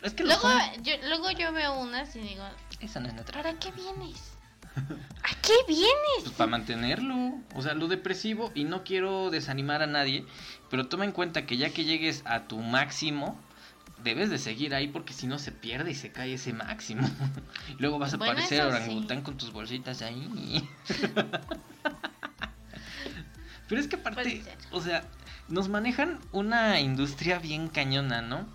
es 0.07 0.15
que 0.15 0.25
Luego, 0.25 0.49
yo, 0.83 0.95
luego 1.09 1.31
yo 1.33 1.53
veo 1.53 1.79
unas 1.81 2.15
y 2.17 2.21
digo, 2.21 2.45
Esa 2.81 3.01
no 3.01 3.09
es 3.09 3.15
nuestra. 3.15 3.43
¿para 3.43 3.59
qué 3.59 3.71
vienes? 3.73 4.33
¿A 4.77 5.35
qué 5.43 5.55
vienes? 5.67 6.23
Pues 6.23 6.33
para 6.33 6.51
mantenerlo. 6.51 7.35
O 7.55 7.63
sea, 7.63 7.75
lo 7.75 7.89
depresivo, 7.89 8.53
y 8.55 8.65
no 8.65 8.85
quiero 8.85 9.31
desanimar 9.31 9.83
a 9.83 9.87
nadie, 9.87 10.25
pero 10.71 10.87
toma 10.89 11.05
en 11.05 11.13
cuenta 11.13 11.47
que 11.47 11.57
ya 11.57 11.71
que 11.71 11.85
llegues 11.85 12.23
a 12.27 12.47
tu 12.47 12.59
máximo, 12.59 13.41
debes 14.03 14.31
de 14.31 14.39
seguir 14.39 14.75
ahí 14.75 14.89
porque 14.89 15.13
si 15.15 15.27
no 15.27 15.39
se 15.39 15.51
pierde 15.53 15.91
y 15.91 15.95
se 15.95 16.13
cae 16.13 16.35
ese 16.35 16.53
máximo. 16.53 17.09
Luego 17.79 17.99
vas 17.99 18.15
a 18.15 18.19
Bueno, 18.19 18.35
parecer 18.35 18.61
eso 18.61 18.69
orangután 18.69 19.19
sí. 19.19 19.25
con 19.25 19.37
tus 19.39 19.53
bolsitas 19.53 20.03
ahí. 20.03 20.69
pero 23.69 23.81
es 23.81 23.89
que 23.89 23.97
aparte, 23.97 24.45
o 24.71 24.81
sea, 24.81 25.05
nos 25.49 25.69
manejan 25.69 26.21
una 26.33 26.81
industria 26.81 27.39
bien 27.39 27.69
cañona, 27.69 28.21
¿no? 28.23 28.47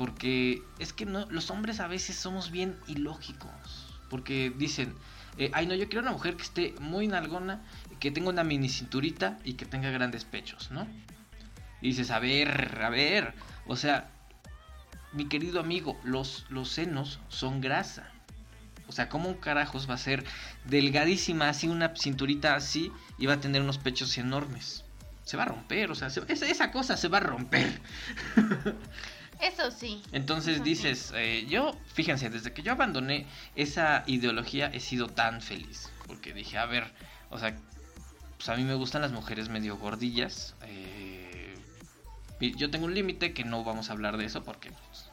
Porque 0.00 0.62
es 0.78 0.94
que 0.94 1.04
no, 1.04 1.26
los 1.26 1.50
hombres 1.50 1.78
a 1.78 1.86
veces 1.86 2.16
somos 2.16 2.50
bien 2.50 2.74
ilógicos. 2.86 3.50
Porque 4.08 4.50
dicen, 4.56 4.94
eh, 5.36 5.50
ay 5.52 5.66
no, 5.66 5.74
yo 5.74 5.90
quiero 5.90 6.00
una 6.00 6.12
mujer 6.12 6.36
que 6.38 6.42
esté 6.42 6.74
muy 6.80 7.06
nalgona, 7.06 7.60
que 7.98 8.10
tenga 8.10 8.30
una 8.30 8.42
mini 8.42 8.70
cinturita 8.70 9.38
y 9.44 9.52
que 9.54 9.66
tenga 9.66 9.90
grandes 9.90 10.24
pechos, 10.24 10.70
¿no? 10.70 10.86
Y 11.82 11.88
dices, 11.88 12.10
a 12.10 12.18
ver, 12.18 12.80
a 12.82 12.88
ver, 12.88 13.34
o 13.66 13.76
sea, 13.76 14.08
mi 15.12 15.26
querido 15.28 15.60
amigo, 15.60 16.00
los, 16.02 16.46
los 16.48 16.70
senos 16.70 17.20
son 17.28 17.60
grasa. 17.60 18.10
O 18.88 18.92
sea, 18.92 19.10
¿cómo 19.10 19.28
un 19.28 19.34
carajos 19.34 19.86
va 19.88 19.94
a 19.94 19.98
ser 19.98 20.24
delgadísima 20.64 21.50
así, 21.50 21.68
una 21.68 21.94
cinturita 21.94 22.54
así, 22.54 22.90
y 23.18 23.26
va 23.26 23.34
a 23.34 23.40
tener 23.40 23.60
unos 23.60 23.76
pechos 23.76 24.16
enormes? 24.16 24.82
Se 25.24 25.36
va 25.36 25.42
a 25.42 25.46
romper, 25.46 25.90
o 25.90 25.94
sea, 25.94 26.08
se- 26.08 26.22
esa, 26.26 26.46
esa 26.46 26.70
cosa 26.72 26.96
se 26.96 27.08
va 27.08 27.18
a 27.18 27.20
romper. 27.20 27.82
Eso 29.42 29.70
sí. 29.70 30.02
Entonces 30.12 30.56
Eso 30.56 30.64
dices, 30.64 31.12
eh, 31.16 31.46
yo, 31.48 31.74
fíjense, 31.94 32.28
desde 32.30 32.52
que 32.52 32.62
yo 32.62 32.72
abandoné 32.72 33.26
esa 33.56 34.04
ideología 34.06 34.66
he 34.72 34.80
sido 34.80 35.08
tan 35.08 35.40
feliz. 35.40 35.90
Porque 36.06 36.32
dije, 36.34 36.58
a 36.58 36.66
ver, 36.66 36.92
o 37.30 37.38
sea, 37.38 37.56
pues 38.36 38.48
a 38.48 38.56
mí 38.56 38.64
me 38.64 38.74
gustan 38.74 39.02
las 39.02 39.12
mujeres 39.12 39.48
medio 39.48 39.76
gordillas. 39.76 40.54
eh, 40.62 41.54
yo 42.56 42.70
tengo 42.70 42.86
un 42.86 42.94
límite 42.94 43.34
que 43.34 43.44
no 43.44 43.64
vamos 43.64 43.90
a 43.90 43.92
hablar 43.92 44.16
de 44.16 44.24
eso 44.24 44.42
porque 44.42 44.70
pues, 44.70 45.10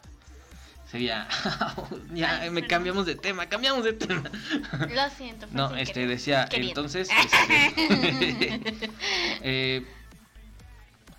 sería... 0.90 1.28
ya 2.14 2.40
Ay, 2.40 2.50
me 2.50 2.62
perdón. 2.62 2.70
cambiamos 2.70 3.06
de 3.06 3.16
tema, 3.16 3.48
cambiamos 3.48 3.84
de 3.84 3.94
tema. 3.94 4.24
Lo 4.72 5.10
siento. 5.10 5.46
No, 5.52 5.76
este 5.76 5.94
querer. 5.94 6.10
decía, 6.10 6.46
Queriendo. 6.48 6.82
entonces, 6.82 7.10
este, 7.26 8.62
eh, 9.42 9.86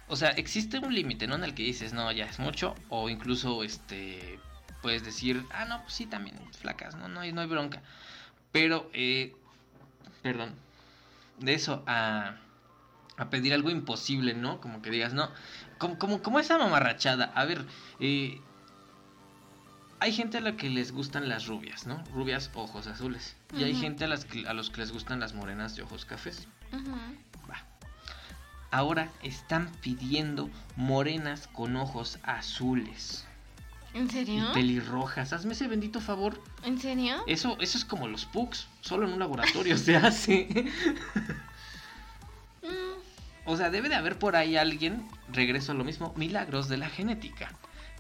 o 0.09 0.17
sea, 0.17 0.31
existe 0.31 0.79
un 0.79 0.95
límite, 0.95 1.27
¿no? 1.27 1.35
En 1.37 1.45
el 1.45 1.55
que 1.55 1.63
dices, 1.63 1.93
no, 1.93 2.11
ya 2.13 2.25
es 2.27 2.39
mucho, 2.39 2.75
o 2.89 3.09
incluso, 3.09 3.63
este, 3.63 4.39
puedes 4.83 5.05
decir, 5.05 5.45
ah, 5.53 5.65
no, 5.65 5.83
pues 5.83 5.95
sí, 5.95 6.07
también, 6.07 6.37
flacas, 6.61 6.95
no, 6.97 7.09
no 7.09 7.21
hay, 7.21 7.33
no 7.33 7.41
hay 7.41 7.47
bronca. 7.47 7.83
Pero, 8.53 8.91
eh, 8.95 9.35
perdón, 10.23 10.55
de 11.39 11.55
eso 11.55 11.83
a, 11.87 12.37
a 13.17 13.31
pedir 13.31 13.53
algo 13.55 13.71
imposible, 13.71 14.35
¿no? 14.35 14.61
Como 14.61 14.81
que 14.83 14.91
digas, 14.91 15.13
no, 15.15 15.31
como, 15.79 15.99
como, 15.99 16.23
como 16.23 16.41
esa 16.41 16.59
mamarrachada, 16.59 17.27
a 17.35 17.45
ver, 17.45 17.65
eh, 18.01 18.41
hay 20.01 20.13
gente 20.13 20.39
a 20.39 20.41
la 20.41 20.57
que 20.57 20.71
les 20.71 20.93
gustan 20.93 21.29
las 21.29 21.47
rubias, 21.47 21.87
¿no? 21.87 22.03
Rubias, 22.15 22.51
ojos 22.55 22.87
azules. 22.87 23.37
Y 23.53 23.65
hay 23.65 23.73
gente 23.81 24.05
a, 24.05 24.09
las 24.09 24.25
que- 24.25 24.47
a 24.47 24.53
los 24.55 24.71
que 24.71 24.81
les 24.81 24.93
gustan 24.93 25.19
las 25.19 25.35
morenas 25.35 25.75
de 25.75 25.83
ojos 25.83 26.05
cafés. 26.05 26.47
Va. 26.73 27.13
Ahora 28.71 29.09
están 29.23 29.73
pidiendo 29.81 30.51
morenas 30.77 31.49
con 31.49 31.77
ojos 31.77 32.19
azules 32.23 33.25
¿En 33.95 34.07
y 34.07 34.11
serio? 34.11 34.53
pelirrojas. 34.53 35.33
Hazme 35.33 35.55
ese 35.55 35.67
bendito 35.69 36.01
favor. 36.03 36.43
¿En 36.63 36.79
serio? 36.79 37.17
Eso, 37.27 37.57
eso 37.61 37.79
es 37.79 37.85
como 37.87 38.09
los 38.09 38.27
pugs. 38.27 38.69
Solo 38.83 39.07
en 39.07 39.15
un 39.15 39.19
laboratorio 39.19 39.77
se 39.79 39.97
hace. 39.97 40.49
Mm, 42.63 42.69
O 43.47 43.57
sea, 43.57 43.71
debe 43.71 43.89
de 43.89 43.95
haber 43.95 44.19
por 44.19 44.37
ahí 44.37 44.59
alguien, 44.59 45.09
regreso 45.33 45.73
a 45.73 45.75
lo 45.75 45.83
mismo, 45.83 46.13
milagros 46.17 46.69
de 46.69 46.77
la 46.77 46.91
genética. 46.91 47.51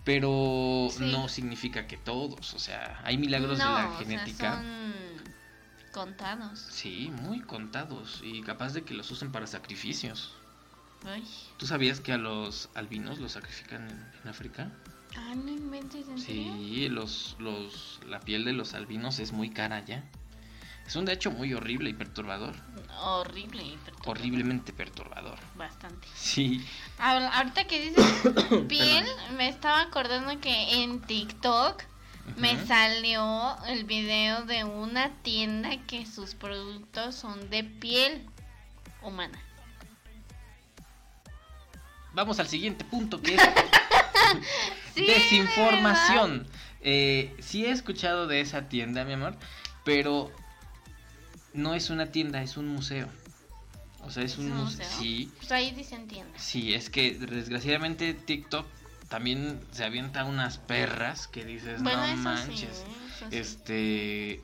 Pero 0.04 0.88
Sí. 0.90 1.10
no 1.10 1.28
significa 1.28 1.86
que 1.86 1.96
todos. 1.96 2.52
O 2.52 2.58
sea, 2.58 3.00
hay 3.04 3.16
milagros 3.16 3.56
de 3.58 3.64
la 3.64 3.88
o 3.88 3.90
sea, 3.96 3.98
genética. 3.98 4.56
son 4.56 4.92
contados. 5.92 6.66
Sí, 6.70 7.10
muy 7.22 7.40
contados. 7.40 8.20
Y 8.22 8.42
capaz 8.42 8.74
de 8.74 8.82
que 8.84 8.92
los 8.92 9.10
usen 9.10 9.32
para 9.32 9.46
sacrificios. 9.46 10.34
Ay. 11.04 11.24
¿Tú 11.56 11.66
sabías 11.66 12.00
que 12.00 12.12
a 12.12 12.18
los 12.18 12.68
albinos 12.74 13.18
los 13.18 13.32
sacrifican 13.32 13.88
en, 13.88 14.10
en 14.22 14.28
África? 14.28 14.72
Ah, 15.16 15.34
no 15.34 15.50
inventes, 15.50 16.06
¿en? 16.08 16.18
Sí, 16.18 16.88
los, 16.88 17.36
los, 17.38 18.00
la 18.06 18.20
piel 18.20 18.44
de 18.44 18.52
los 18.52 18.74
albinos 18.74 19.18
es 19.18 19.32
muy 19.32 19.50
cara 19.50 19.84
ya. 19.84 20.04
Es 20.86 20.96
un 20.96 21.08
hecho 21.08 21.30
muy 21.30 21.52
horrible 21.52 21.90
y 21.90 21.92
perturbador. 21.92 22.54
Horrible. 23.02 23.62
y 23.62 23.76
perturbador. 23.76 24.08
Horriblemente 24.16 24.72
perturbador. 24.72 25.38
Bastante. 25.54 26.08
Sí. 26.14 26.64
Ahorita 26.98 27.66
que 27.66 27.90
dices 27.90 28.22
piel, 28.68 29.04
me 29.36 29.50
estaba 29.50 29.82
acordando 29.82 30.40
que 30.40 30.82
en 30.82 31.02
TikTok 31.02 31.82
me 32.36 32.64
salió 32.66 33.56
el 33.66 33.84
video 33.84 34.44
de 34.44 34.64
una 34.64 35.10
tienda 35.22 35.76
que 35.86 36.06
sus 36.06 36.34
productos 36.34 37.14
son 37.14 37.50
de 37.50 37.64
piel 37.64 38.26
humana. 39.02 39.38
Vamos 42.14 42.38
al 42.40 42.48
siguiente 42.48 42.84
punto 42.84 43.20
que 43.22 43.34
es 43.34 43.40
Sí, 44.94 45.06
desinformación. 45.06 46.46
Eh, 46.80 47.34
sí 47.40 47.64
he 47.64 47.70
escuchado 47.70 48.26
de 48.26 48.40
esa 48.40 48.68
tienda, 48.68 49.04
mi 49.04 49.12
amor, 49.14 49.36
pero 49.84 50.30
no 51.52 51.74
es 51.74 51.90
una 51.90 52.06
tienda, 52.06 52.42
es 52.42 52.56
un 52.56 52.68
museo. 52.68 53.08
O 54.02 54.10
sea, 54.10 54.22
es, 54.24 54.32
¿Es 54.32 54.38
un 54.38 54.50
museo. 54.50 54.64
museo? 54.84 54.98
Sí, 54.98 55.30
Pues 55.38 55.52
ahí 55.52 55.70
dicen 55.72 56.06
tienda. 56.08 56.38
Sí, 56.38 56.74
es 56.74 56.88
que 56.90 57.12
desgraciadamente 57.14 58.14
TikTok 58.14 58.66
también 59.08 59.60
se 59.72 59.84
avienta 59.84 60.24
unas 60.24 60.58
perras 60.58 61.26
que 61.28 61.44
dices, 61.44 61.82
Bueno, 61.82 62.06
no 62.06 62.16
manches. 62.16 62.84
sí. 63.18 63.24
Este. 63.30 64.40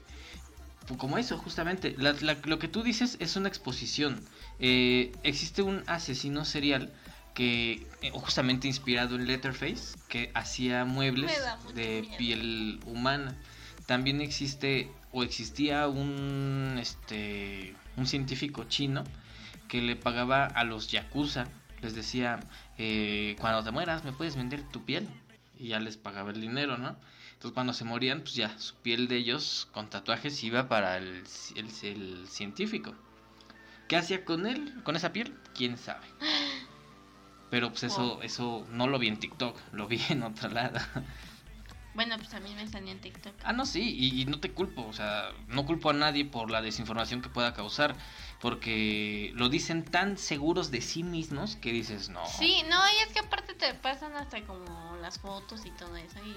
pues 0.87 0.99
Como 0.99 1.19
eso, 1.19 1.39
justamente. 1.39 1.95
La- 1.99 2.15
la- 2.21 2.37
lo 2.45 2.59
que 2.59 2.69
tú 2.69 2.83
dices 2.83 3.17
es 3.21 3.37
una 3.37 3.49
exposición. 3.49 4.21
Eh, 4.61 5.13
existe 5.23 5.63
un 5.63 5.83
asesino 5.87 6.45
serial 6.45 6.93
que, 7.35 7.87
eh, 8.01 8.11
justamente 8.13 8.69
inspirado 8.69 9.17
en 9.17 9.27
Letterface, 9.27 9.99
que 10.09 10.31
hacía 10.35 10.85
muebles 10.85 11.33
de 11.75 12.03
miedo. 12.03 12.17
piel 12.17 12.81
humana. 12.87 13.37
También 13.87 14.21
existe, 14.21 14.91
o 15.13 15.23
existía 15.23 15.89
un, 15.89 16.79
este, 16.81 17.75
un 17.97 18.07
científico 18.07 18.65
chino 18.65 19.05
que 19.69 19.83
le 19.83 19.97
pagaba 19.97 20.47
a 20.47 20.65
los 20.65 20.89
yakuza. 20.91 21.49
Les 21.83 21.95
decía, 21.95 22.41
eh, 22.79 23.37
cuando 23.41 23.63
te 23.63 23.71
mueras, 23.73 24.05
¿me 24.05 24.13
puedes 24.13 24.37
vender 24.37 24.63
tu 24.71 24.85
piel? 24.85 25.09
Y 25.59 25.69
ya 25.69 25.81
les 25.81 25.97
pagaba 25.97 26.31
el 26.31 26.41
dinero, 26.41 26.79
¿no? 26.79 26.97
Entonces 27.35 27.53
cuando 27.53 27.75
se 27.75 27.85
morían, 27.85 28.21
pues 28.21 28.35
ya, 28.35 28.59
su 28.59 28.75
piel 28.77 29.07
de 29.09 29.17
ellos 29.17 29.69
con 29.73 29.91
tatuajes 29.91 30.43
iba 30.45 30.69
para 30.69 30.97
el, 30.97 31.25
el, 31.57 31.69
el 31.83 32.29
científico. 32.29 32.95
¿Qué 33.89 33.97
hacía 33.97 34.25
con 34.25 34.47
él, 34.47 34.73
con 34.83 34.97
esa 34.97 35.13
piel? 35.13 35.35
¿Quién 35.55 35.77
sabe? 35.77 36.07
Pero 37.55 37.69
pues 37.71 37.85
eso, 37.85 38.15
Wow. 38.17 38.23
eso 38.23 38.67
no 38.73 38.89
lo 38.89 38.99
vi 38.99 39.07
en 39.07 39.17
TikTok, 39.17 39.57
lo 39.75 39.87
vi 39.87 40.01
en 40.09 40.25
otro 40.25 40.49
lado. 40.49 40.81
Bueno, 41.95 42.17
pues 42.17 42.29
también 42.29 42.57
me 42.57 42.67
salió 42.67 42.91
en 42.91 42.99
TikTok. 42.99 43.33
Ah, 43.45 43.53
no, 43.53 43.65
sí, 43.65 43.95
y, 43.97 44.21
y 44.23 44.25
no 44.25 44.41
te 44.41 44.51
culpo, 44.51 44.85
o 44.85 44.93
sea, 44.93 45.31
no 45.47 45.65
culpo 45.65 45.91
a 45.91 45.93
nadie 45.93 46.25
por 46.25 46.51
la 46.51 46.63
desinformación 46.63 47.23
que 47.23 47.29
pueda 47.29 47.55
causar, 47.55 47.95
porque 48.41 49.31
lo 49.37 49.49
dicen 49.49 49.85
tan 49.85 50.19
seguros 50.19 50.73
de 50.73 50.81
sí 50.81 51.05
mismos 51.05 51.55
que 51.55 51.71
dices, 51.71 52.09
no. 52.09 52.27
Sí, 52.27 52.65
no, 52.69 52.77
y 52.89 53.07
es 53.07 53.13
que 53.13 53.21
aparte 53.21 53.55
te 53.55 53.73
pasan 53.75 54.17
hasta 54.17 54.43
como 54.43 54.97
las 55.01 55.21
fotos 55.21 55.65
y 55.65 55.71
todo 55.71 55.97
eso 55.97 56.19
y 56.27 56.35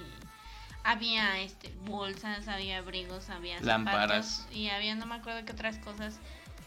había 0.84 1.40
este 1.40 1.74
bolsas, 1.86 2.48
había 2.48 2.78
abrigos, 2.78 3.32
había 3.32 3.60
Lámparas. 3.62 4.48
y 4.52 4.68
había 4.68 4.94
no 4.94 5.08
me 5.08 5.16
acuerdo 5.16 5.44
qué 5.46 5.54
otras 5.54 5.80
cosas. 5.80 6.20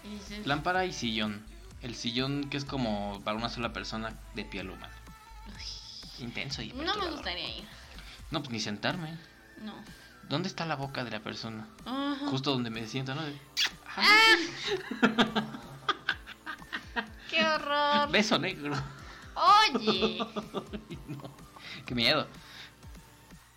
Y 0.03 0.09
dices, 0.09 0.45
Lámpara 0.45 0.85
y 0.87 0.93
sillón. 0.93 1.45
El 1.83 1.95
sillón 1.95 2.51
que 2.51 2.57
es 2.57 2.65
como 2.65 3.21
para 3.25 3.37
una 3.37 3.49
sola 3.49 3.73
persona 3.73 4.15
de 4.35 4.45
piel 4.45 4.71
humana. 4.71 4.93
"Uy, 5.49 6.25
Intenso 6.25 6.61
y 6.63 6.73
no 6.73 6.95
me 6.97 7.11
gustaría 7.11 7.57
ir. 7.59 7.65
No, 8.31 8.41
pues 8.41 8.51
ni 8.51 8.61
sentarme. 8.61 9.17
No. 9.63 9.75
¿Dónde 10.29 10.49
está 10.49 10.65
la 10.67 10.77
boca 10.77 11.03
de 11.05 11.11
la 11.11 11.21
persona? 11.21 11.67
Justo 12.29 12.53
donde 12.53 12.71
me 12.71 12.87
siento, 12.87 13.15
¿no? 13.15 13.23
De- 13.23 13.37
¡Qué 17.31 17.45
horror! 17.45 18.11
Beso 18.11 18.39
negro. 18.39 18.75
Oye. 19.75 20.19
no, 21.09 21.31
qué 21.87 21.95
miedo. 21.95 22.27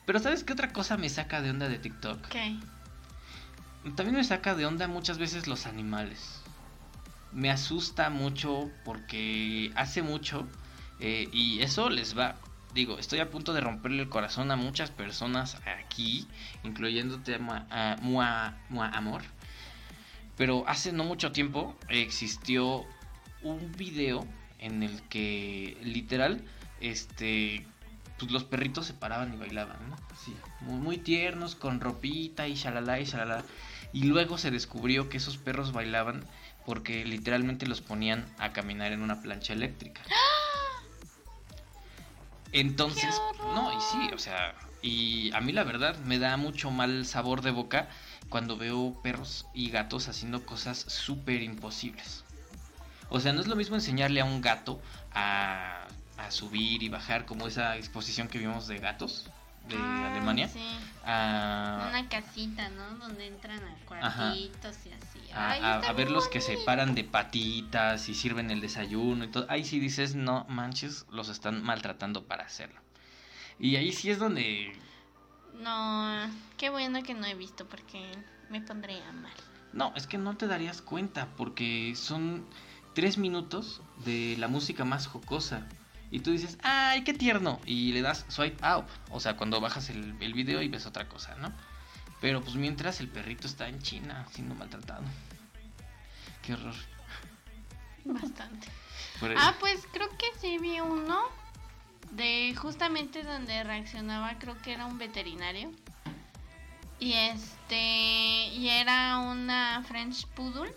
Pero 0.05 0.19
¿sabes 0.19 0.43
qué 0.43 0.53
otra 0.53 0.71
cosa 0.73 0.97
me 0.97 1.09
saca 1.09 1.41
de 1.41 1.49
onda 1.49 1.67
de 1.69 1.79
TikTok? 1.79 2.27
¿Qué? 2.27 2.57
También 3.95 4.15
me 4.15 4.23
saca 4.23 4.55
de 4.55 4.65
onda 4.65 4.87
muchas 4.87 5.17
veces 5.17 5.47
los 5.47 5.65
animales. 5.65 6.41
Me 7.33 7.49
asusta 7.49 8.09
mucho 8.09 8.69
porque 8.85 9.71
hace 9.75 10.01
mucho 10.01 10.47
eh, 10.99 11.27
y 11.31 11.61
eso 11.61 11.89
les 11.89 12.17
va. 12.17 12.35
Digo, 12.73 12.97
estoy 12.97 13.19
a 13.19 13.29
punto 13.29 13.53
de 13.53 13.61
romperle 13.61 14.01
el 14.01 14.09
corazón 14.09 14.51
a 14.51 14.55
muchas 14.55 14.89
personas 14.89 15.57
aquí, 15.65 16.27
incluyéndote 16.63 17.35
a 17.35 17.97
Mua, 18.01 18.57
Mua 18.69 18.87
Amor. 18.87 19.21
Pero 20.37 20.63
hace 20.67 20.91
no 20.91 21.03
mucho 21.03 21.31
tiempo 21.31 21.77
existió 21.89 22.85
un 23.43 23.71
video 23.73 24.25
en 24.59 24.81
el 24.81 25.01
que 25.03 25.77
literal, 25.83 26.43
este, 26.79 27.65
pues 28.17 28.31
los 28.31 28.43
perritos 28.43 28.87
se 28.87 28.93
paraban 28.93 29.33
y 29.33 29.37
bailaban, 29.37 29.77
¿no? 29.89 29.95
Así, 30.11 30.35
muy, 30.61 30.79
muy 30.79 30.97
tiernos, 30.97 31.55
con 31.55 31.79
ropita 31.79 32.47
y 32.47 32.55
shalala 32.55 32.99
y 32.99 33.05
shalala. 33.05 33.43
Y 33.91 34.05
luego 34.05 34.37
se 34.37 34.49
descubrió 34.49 35.09
que 35.09 35.17
esos 35.17 35.37
perros 35.37 35.73
bailaban 35.73 36.23
porque 36.65 37.05
literalmente 37.05 37.65
los 37.65 37.81
ponían 37.81 38.25
a 38.37 38.53
caminar 38.53 38.91
en 38.91 39.01
una 39.01 39.21
plancha 39.21 39.53
eléctrica. 39.53 40.01
Entonces, 42.51 43.19
no, 43.55 43.71
y 43.71 43.81
sí, 43.81 44.11
o 44.13 44.19
sea, 44.19 44.53
y 44.81 45.31
a 45.33 45.41
mí 45.41 45.51
la 45.51 45.63
verdad 45.63 45.97
me 45.99 46.19
da 46.19 46.37
mucho 46.37 46.71
mal 46.71 47.05
sabor 47.05 47.41
de 47.41 47.51
boca 47.51 47.89
cuando 48.29 48.57
veo 48.57 48.93
perros 49.01 49.45
y 49.53 49.69
gatos 49.69 50.07
haciendo 50.07 50.45
cosas 50.45 50.77
súper 50.77 51.41
imposibles. 51.41 52.23
O 53.09 53.19
sea, 53.19 53.33
no 53.33 53.41
es 53.41 53.47
lo 53.47 53.55
mismo 53.55 53.75
enseñarle 53.75 54.21
a 54.21 54.25
un 54.25 54.41
gato 54.41 54.81
a, 55.13 55.87
a 56.17 56.31
subir 56.31 56.83
y 56.83 56.89
bajar 56.89 57.25
como 57.25 57.47
esa 57.47 57.75
exposición 57.77 58.27
que 58.27 58.39
vimos 58.39 58.67
de 58.67 58.79
gatos 58.79 59.29
de 59.67 59.75
Ah, 59.77 60.07
Alemania. 60.11 60.47
sí. 60.47 60.65
A, 61.05 61.87
Una 61.89 62.07
casita, 62.09 62.69
¿no? 62.69 62.97
Donde 62.97 63.27
entran 63.27 63.59
a 63.63 63.75
cuartitos 63.85 64.75
y 64.85 64.91
así. 64.93 65.12
A, 65.35 65.53
a- 65.53 65.79
a 65.79 65.93
ver 65.93 66.09
los 66.11 66.27
que 66.27 66.41
se 66.41 66.57
paran 66.65 66.95
de 66.95 67.03
patitas 67.03 68.09
y 68.09 68.13
sirven 68.13 68.51
el 68.51 68.61
desayuno 68.61 69.25
y 69.25 69.27
todo. 69.27 69.45
Ahí 69.49 69.63
sí 69.65 69.79
dices, 69.79 70.15
no 70.15 70.45
manches, 70.49 71.05
los 71.11 71.29
están 71.29 71.63
maltratando 71.63 72.25
para 72.25 72.43
hacerlo. 72.45 72.79
Y 73.59 73.75
ahí 73.75 73.91
sí 73.91 74.09
es 74.09 74.19
donde... 74.19 74.73
No, 75.61 76.29
qué 76.57 76.69
bueno 76.69 77.03
que 77.03 77.13
no 77.13 77.25
he 77.25 77.35
visto 77.35 77.67
porque 77.67 78.11
me 78.49 78.61
pondría 78.61 79.11
mal. 79.11 79.31
No, 79.71 79.93
es 79.95 80.07
que 80.07 80.17
no 80.17 80.35
te 80.35 80.47
darías 80.47 80.81
cuenta 80.81 81.27
porque 81.37 81.93
son 81.95 82.45
tres 82.93 83.17
minutos 83.17 83.81
de 84.05 84.35
la 84.39 84.47
música 84.47 84.85
más 84.85 85.07
jocosa. 85.07 85.67
Y 86.11 86.19
tú 86.19 86.31
dices, 86.31 86.57
¡ay, 86.63 87.03
qué 87.03 87.13
tierno! 87.13 87.59
Y 87.65 87.91
le 87.93 88.01
das 88.03 88.25
swipe 88.27 88.63
out. 88.63 88.85
O 89.09 89.19
sea, 89.19 89.35
cuando 89.35 89.59
bajas 89.61 89.89
el, 89.89 90.15
el 90.19 90.33
video 90.33 90.61
y 90.61 90.67
ves 90.67 90.85
otra 90.85 91.07
cosa, 91.09 91.35
¿no? 91.37 91.51
Pero 92.23 92.41
pues 92.41 92.55
mientras 92.55 93.01
el 93.01 93.09
perrito 93.09 93.47
está 93.47 93.67
en 93.67 93.81
China 93.81 94.25
siendo 94.31 94.55
maltratado. 94.55 95.03
Qué 96.41 96.53
horror. 96.53 96.73
Bastante. 98.05 98.69
Ah, 99.35 99.53
pues 99.59 99.85
creo 99.91 100.07
que 100.17 100.27
sí 100.39 100.57
vi 100.57 100.79
uno 100.79 101.21
de 102.11 102.55
justamente 102.55 103.23
donde 103.23 103.61
reaccionaba, 103.65 104.39
creo 104.39 104.57
que 104.61 104.71
era 104.71 104.85
un 104.85 104.97
veterinario. 104.97 105.69
Y 106.97 107.11
este, 107.11 108.47
y 108.55 108.69
era 108.69 109.19
una 109.19 109.83
French 109.85 110.25
Poodle 110.27 110.73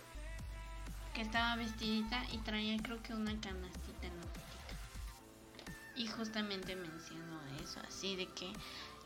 que 1.13 1.21
estaba 1.21 1.55
vestidita 1.55 2.25
y 2.33 2.39
traía 2.39 2.75
creo 2.83 3.01
que 3.01 3.13
una 3.13 3.31
canastita 3.39 4.05
en 4.05 4.17
la 4.17 4.27
patita. 4.33 5.71
Y 5.95 6.07
justamente 6.07 6.75
mencionó 6.75 7.39
eso, 7.63 7.79
así 7.87 8.17
de 8.17 8.27
que 8.33 8.51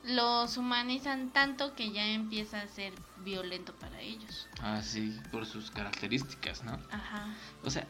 los 0.03 0.57
humanizan 0.57 1.29
tanto 1.31 1.75
que 1.75 1.91
ya 1.91 2.05
empieza 2.07 2.61
a 2.61 2.67
ser 2.67 2.93
violento 3.23 3.73
para 3.75 3.99
ellos. 4.01 4.47
Ah, 4.61 4.81
sí, 4.81 5.19
por 5.31 5.45
sus 5.45 5.69
características, 5.71 6.63
¿no? 6.63 6.73
Ajá. 6.91 7.27
O 7.63 7.69
sea, 7.69 7.85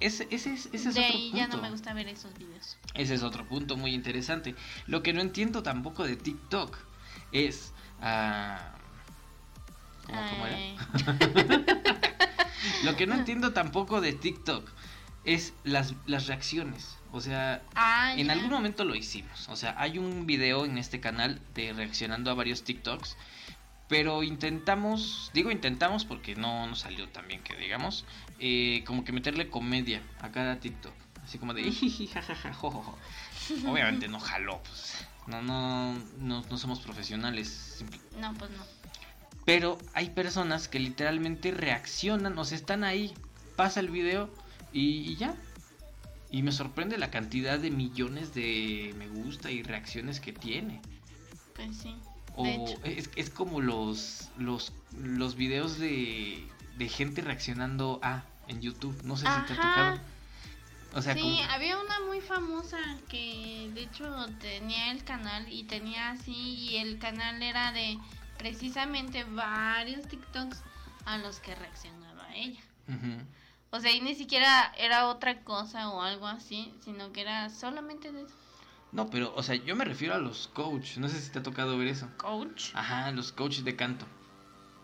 ese, 0.00 0.26
ese, 0.30 0.52
es- 0.54 0.66
ese 0.72 0.88
es 0.88 0.94
de 0.94 1.00
otro 1.02 1.02
ahí 1.14 1.30
punto. 1.30 1.36
ya 1.36 1.46
no 1.48 1.62
me 1.62 1.70
gusta 1.70 1.92
ver 1.94 2.08
esos 2.08 2.32
videos. 2.38 2.76
Ese 2.94 3.14
es 3.14 3.22
otro 3.22 3.46
punto 3.46 3.76
muy 3.76 3.92
interesante. 3.94 4.54
Lo 4.86 5.02
que 5.02 5.12
no 5.12 5.20
entiendo 5.20 5.62
tampoco 5.62 6.04
de 6.04 6.16
TikTok 6.16 6.76
es... 7.32 7.72
ah, 8.00 8.72
¿cómo, 10.06 10.20
cómo 10.30 10.46
era? 10.46 11.66
Lo 12.84 12.96
que 12.96 13.06
no 13.06 13.14
entiendo 13.14 13.52
tampoco 13.52 14.00
de 14.00 14.12
TikTok 14.12 14.68
es 15.24 15.52
las, 15.64 15.94
las 16.06 16.26
reacciones. 16.26 16.95
O 17.12 17.20
sea, 17.20 17.62
Ah, 17.74 18.14
en 18.16 18.30
algún 18.30 18.50
momento 18.50 18.84
lo 18.84 18.94
hicimos. 18.94 19.48
O 19.48 19.56
sea, 19.56 19.74
hay 19.78 19.98
un 19.98 20.26
video 20.26 20.64
en 20.64 20.78
este 20.78 21.00
canal 21.00 21.40
de 21.54 21.72
reaccionando 21.72 22.30
a 22.30 22.34
varios 22.34 22.64
TikToks. 22.64 23.16
Pero 23.88 24.24
intentamos, 24.24 25.30
digo 25.32 25.52
intentamos 25.52 26.04
porque 26.04 26.34
no 26.34 26.66
nos 26.66 26.80
salió 26.80 27.08
tan 27.08 27.28
bien 27.28 27.40
que 27.44 27.54
digamos, 27.54 28.04
eh, 28.40 28.82
como 28.84 29.04
que 29.04 29.12
meterle 29.12 29.48
comedia 29.48 30.02
a 30.20 30.32
cada 30.32 30.58
TikTok. 30.58 30.92
Así 31.22 31.38
como 31.38 31.54
de 31.54 31.62
"Ijiji, 31.62 32.08
jajaja, 32.08 32.52
jojojo". 32.52 32.98
Obviamente 33.68 34.08
no 34.08 34.18
jaló, 34.18 34.60
pues. 34.64 35.06
No, 35.28 35.40
no, 35.42 35.94
no, 36.18 36.42
no 36.50 36.58
somos 36.58 36.80
profesionales. 36.80 37.84
No, 38.18 38.34
pues 38.34 38.50
no. 38.50 38.64
Pero 39.44 39.78
hay 39.94 40.10
personas 40.10 40.66
que 40.66 40.80
literalmente 40.80 41.52
reaccionan, 41.52 42.36
o 42.38 42.44
sea, 42.44 42.56
están 42.58 42.82
ahí, 42.82 43.14
pasa 43.54 43.78
el 43.78 43.90
video 43.90 44.28
y, 44.72 45.12
y 45.12 45.16
ya. 45.16 45.36
Y 46.30 46.42
me 46.42 46.52
sorprende 46.52 46.98
la 46.98 47.10
cantidad 47.10 47.58
de 47.58 47.70
millones 47.70 48.34
de 48.34 48.94
me 48.98 49.08
gusta 49.08 49.50
y 49.50 49.62
reacciones 49.62 50.20
que 50.20 50.32
tiene. 50.32 50.80
Pues 51.54 51.76
sí. 51.76 51.96
O 52.34 52.44
es, 52.84 53.10
es 53.16 53.30
como 53.30 53.60
los, 53.60 54.28
los, 54.36 54.72
los 55.00 55.36
videos 55.36 55.78
de, 55.78 56.46
de 56.76 56.88
gente 56.88 57.22
reaccionando 57.22 57.98
a 58.02 58.24
en 58.48 58.60
YouTube. 58.60 59.00
No 59.04 59.16
sé 59.16 59.26
si 59.26 59.46
te 59.46 59.52
ha 59.54 59.56
tocado. 59.56 60.00
O 60.94 61.02
sea, 61.02 61.14
sí, 61.14 61.20
como- 61.20 61.42
había 61.50 61.78
una 61.78 62.00
muy 62.06 62.20
famosa 62.20 62.78
que 63.08 63.70
de 63.74 63.82
hecho 63.82 64.26
tenía 64.40 64.92
el 64.92 65.04
canal 65.04 65.50
y 65.52 65.64
tenía 65.64 66.10
así 66.10 66.32
y 66.32 66.76
el 66.76 66.98
canal 66.98 67.42
era 67.42 67.72
de 67.72 67.98
precisamente 68.38 69.24
varios 69.24 70.06
TikToks 70.08 70.62
a 71.06 71.18
los 71.18 71.38
que 71.40 71.54
reaccionaba 71.54 72.34
ella. 72.34 72.60
O 73.76 73.80
sea, 73.80 73.92
y 73.92 74.00
ni 74.00 74.14
siquiera 74.14 74.72
era 74.78 75.06
otra 75.06 75.42
cosa 75.44 75.90
o 75.90 76.00
algo 76.02 76.26
así, 76.26 76.74
sino 76.84 77.12
que 77.12 77.20
era 77.20 77.50
solamente 77.50 78.10
de 78.10 78.22
eso. 78.22 78.34
No, 78.92 79.10
pero, 79.10 79.34
o 79.34 79.42
sea, 79.42 79.54
yo 79.56 79.76
me 79.76 79.84
refiero 79.84 80.14
a 80.14 80.18
los 80.18 80.48
coach. 80.48 80.96
No 80.96 81.08
sé 81.08 81.20
si 81.20 81.30
te 81.30 81.40
ha 81.40 81.42
tocado 81.42 81.76
ver 81.76 81.88
eso. 81.88 82.08
Coach. 82.16 82.70
Ajá, 82.74 83.10
los 83.10 83.32
coaches 83.32 83.64
de 83.64 83.76
canto. 83.76 84.06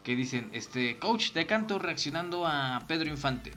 Que 0.05 0.15
dicen, 0.17 0.51
este, 0.53 0.99
coach 0.99 1.33
de 1.33 1.47
canto 1.47 1.79
reaccionando 1.79 2.47
a 2.47 2.83
Pedro 2.87 3.09
Infante. 3.09 3.53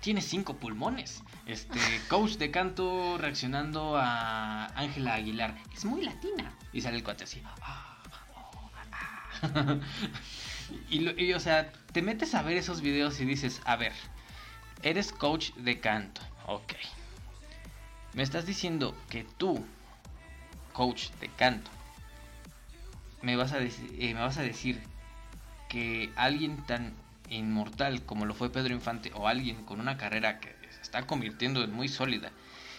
Tiene 0.00 0.22
cinco 0.22 0.56
pulmones. 0.56 1.22
Este, 1.44 1.78
coach 2.08 2.36
de 2.36 2.50
canto 2.50 3.18
reaccionando 3.18 3.96
a 3.98 4.66
Ángela 4.76 5.14
Aguilar. 5.14 5.54
Es 5.74 5.84
muy 5.84 6.02
latina. 6.02 6.54
Y 6.72 6.80
sale 6.80 6.96
el 6.98 7.04
cuate 7.04 7.24
así. 7.24 7.42
"Ah, 7.44 7.54
ah". 7.62 7.96
y, 10.88 11.00
lo- 11.00 11.18
y, 11.20 11.32
o 11.34 11.40
sea, 11.40 11.72
te 11.92 12.02
metes 12.02 12.34
a 12.34 12.42
ver 12.42 12.56
esos 12.56 12.80
videos 12.80 13.20
y 13.20 13.24
dices, 13.24 13.60
a 13.64 13.76
ver, 13.76 13.92
eres 14.82 15.12
coach 15.12 15.52
de 15.54 15.80
canto. 15.80 16.20
Ok. 16.46 16.74
Me 18.14 18.22
estás 18.22 18.46
diciendo 18.46 18.96
que 19.08 19.24
tú, 19.24 19.64
coach 20.72 21.10
de 21.20 21.28
canto, 21.28 21.70
me 23.22 23.36
vas 23.36 23.52
a, 23.52 23.60
eh, 23.60 23.70
me 24.14 24.20
vas 24.20 24.38
a 24.38 24.42
decir 24.42 24.80
que 25.68 26.10
alguien 26.16 26.56
tan 26.66 26.92
inmortal 27.28 28.02
como 28.02 28.26
lo 28.26 28.34
fue 28.34 28.50
Pedro 28.50 28.74
Infante 28.74 29.12
o 29.14 29.28
alguien 29.28 29.64
con 29.64 29.80
una 29.80 29.96
carrera 29.96 30.40
que 30.40 30.48
se 30.70 30.82
está 30.82 31.06
convirtiendo 31.06 31.62
en 31.62 31.72
muy 31.72 31.86
sólida 31.86 32.32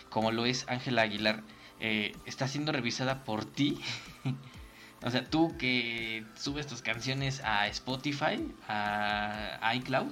como 0.09 0.31
lo 0.31 0.45
es 0.45 0.65
Ángela 0.67 1.03
Aguilar 1.03 1.41
eh, 1.79 2.13
está 2.25 2.49
siendo 2.49 2.73
revisada 2.73 3.23
por 3.23 3.45
ti 3.45 3.79
o 5.03 5.09
sea 5.09 5.23
tú 5.23 5.55
que 5.57 6.25
subes 6.35 6.67
tus 6.67 6.81
canciones 6.81 7.41
a 7.45 7.67
Spotify 7.67 8.45
a 8.67 9.71
iCloud 9.75 10.11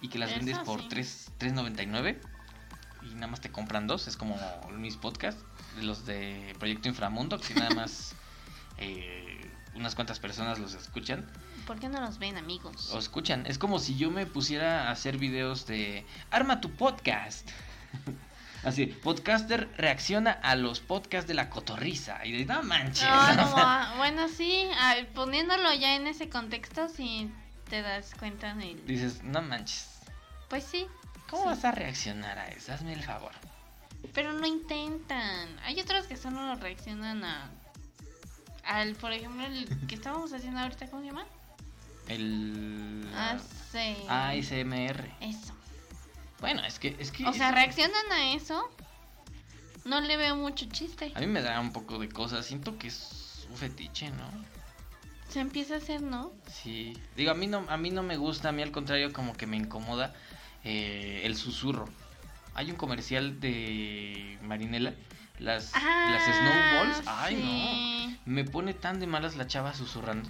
y 0.00 0.08
que 0.08 0.18
las 0.18 0.30
Eso 0.30 0.38
vendes 0.38 0.58
por 0.60 0.80
sí. 0.82 0.86
tres- 0.88 1.30
3.99 1.38 2.18
y 3.02 3.14
nada 3.14 3.28
más 3.28 3.40
te 3.40 3.50
compran 3.50 3.86
dos 3.86 4.08
es 4.08 4.16
como 4.16 4.36
mis 4.72 4.96
podcasts 4.96 5.42
los 5.80 6.06
de 6.06 6.54
Proyecto 6.58 6.88
Inframundo 6.88 7.38
que 7.40 7.54
nada 7.54 7.74
más 7.74 8.14
eh, 8.78 9.50
unas 9.74 9.94
cuantas 9.94 10.18
personas 10.20 10.58
los 10.58 10.74
escuchan 10.74 11.26
¿Por 11.66 11.78
qué 11.80 11.88
no 11.88 12.00
los 12.00 12.18
ven, 12.18 12.36
amigos? 12.36 12.92
o 12.92 12.98
escuchan. 12.98 13.44
Es 13.46 13.58
como 13.58 13.80
si 13.80 13.96
yo 13.96 14.08
me 14.12 14.24
pusiera 14.24 14.86
a 14.86 14.92
hacer 14.92 15.18
videos 15.18 15.66
de 15.66 16.06
arma 16.30 16.60
tu 16.60 16.70
podcast. 16.70 17.48
Así, 18.62 18.86
podcaster 18.86 19.68
reacciona 19.76 20.30
a 20.30 20.54
los 20.54 20.78
podcasts 20.78 21.26
de 21.26 21.34
la 21.34 21.50
cotorriza. 21.50 22.24
Y 22.24 22.30
de 22.32 22.44
no 22.46 22.62
manches. 22.62 23.02
No, 23.08 23.34
no, 23.56 23.96
bueno, 23.96 24.28
sí, 24.28 24.68
poniéndolo 25.12 25.72
ya 25.74 25.96
en 25.96 26.06
ese 26.06 26.28
contexto, 26.28 26.88
sí 26.88 27.30
te 27.68 27.82
das 27.82 28.14
cuenta 28.18 28.54
de... 28.54 28.74
dices, 28.86 29.22
no 29.22 29.42
manches. 29.42 29.88
Pues 30.48 30.64
sí. 30.64 30.86
¿Cómo 31.28 31.42
Sí. 31.42 31.48
vas 31.48 31.64
a 31.64 31.72
reaccionar 31.72 32.38
a 32.38 32.48
eso? 32.48 32.72
Hazme 32.72 32.92
el 32.92 33.02
favor. 33.02 33.32
Pero 34.14 34.32
no 34.32 34.46
intentan. 34.46 35.58
Hay 35.64 35.80
otros 35.80 36.06
que 36.06 36.16
solo 36.16 36.54
reaccionan 36.56 37.24
a. 37.24 37.50
Al, 38.64 38.94
por 38.96 39.12
ejemplo, 39.12 39.44
el 39.46 39.68
que 39.88 39.94
estábamos 39.96 40.32
haciendo 40.32 40.60
ahorita, 40.60 40.88
¿cómo 40.88 41.02
se 41.02 41.08
llama? 41.08 41.26
El. 42.08 43.08
Hace. 43.16 43.96
ASMR. 44.08 45.10
Eso. 45.20 45.54
Bueno, 46.40 46.64
es 46.64 46.78
que. 46.78 46.96
Es 47.00 47.10
que 47.10 47.26
O 47.26 47.32
sea, 47.32 47.50
reaccionan 47.50 48.12
a 48.12 48.32
eso. 48.34 48.70
No 49.84 50.00
le 50.00 50.16
veo 50.16 50.36
mucho 50.36 50.66
chiste. 50.66 51.12
A 51.14 51.20
mí 51.20 51.26
me 51.26 51.42
da 51.42 51.60
un 51.60 51.72
poco 51.72 51.98
de 51.98 52.08
cosas. 52.08 52.46
Siento 52.46 52.78
que 52.78 52.88
es 52.88 53.46
un 53.50 53.56
fetiche, 53.56 54.10
¿no? 54.10 54.28
Se 55.36 55.42
empieza 55.42 55.74
a 55.74 55.76
hacer, 55.76 56.00
¿no? 56.00 56.32
Sí. 56.50 56.96
Digo, 57.14 57.30
a 57.30 57.34
mí 57.34 57.46
no, 57.46 57.66
a 57.68 57.76
mí 57.76 57.90
no 57.90 58.02
me 58.02 58.16
gusta, 58.16 58.48
a 58.48 58.52
mí 58.52 58.62
al 58.62 58.70
contrario 58.70 59.12
como 59.12 59.34
que 59.34 59.46
me 59.46 59.58
incomoda 59.58 60.14
eh, 60.64 61.20
el 61.24 61.36
susurro. 61.36 61.90
Hay 62.54 62.70
un 62.70 62.76
comercial 62.78 63.38
de 63.38 64.38
Marinela, 64.40 64.94
las, 65.38 65.74
las 65.74 66.24
Snowballs. 66.24 67.02
Ay, 67.04 67.04
Ah, 67.06 67.26
sí. 67.28 68.16
no. 68.24 68.32
Me 68.32 68.44
pone 68.44 68.72
tan 68.72 68.98
de 68.98 69.06
malas 69.06 69.36
la 69.36 69.46
chava 69.46 69.74
susurrando. 69.74 70.26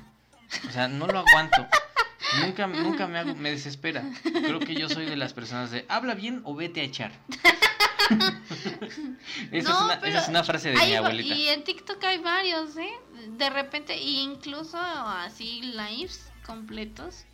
O 0.69 0.73
sea, 0.73 0.89
no 0.89 1.07
lo 1.07 1.21
aguanto. 1.21 1.65
Nunca, 2.45 2.67
nunca 2.67 3.07
me, 3.07 3.21
hago, 3.21 3.37
me 3.37 3.53
desespera. 3.53 4.03
Creo 4.25 4.59
que 4.59 4.75
yo 4.75 4.89
soy 4.89 5.07
de 5.07 5.15
las 5.15 5.33
personas 5.33 5.71
de 5.71 5.87
habla 5.89 6.17
bien 6.17 6.41
o 6.43 6.57
vete 6.57 6.81
a 6.81 6.83
echar. 6.83 7.13
esa, 9.53 9.71
No, 9.71 9.79
es 9.79 9.85
una, 9.85 10.01
pero 10.01 10.13
esa 10.13 10.23
es 10.23 10.29
una 10.29 10.45
frase 10.45 10.71
de 10.71 10.79
Hay 10.79 10.91
mi 10.91 10.97
abuelita. 10.97 11.35
Y 11.35 11.49
en 11.49 11.65
TikTok 11.65 12.03
hay 12.05 12.19
varios, 12.19 12.77
¿eh? 12.77 12.93
De 13.31 13.51
repente, 13.51 13.97
incluso 14.01 14.79
así 14.79 15.63
lives 15.63 16.31
completos. 16.45 17.25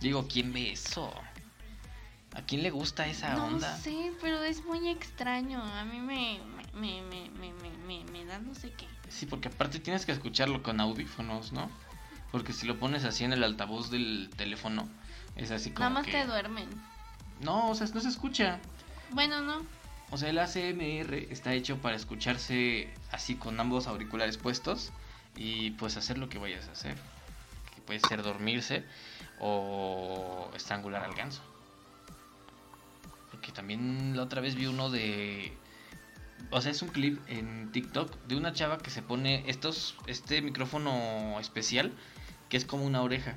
Digo, 0.00 0.26
¿quién 0.28 0.52
ve 0.52 0.72
eso? 0.72 1.12
¿A 2.34 2.42
quién 2.42 2.62
le 2.62 2.70
gusta 2.70 3.06
esa 3.06 3.34
no 3.34 3.46
onda? 3.46 3.76
sé, 3.78 4.12
pero 4.20 4.42
es 4.42 4.64
muy 4.64 4.88
extraño. 4.88 5.60
A 5.60 5.84
mí 5.84 5.98
me, 5.98 6.38
me, 6.74 7.02
me, 7.02 7.28
me, 7.30 7.52
me, 7.52 7.70
me, 7.86 8.04
me 8.12 8.24
da 8.24 8.38
no 8.38 8.54
sé 8.54 8.70
qué. 8.72 8.86
Sí, 9.08 9.26
porque 9.26 9.48
aparte 9.48 9.80
tienes 9.80 10.06
que 10.06 10.12
escucharlo 10.12 10.62
con 10.62 10.80
audífonos, 10.80 11.52
¿no? 11.52 11.68
Porque 12.30 12.52
si 12.52 12.66
lo 12.66 12.78
pones 12.78 13.04
así 13.04 13.24
en 13.24 13.32
el 13.32 13.42
altavoz 13.42 13.90
del 13.90 14.30
teléfono, 14.36 14.88
es 15.34 15.50
así 15.50 15.70
como 15.70 15.80
Nada 15.80 15.90
más 15.90 16.06
que... 16.06 16.12
te 16.12 16.26
duermen. 16.26 16.68
No, 17.40 17.70
o 17.70 17.74
sea, 17.74 17.86
no 17.92 18.00
se 18.00 18.08
escucha. 18.08 18.60
Bueno, 19.10 19.40
no. 19.40 19.64
O 20.10 20.16
sea, 20.16 20.30
el 20.30 20.38
ACMR 20.38 21.14
está 21.30 21.52
hecho 21.52 21.78
para 21.78 21.96
escucharse 21.96 22.88
así 23.12 23.34
con 23.34 23.60
ambos 23.60 23.86
auriculares 23.86 24.38
puestos 24.38 24.90
y 25.36 25.72
pues 25.72 25.96
hacer 25.96 26.18
lo 26.18 26.28
que 26.28 26.38
vayas 26.38 26.68
a 26.68 26.72
hacer. 26.72 26.96
Que 27.74 27.82
puede 27.82 28.00
ser 28.00 28.22
dormirse 28.22 28.84
o 29.38 30.50
estrangular 30.54 31.02
al 31.04 31.14
ganso. 31.14 31.42
Porque 33.30 33.52
también 33.52 34.16
la 34.16 34.22
otra 34.22 34.40
vez 34.40 34.54
vi 34.54 34.66
uno 34.66 34.90
de... 34.90 35.52
O 36.50 36.62
sea, 36.62 36.70
es 36.70 36.80
un 36.80 36.88
clip 36.88 37.20
en 37.28 37.70
TikTok 37.72 38.14
de 38.26 38.36
una 38.36 38.52
chava 38.52 38.78
que 38.78 38.90
se 38.90 39.02
pone 39.02 39.44
estos, 39.48 39.96
este 40.06 40.40
micrófono 40.40 41.38
especial 41.40 41.92
que 42.48 42.56
es 42.56 42.64
como 42.64 42.86
una 42.86 43.02
oreja. 43.02 43.36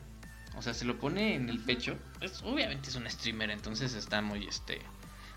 O 0.56 0.62
sea, 0.62 0.74
se 0.74 0.86
lo 0.86 1.00
pone 1.00 1.36
en 1.36 1.50
el 1.50 1.60
pecho. 1.60 1.98
Es, 2.22 2.42
obviamente 2.44 2.90
es 2.90 2.96
una 2.96 3.10
streamer, 3.10 3.52
entonces 3.52 3.94
está 3.94 4.22
muy 4.22 4.48
este 4.48 4.82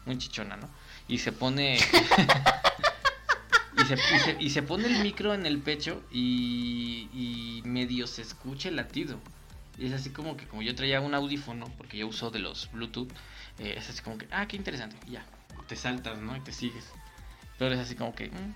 muy 0.06 0.18
chichona, 0.18 0.56
¿no? 0.56 0.68
Y 1.08 1.18
se 1.18 1.32
pone 1.32 1.76
y, 3.78 3.84
se, 3.84 3.94
y, 3.94 4.18
se, 4.18 4.36
y 4.40 4.50
se 4.50 4.62
pone 4.62 4.86
el 4.86 5.02
micro 5.02 5.34
en 5.34 5.46
el 5.46 5.58
pecho 5.58 6.02
y, 6.10 7.08
y 7.12 7.62
medio 7.64 8.06
se 8.06 8.22
escucha 8.22 8.68
el 8.68 8.76
latido. 8.76 9.18
Y 9.78 9.86
es 9.86 9.92
así 9.92 10.10
como 10.10 10.36
que 10.36 10.46
como 10.46 10.62
yo 10.62 10.74
traía 10.74 11.00
un 11.00 11.14
audífono, 11.14 11.66
porque 11.76 11.98
yo 11.98 12.06
uso 12.06 12.30
de 12.30 12.38
los 12.38 12.70
Bluetooth, 12.70 13.10
eh, 13.58 13.74
es 13.76 13.90
así 13.90 14.02
como 14.02 14.18
que, 14.18 14.28
ah, 14.30 14.46
qué 14.46 14.56
interesante, 14.56 14.96
y 15.06 15.12
ya, 15.12 15.26
te 15.66 15.74
saltas, 15.74 16.18
¿no? 16.18 16.36
Y 16.36 16.40
te 16.40 16.52
sigues. 16.52 16.84
Pero 17.58 17.74
es 17.74 17.80
así 17.80 17.96
como 17.96 18.14
que, 18.14 18.28
mm, 18.28 18.54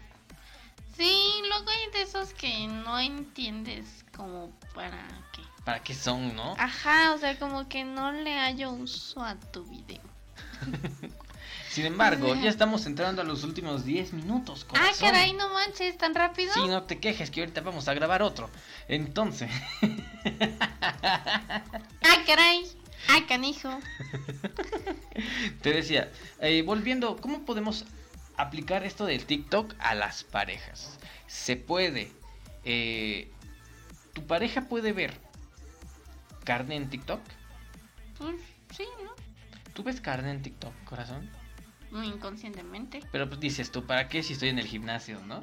Sí, 0.99 1.43
luego 1.49 1.71
hay 1.71 1.93
de 1.93 2.03
esos 2.03 2.35
que 2.35 2.67
no 2.67 2.99
entiendes 2.99 4.05
como 4.17 4.51
para 4.75 5.07
qué. 5.33 5.43
¿para 5.65 5.81
qué 5.81 5.95
son, 5.95 6.35
no? 6.35 6.57
Ajá, 6.59 7.15
o 7.15 7.19
sea, 7.19 7.39
como 7.39 7.69
que 7.69 7.85
no 7.85 8.11
le 8.11 8.37
hallo 8.37 8.73
uso 8.73 9.23
a 9.23 9.37
tu 9.37 9.65
video. 9.65 10.03
Sin 11.71 11.85
embargo, 11.87 12.35
ya 12.35 12.49
estamos 12.49 12.87
entrando 12.87 13.21
a 13.23 13.25
los 13.25 13.45
últimos 13.45 13.85
10 13.85 14.13
minutos. 14.15 14.65
Ah, 14.69 14.71
corazón. 14.71 15.09
caray, 15.09 15.33
no 15.35 15.53
manches, 15.53 15.97
tan 15.99 16.15
rápido. 16.15 16.53
Sí, 16.55 16.67
no 16.67 16.85
te 16.85 16.99
quejes 16.99 17.31
que 17.31 17.41
ahorita 17.41 17.61
vamos 17.61 17.89
a 17.89 17.95
grabar 17.95 18.23
otro. 18.23 18.49
Entonces, 18.89 19.51
Ah, 21.03 22.23
caray. 22.27 22.65
Ah, 23.09 23.21
canijo. 23.29 23.69
te 25.63 25.73
decía, 25.73 26.11
eh, 26.41 26.63
volviendo, 26.63 27.17
¿cómo 27.17 27.45
podemos 27.45 27.85
aplicar 28.37 28.85
esto 28.85 29.07
del 29.07 29.25
TikTok 29.25 29.75
a 29.79 29.95
las 29.95 30.25
parejas? 30.25 30.99
Se 31.27 31.57
puede. 31.57 32.11
eh, 32.65 33.31
¿Tu 34.15 34.27
pareja 34.27 34.63
puede 34.63 34.93
ver 34.93 35.15
carne 36.45 36.77
en 36.77 36.91
TikTok? 36.91 37.21
Pues 38.19 38.35
sí, 38.77 38.85
¿no? 39.05 39.13
¿Tú 39.75 39.83
ves 39.85 40.01
carne 40.01 40.31
en 40.33 40.43
TikTok, 40.43 40.73
corazón? 40.85 41.31
Muy 41.91 42.07
inconscientemente. 42.07 43.01
Pero 43.11 43.29
pues 43.29 43.41
dices 43.41 43.71
tú, 43.71 43.87
¿para 43.87 44.09
qué 44.09 44.23
si 44.23 44.35
estoy 44.35 44.51
en 44.51 44.59
el 44.59 44.67
gimnasio, 44.67 45.21
no? 45.21 45.43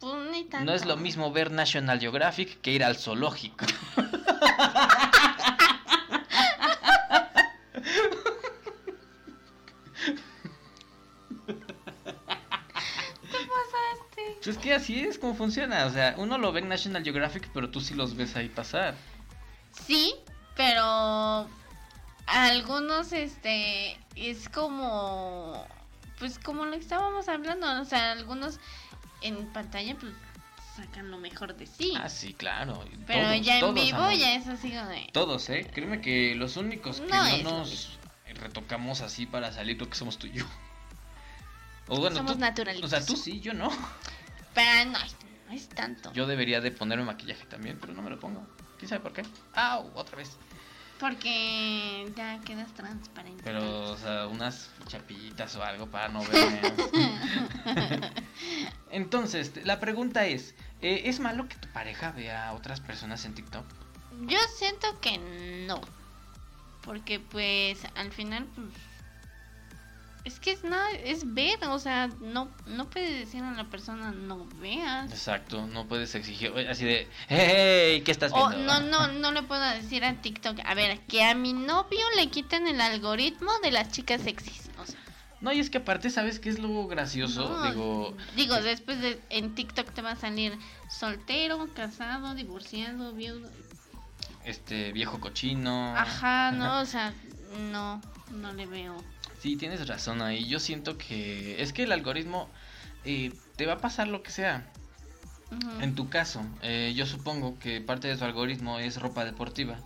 Pues 0.00 0.30
ni 0.30 0.44
tanto. 0.44 0.66
No 0.66 0.74
es 0.74 0.84
lo 0.84 0.96
mismo 0.96 1.30
ver 1.30 1.52
National 1.52 2.00
Geographic 2.00 2.60
que 2.60 2.72
ir 2.72 2.82
al 2.82 2.96
zoológico. 2.96 3.66
¿Qué 3.66 3.74
pasaste? 13.30 14.38
Pues 14.42 14.58
que 14.58 14.74
así 14.74 15.00
es 15.00 15.18
como 15.18 15.34
funciona. 15.34 15.86
O 15.86 15.90
sea, 15.90 16.14
uno 16.18 16.38
lo 16.38 16.52
ve 16.52 16.60
en 16.60 16.68
National 16.68 17.04
Geographic, 17.04 17.48
pero 17.54 17.70
tú 17.70 17.80
sí 17.80 17.94
los 17.94 18.16
ves 18.16 18.34
ahí 18.34 18.48
pasar. 18.48 18.94
Sí, 19.86 20.14
pero 20.56 21.48
algunos, 22.26 23.12
este, 23.12 23.96
es 24.16 24.48
como, 24.48 25.66
pues 26.18 26.38
como 26.38 26.64
lo 26.64 26.72
que 26.72 26.78
estábamos 26.78 27.28
hablando, 27.28 27.80
o 27.80 27.84
sea, 27.84 28.12
algunos 28.12 28.58
en 29.20 29.52
pantalla, 29.52 29.96
pues 29.98 30.12
sacan 30.76 31.10
lo 31.10 31.18
mejor 31.18 31.54
de 31.56 31.66
sí. 31.66 31.94
Ah, 31.96 32.08
sí, 32.08 32.32
claro. 32.34 32.82
pero 33.06 33.28
Todos, 33.28 33.40
ya 33.46 33.58
en 33.58 33.74
vivo 33.74 33.98
amor. 33.98 34.14
ya 34.14 34.34
es 34.34 34.46
así 34.48 34.70
de... 34.70 35.10
Todos, 35.12 35.48
¿eh? 35.50 35.68
Créeme 35.72 36.00
que 36.00 36.34
los 36.34 36.56
únicos 36.56 37.00
que 37.00 37.08
No 37.08 37.42
nos 37.42 37.98
retocamos 38.34 39.02
así 39.02 39.26
para 39.26 39.52
salir, 39.52 39.76
creo 39.76 39.90
que 39.90 39.96
somos 39.96 40.18
tú 40.18 40.26
y 40.26 40.32
yo. 40.32 40.46
O 41.88 41.98
bueno, 41.98 42.16
Somos 42.16 42.34
tú, 42.34 42.38
naturalistas. 42.38 42.92
O 42.92 42.96
sea, 42.96 43.04
tú 43.04 43.16
sí, 43.16 43.40
yo 43.40 43.52
no. 43.54 43.70
Pero 44.54 44.90
no, 44.90 44.98
no 45.48 45.52
es 45.52 45.68
tanto. 45.68 46.12
Yo 46.12 46.26
debería 46.26 46.60
de 46.60 46.70
ponerme 46.70 47.04
maquillaje 47.04 47.44
también, 47.46 47.78
pero 47.80 47.92
no 47.92 48.02
me 48.02 48.10
lo 48.10 48.18
pongo. 48.18 48.46
¿Quién 48.78 48.88
sabe 48.88 49.00
por 49.00 49.12
qué? 49.12 49.22
¡Au! 49.54 49.90
Otra 49.94 50.16
vez. 50.16 50.38
Porque 50.98 52.10
ya 52.16 52.40
quedas 52.40 52.72
transparente. 52.74 53.42
Pero, 53.44 53.90
o 53.90 53.96
sea, 53.96 54.26
unas 54.28 54.70
chapillitas 54.86 55.56
o 55.56 55.62
algo 55.62 55.86
para 55.86 56.08
no 56.08 56.22
verme. 56.24 56.60
Entonces, 58.90 59.52
la 59.64 59.80
pregunta 59.80 60.26
es, 60.26 60.54
eh, 60.80 61.02
¿es 61.06 61.18
malo 61.18 61.48
que 61.48 61.56
tu 61.56 61.68
pareja 61.68 62.12
vea 62.12 62.48
a 62.48 62.52
otras 62.52 62.80
personas 62.80 63.24
en 63.24 63.34
TikTok? 63.34 63.64
Yo 64.26 64.38
siento 64.56 65.00
que 65.00 65.18
no. 65.66 65.80
Porque 66.82 67.20
pues 67.20 67.78
al 67.94 68.12
final 68.12 68.46
pues 68.54 68.68
es 70.24 70.38
que 70.38 70.52
es 70.52 70.62
nada, 70.64 70.90
es 70.92 71.34
ver, 71.34 71.58
o 71.68 71.78
sea, 71.78 72.08
no 72.20 72.48
no 72.66 72.88
puedes 72.88 73.18
decir 73.26 73.42
a 73.42 73.52
la 73.52 73.64
persona 73.64 74.12
no 74.12 74.46
veas. 74.60 75.10
Exacto, 75.10 75.66
no 75.66 75.86
puedes 75.86 76.14
exigir 76.14 76.52
así 76.70 76.84
de, 76.84 77.08
hey, 77.28 78.02
¿qué 78.04 78.12
estás 78.12 78.30
O 78.34 78.48
viendo? 78.48 78.80
no 78.80 78.80
no 78.80 79.08
no 79.20 79.32
le 79.32 79.42
puedo 79.42 79.62
decir 79.70 80.04
a 80.04 80.20
TikTok, 80.20 80.60
a 80.64 80.74
ver, 80.74 81.00
que 81.06 81.24
a 81.24 81.34
mi 81.34 81.52
novio 81.52 82.04
le 82.16 82.28
quiten 82.28 82.68
el 82.68 82.80
algoritmo 82.80 83.50
de 83.62 83.72
las 83.72 83.90
chicas 83.90 84.22
sexys, 84.22 84.70
o 84.78 84.86
sea, 84.86 84.98
No, 85.40 85.52
y 85.52 85.58
es 85.58 85.70
que 85.70 85.78
aparte, 85.78 86.08
¿sabes 86.10 86.38
qué 86.38 86.50
es 86.50 86.58
lo 86.60 86.86
gracioso? 86.86 87.48
no, 87.48 87.62
Digo, 87.70 88.16
digo, 88.36 88.54
después 88.62 89.00
de 89.00 89.20
en 89.30 89.54
TikTok 89.56 89.92
te 89.92 90.02
va 90.02 90.12
a 90.12 90.16
salir 90.16 90.56
soltero, 90.88 91.68
casado, 91.74 92.34
divorciado, 92.36 93.12
viudo. 93.12 93.50
este 94.44 94.92
viejo 94.92 95.18
cochino. 95.20 95.96
Ajá, 95.96 96.52
no, 96.52 96.80
o 96.82 96.84
sea, 96.86 97.12
no 97.72 98.00
no 98.30 98.52
le 98.52 98.66
veo. 98.66 98.96
Sí, 99.42 99.56
tienes 99.56 99.88
razón 99.88 100.22
ahí. 100.22 100.46
Yo 100.46 100.60
siento 100.60 100.96
que 100.96 101.60
es 101.60 101.72
que 101.72 101.82
el 101.82 101.90
algoritmo 101.90 102.48
eh, 103.04 103.32
te 103.56 103.66
va 103.66 103.72
a 103.74 103.78
pasar 103.78 104.06
lo 104.06 104.22
que 104.22 104.30
sea. 104.30 104.70
En 105.80 105.94
tu 105.94 106.08
caso, 106.08 106.46
eh, 106.62 106.94
yo 106.96 107.04
supongo 107.06 107.58
que 107.58 107.80
parte 107.82 108.08
de 108.08 108.16
su 108.16 108.24
algoritmo 108.24 108.78
es 108.78 108.98
ropa 109.00 109.24
deportiva. 109.24 109.78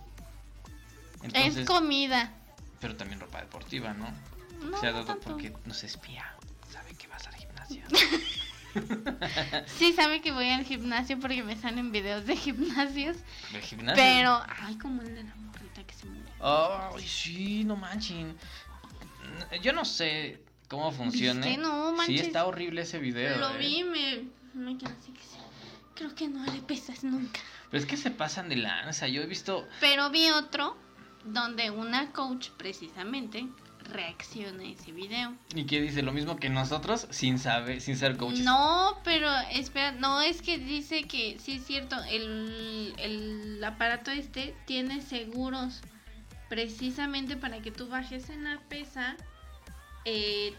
Entonces, 1.23 1.57
es 1.57 1.67
comida. 1.67 2.31
pero 2.79 2.95
también 2.95 3.19
ropa 3.19 3.41
deportiva, 3.41 3.93
¿no? 3.93 4.07
No, 4.63 4.79
Se 4.79 4.87
ha 4.87 4.91
dado 4.93 5.19
porque 5.19 5.51
nos 5.65 5.83
espía. 5.83 6.23
Sabe 6.71 6.93
que 6.93 7.07
vas 7.07 7.25
al 7.27 7.35
gimnasio. 7.35 7.83
Sí 9.65 9.93
sabe 9.93 10.21
que 10.21 10.31
voy 10.31 10.49
al 10.49 10.63
gimnasio 10.63 11.19
porque 11.19 11.41
me 11.41 11.55
salen 11.55 11.91
videos 11.91 12.27
de 12.27 12.35
gimnasios, 12.35 13.17
¿Del 13.51 13.61
gimnasio? 13.63 14.03
pero 14.03 14.39
ay, 14.61 14.77
como 14.77 15.01
el 15.01 15.15
de 15.15 15.23
la 15.23 15.33
morrita 15.35 15.83
que 15.83 15.95
se 15.95 16.05
murió. 16.05 16.31
Ay, 16.39 17.07
sí, 17.07 17.63
no 17.63 17.75
manchen. 17.75 18.37
Yo 19.61 19.73
no 19.73 19.85
sé. 19.85 20.41
cómo 20.67 20.91
funciona. 20.91 21.45
¿Viste? 21.45 21.61
No, 21.61 21.91
sí, 21.91 21.95
manches. 21.97 22.27
está 22.27 22.45
horrible 22.45 22.81
ese 22.81 22.99
video. 22.99 23.37
Lo 23.37 23.51
eh. 23.51 23.57
vi 23.57 23.83
me, 23.83 24.23
me 24.53 24.77
quedé 24.77 24.91
así 24.91 25.11
que 25.11 25.21
sí. 25.21 25.37
Creo 25.95 26.13
que 26.13 26.27
no 26.27 26.45
le 26.45 26.61
pesas 26.61 27.03
nunca. 27.03 27.39
Pero 27.71 27.83
es 27.83 27.89
que 27.89 27.97
se 27.97 28.11
pasan 28.11 28.49
de 28.49 28.57
lanza. 28.57 29.07
Yo 29.07 29.21
he 29.21 29.25
visto. 29.25 29.67
Pero 29.79 30.09
vi 30.09 30.29
otro 30.29 30.77
donde 31.25 31.71
una 31.71 32.11
coach 32.11 32.49
precisamente 32.57 33.47
reacciona 33.83 34.63
a 34.63 34.67
ese 34.67 34.91
video. 34.91 35.33
Y 35.55 35.65
que 35.65 35.81
dice 35.81 36.01
lo 36.01 36.11
mismo 36.11 36.37
que 36.37 36.49
nosotros 36.49 37.07
sin 37.09 37.39
saber, 37.39 37.81
sin 37.81 37.97
ser 37.97 38.17
coaches. 38.17 38.43
No, 38.43 38.99
pero 39.03 39.29
espera, 39.51 39.91
no 39.91 40.21
es 40.21 40.41
que 40.41 40.57
dice 40.57 41.03
que 41.03 41.37
sí 41.39 41.53
es 41.53 41.65
cierto, 41.65 41.95
el, 42.09 42.93
el 42.97 43.63
aparato 43.63 44.11
este 44.11 44.55
tiene 44.65 45.01
seguros 45.01 45.81
precisamente 46.49 47.37
para 47.37 47.61
que 47.61 47.71
tú 47.71 47.87
bajes 47.87 48.29
en 48.29 48.43
la 48.43 48.59
pesa 48.69 49.15
eh, 50.05 50.53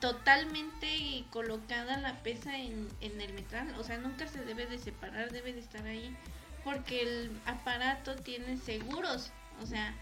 totalmente 0.00 1.24
colocada 1.30 1.98
la 1.98 2.22
pesa 2.22 2.56
en, 2.56 2.88
en 3.00 3.20
el 3.20 3.32
metal, 3.32 3.74
o 3.78 3.84
sea, 3.84 3.98
nunca 3.98 4.26
se 4.26 4.44
debe 4.44 4.66
de 4.66 4.78
separar, 4.78 5.30
debe 5.30 5.52
de 5.52 5.60
estar 5.60 5.84
ahí, 5.86 6.16
porque 6.64 7.02
el 7.02 7.40
aparato 7.46 8.16
tiene 8.16 8.56
seguros, 8.56 9.32
o 9.62 9.66
sea, 9.66 9.94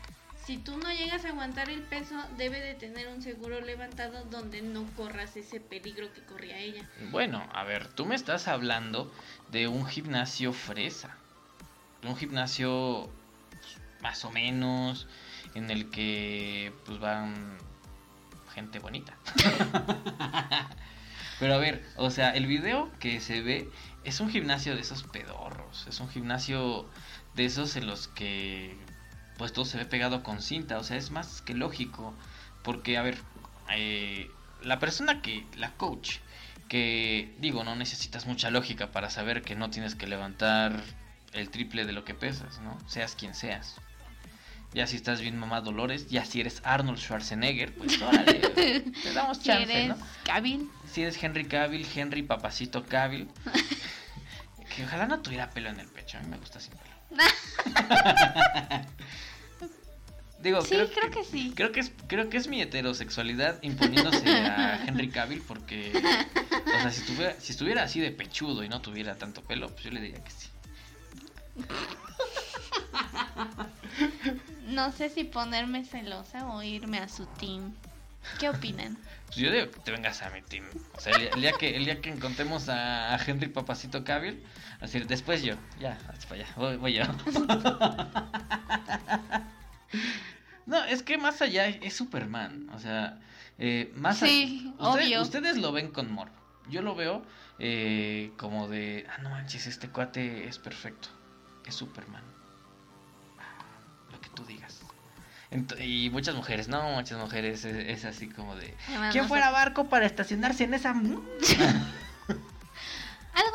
si 0.47 0.59
tú 0.59 0.78
no 0.78 0.93
llegas 0.93 1.24
a 1.24 1.30
aguantar 1.30 1.68
el 1.70 1.82
peso, 1.82 2.14
debe 2.37 2.61
de 2.61 2.74
tener 2.74 3.09
un 3.09 3.20
seguro 3.20 3.61
levantado 3.61 4.24
donde 4.26 4.62
no 4.62 4.87
corras 4.95 5.37
ese 5.37 5.59
peligro 5.59 6.12
que 6.12 6.22
corría 6.22 6.59
ella. 6.59 6.89
Bueno, 7.11 7.45
a 7.53 7.64
ver, 7.64 7.89
tú 7.89 8.07
me 8.07 8.14
estás 8.14 8.47
hablando 8.47 9.12
de 9.51 9.66
un 9.66 9.84
gimnasio 9.87 10.53
fresa. 10.53 11.16
Un 12.05 12.16
gimnasio 12.16 13.11
más 14.03 14.24
o 14.24 14.30
menos 14.30 15.09
en 15.57 15.71
el 15.71 15.91
que 15.91 16.73
pues 16.85 16.99
van 17.01 17.57
gente 18.55 18.79
bonita. 18.79 19.15
Pero 21.39 21.55
a 21.55 21.59
ver, 21.59 21.85
o 21.97 22.11
sea, 22.11 22.31
el 22.31 22.47
video 22.47 22.91
que 22.99 23.21
se 23.21 23.41
ve 23.41 23.71
es 24.05 24.21
un 24.21 24.31
gimnasio 24.31 24.75
de 24.75 24.81
esos 24.81 25.03
pedorros, 25.03 25.87
es 25.89 26.01
un 26.01 26.09
gimnasio 26.09 26.89
de 27.35 27.45
esos 27.45 27.77
en 27.77 27.87
los 27.87 28.09
que 28.09 28.77
pues 29.37 29.53
todo 29.53 29.67
se 29.67 29.77
ve 29.77 29.85
pegado 29.85 30.23
con 30.23 30.41
cinta, 30.41 30.79
o 30.79 30.85
sea, 30.85 30.97
es 30.97 31.11
más 31.11 31.43
que 31.43 31.53
lógico, 31.53 32.15
porque 32.63 32.97
a 32.97 33.03
ver, 33.03 33.19
eh, 33.71 34.31
la 34.63 34.79
persona 34.79 35.21
que, 35.21 35.45
la 35.57 35.73
coach, 35.73 36.19
que 36.69 37.35
digo, 37.39 37.65
no 37.65 37.77
necesitas 37.77 38.27
mucha 38.27 38.51
lógica 38.51 38.93
para 38.93 39.11
saber 39.11 39.43
que 39.43 39.55
no 39.57 39.69
tienes 39.69 39.95
que 39.95 40.07
levantar 40.07 40.83
el 41.33 41.51
triple 41.51 41.85
de 41.85 41.93
lo 41.93 42.05
que 42.05 42.15
pesas, 42.15 42.61
¿no? 42.61 42.79
Seas 42.89 43.15
quien 43.15 43.35
seas. 43.35 43.77
Ya 44.77 44.87
si 44.87 44.97
estás 44.97 45.22
bien 45.22 45.39
mamá 45.39 45.62
Dolores, 45.62 46.09
ya 46.11 46.27
si 46.27 46.39
eres 46.39 46.61
Arnold 46.62 46.99
Schwarzenegger, 46.99 47.72
pues 47.74 47.99
órale, 48.03 48.41
te 48.41 49.12
damos 49.14 49.39
Si 49.39 49.45
chance, 49.45 49.72
eres 49.72 49.89
¿no? 49.89 49.97
Cabil, 50.22 50.68
Si 50.93 51.01
eres 51.01 51.22
Henry 51.22 51.47
Cavill, 51.47 51.87
Henry 51.95 52.20
Papacito 52.22 52.85
Cavill. 52.85 53.27
que 54.77 54.85
ojalá 54.85 55.07
no 55.07 55.20
tuviera 55.20 55.49
pelo 55.49 55.70
en 55.70 55.81
el 55.81 55.89
pecho, 55.89 56.18
a 56.18 56.20
mí 56.20 56.29
me 56.29 56.37
gusta 56.37 56.61
sin 56.61 56.74
pelo. 56.74 56.95
Digo, 60.41 60.61
sí, 60.61 60.74
creo, 60.74 60.91
creo 60.91 61.11
que 61.11 61.24
sí. 61.24 61.55
Creo 61.57 61.72
que 61.72 61.81
es, 61.81 61.91
creo 62.07 62.29
que 62.29 62.37
es 62.37 62.47
mi 62.47 62.61
heterosexualidad 62.61 63.62
imponiéndose 63.62 64.29
a 64.29 64.85
Henry 64.87 65.09
Cavill 65.09 65.41
porque, 65.49 65.91
o 65.95 66.81
sea, 66.83 66.91
si 66.91 67.01
estuviera, 67.01 67.41
si 67.41 67.53
estuviera 67.53 67.83
así 67.83 68.01
de 68.01 68.11
pechudo 68.11 68.62
y 68.62 68.68
no 68.68 68.83
tuviera 68.83 69.16
tanto 69.16 69.43
pelo, 69.43 69.70
pues 69.70 69.85
yo 69.85 69.91
le 69.91 70.03
diría 70.03 70.22
que 70.22 70.31
sí. 70.31 70.49
No 74.77 74.93
sé 74.93 75.09
si 75.09 75.24
ponerme 75.24 75.85
celosa 75.85 76.47
o 76.49 76.62
irme 76.62 76.99
a 76.99 77.09
su 77.09 77.24
team. 77.27 77.72
¿Qué 78.39 78.49
opinan? 78.51 78.99
Pues 79.27 79.37
yo 79.37 79.51
digo 79.51 79.70
que 79.70 79.81
te 79.81 79.91
vengas 79.91 80.20
a 80.22 80.29
mi 80.31 80.43
team. 80.43 80.64
O 80.97 81.01
sea, 81.01 81.14
el, 81.16 81.29
el 81.35 81.41
día 81.41 81.53
que 81.53 81.77
el 81.77 81.85
día 81.87 82.01
que 82.03 82.11
encontremos 82.11 82.68
a, 82.68 83.14
a 83.14 83.18
Henry 83.24 83.49
Papacito 83.49 84.05
Cavill, 84.05 84.43
así 84.81 84.99
después 85.01 85.43
yo, 85.43 85.55
ya, 85.81 85.97
hasta 86.12 86.29
para 86.29 86.43
allá, 86.43 86.53
voy, 86.57 86.77
voy 86.77 86.93
yo. 86.93 87.05
No, 90.66 90.83
es 90.85 91.05
que 91.05 91.16
más 91.16 91.41
allá 91.43 91.68
es 91.68 91.95
Superman, 91.95 92.68
o 92.74 92.81
sea, 92.81 93.20
eh, 93.57 93.93
más 93.95 94.20
a- 94.20 94.27
Sí, 94.27 94.74
Ustedes- 94.81 95.07
obvio. 95.07 95.22
Ustedes 95.22 95.57
lo 95.59 95.70
ven 95.70 95.93
con 95.93 96.11
morbo. 96.11 96.35
Yo 96.68 96.83
lo 96.83 96.97
veo 96.97 97.22
eh, 97.61 98.33
como 98.37 98.66
de, 98.66 99.07
ah, 99.09 99.22
no 99.22 99.31
manches, 99.31 99.68
este 99.68 99.89
cuate 99.89 100.49
es 100.49 100.59
perfecto, 100.59 101.09
es 101.66 101.74
Superman. 101.77 102.24
Tú 104.37 104.45
digas. 104.47 104.78
Y 105.80 106.11
muchas 106.11 106.34
mujeres, 106.37 106.68
no, 106.68 106.91
muchas 106.91 107.18
mujeres 107.18 107.64
es, 107.64 107.74
es 107.74 108.05
así 108.05 108.28
como 108.28 108.55
de, 108.57 108.74
Además, 108.89 109.12
¿quién 109.12 109.24
no 109.24 109.28
fuera 109.28 109.47
sé- 109.47 109.53
barco 109.53 109.89
para 109.89 110.05
estacionarse 110.07 110.64
en 110.64 110.74
esa? 110.74 110.91
Algo 110.93 111.22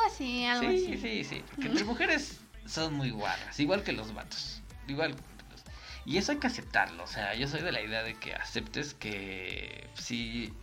así, 0.08 0.46
algo 0.46 0.70
Sí, 0.70 0.86
así. 0.94 0.98
sí, 0.98 1.24
sí, 1.24 1.44
porque 1.50 1.68
entre 1.68 1.84
mujeres 1.86 2.40
son 2.68 2.94
muy 2.94 3.10
guarras, 3.10 3.60
igual 3.60 3.84
que 3.84 3.92
los 3.94 4.14
vatos, 4.14 4.62
igual. 4.88 5.16
Y 6.06 6.18
eso 6.18 6.32
hay 6.32 6.40
que 6.40 6.48
aceptarlo, 6.48 7.04
o 7.04 7.08
sea, 7.08 7.36
yo 7.36 7.48
soy 7.48 7.62
de 7.62 7.72
la 7.72 7.82
idea 7.82 8.04
de 8.04 8.16
que 8.16 8.34
aceptes 8.34 8.94
que 8.94 9.88
si 9.96 10.54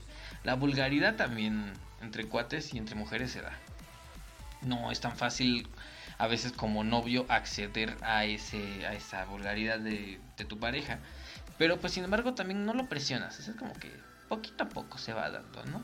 la 0.45 0.55
vulgaridad 0.55 1.17
también 1.17 1.73
entre 2.01 2.27
cuates 2.27 2.73
y 2.75 2.79
entre 2.79 2.95
mujeres 2.95 3.33
se 3.33 3.43
da. 3.43 3.53
No 4.63 4.91
es 4.91 5.01
tan 5.01 5.17
fácil 5.17 5.69
a 6.19 6.27
veces 6.27 6.53
como 6.53 6.85
novio 6.85 7.25
acceder 7.29 7.97
a 8.03 8.25
ese 8.25 8.87
a 8.87 8.95
esa 8.95 9.25
vulgaridad 9.25 9.79
de, 9.79 10.21
de 10.37 10.45
tu 10.45 10.59
pareja, 10.59 10.99
pero 11.57 11.79
pues 11.79 11.93
sin 11.93 12.05
embargo 12.05 12.35
también 12.35 12.65
no 12.65 12.75
lo 12.75 12.89
presionas, 12.89 13.39
es 13.39 13.55
como 13.57 13.73
que 13.75 13.91
poquito 14.29 14.65
a 14.65 14.69
poco 14.69 14.99
se 14.99 15.13
va 15.13 15.31
dando, 15.31 15.65
¿no? 15.67 15.83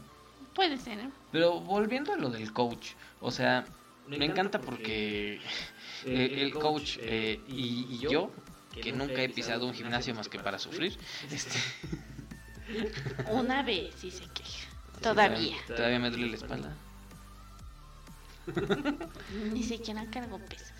Puede 0.54 0.78
ser. 0.78 0.98
¿eh? 0.98 1.10
Pero 1.32 1.60
volviendo 1.60 2.12
a 2.12 2.16
lo 2.16 2.30
del 2.30 2.52
coach, 2.52 2.90
o 3.20 3.30
sea, 3.30 3.64
me 4.06 4.24
encanta 4.24 4.60
porque 4.60 5.40
eh, 6.04 6.42
el 6.42 6.54
coach 6.54 6.98
eh, 7.00 7.40
y, 7.48 7.86
y 7.90 7.98
yo, 7.98 8.30
que 8.72 8.92
nunca 8.92 9.22
he 9.22 9.28
pisado 9.28 9.66
un 9.66 9.74
gimnasio 9.74 10.14
más 10.14 10.28
que 10.28 10.38
para 10.38 10.58
sufrir, 10.58 10.96
este, 11.30 11.58
Una 13.30 13.62
vez 13.62 13.94
sí 13.96 14.10
se 14.10 14.24
queja. 14.26 14.68
Todavía. 15.00 15.56
todavía 15.66 15.98
me 15.98 16.10
duele 16.10 16.28
la 16.28 16.36
espalda. 16.36 16.76
Ni 19.52 19.62
siquiera 19.62 20.04
cargo 20.10 20.38
pesas. 20.38 20.72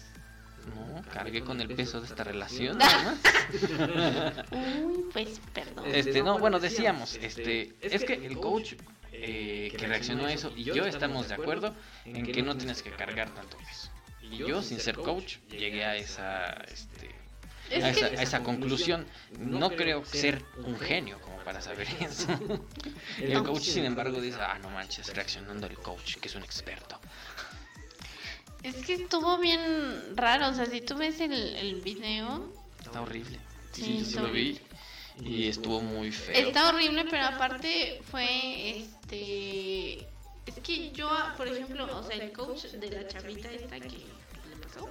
No, 0.66 1.02
cargué 1.12 1.42
con 1.42 1.60
el 1.60 1.74
peso 1.74 2.00
de 2.00 2.06
esta 2.06 2.24
relación. 2.24 2.78
Nada 2.78 3.02
más. 3.04 4.46
Uy, 4.50 5.04
pues 5.12 5.40
perdón. 5.52 5.84
Este, 5.86 6.22
no, 6.22 6.38
bueno, 6.38 6.58
decíamos, 6.58 7.18
este, 7.20 7.74
es 7.82 8.04
que 8.04 8.14
el 8.14 8.38
coach 8.38 8.74
eh, 9.12 9.72
que 9.76 9.86
reaccionó 9.86 10.26
a 10.26 10.32
eso 10.32 10.52
y 10.56 10.64
yo 10.64 10.84
estamos 10.86 11.28
de 11.28 11.34
acuerdo 11.34 11.74
en 12.04 12.26
que 12.26 12.42
no 12.42 12.56
tienes 12.56 12.82
que 12.82 12.90
cargar 12.90 13.30
tanto 13.30 13.56
peso. 13.58 13.90
Y 14.22 14.38
yo, 14.38 14.62
sin 14.62 14.80
ser 14.80 14.96
coach, 14.96 15.36
llegué 15.50 15.84
a 15.84 15.96
esa, 15.96 16.52
este, 16.72 17.14
Es 17.70 17.84
a 17.84 17.90
esa, 17.90 18.06
a 18.06 18.22
esa 18.22 18.42
conclusión. 18.42 19.06
No 19.38 19.70
creo 19.70 20.04
ser 20.04 20.42
un 20.56 20.78
genio 20.78 21.20
como 21.20 21.36
para 21.44 21.60
saber 21.60 21.86
eso. 22.00 22.28
El 23.20 23.42
coach, 23.42 23.62
sin 23.64 23.84
embargo, 23.84 24.20
dice, 24.20 24.38
ah, 24.40 24.58
no 24.62 24.70
manches, 24.70 25.14
reaccionando 25.14 25.66
el 25.66 25.76
coach, 25.76 26.16
que 26.16 26.28
es 26.28 26.34
un 26.34 26.42
experto. 26.42 26.98
Es 28.64 28.74
que 28.84 28.94
estuvo 28.94 29.38
bien 29.38 29.60
raro. 30.16 30.48
O 30.48 30.54
sea, 30.54 30.66
si 30.66 30.80
tú 30.80 30.96
ves 30.96 31.20
el, 31.20 31.32
el 31.32 31.80
video, 31.82 32.52
Está 32.84 33.00
horrible. 33.02 33.38
Sí, 33.72 33.82
Sí, 33.82 33.98
yo 33.98 34.04
sí 34.04 34.18
lo 34.18 34.30
vi 34.32 34.60
y 35.22 35.46
estuvo 35.48 35.80
muy 35.80 36.10
feo. 36.10 36.48
está 36.48 36.68
horrible, 36.70 37.04
pero 37.08 37.24
aparte 37.26 38.00
fue 38.10 38.78
este. 38.80 40.08
Es 40.46 40.54
que 40.62 40.90
yo, 40.92 41.08
por 41.36 41.46
ejemplo, 41.48 41.86
o 41.96 42.02
sea, 42.02 42.16
el 42.16 42.32
coach 42.32 42.64
de 42.66 42.90
la 42.90 43.06
chavita 43.06 43.50
esta 43.50 43.78
que 43.80 43.88
le 43.88 44.56
pasó. 44.62 44.88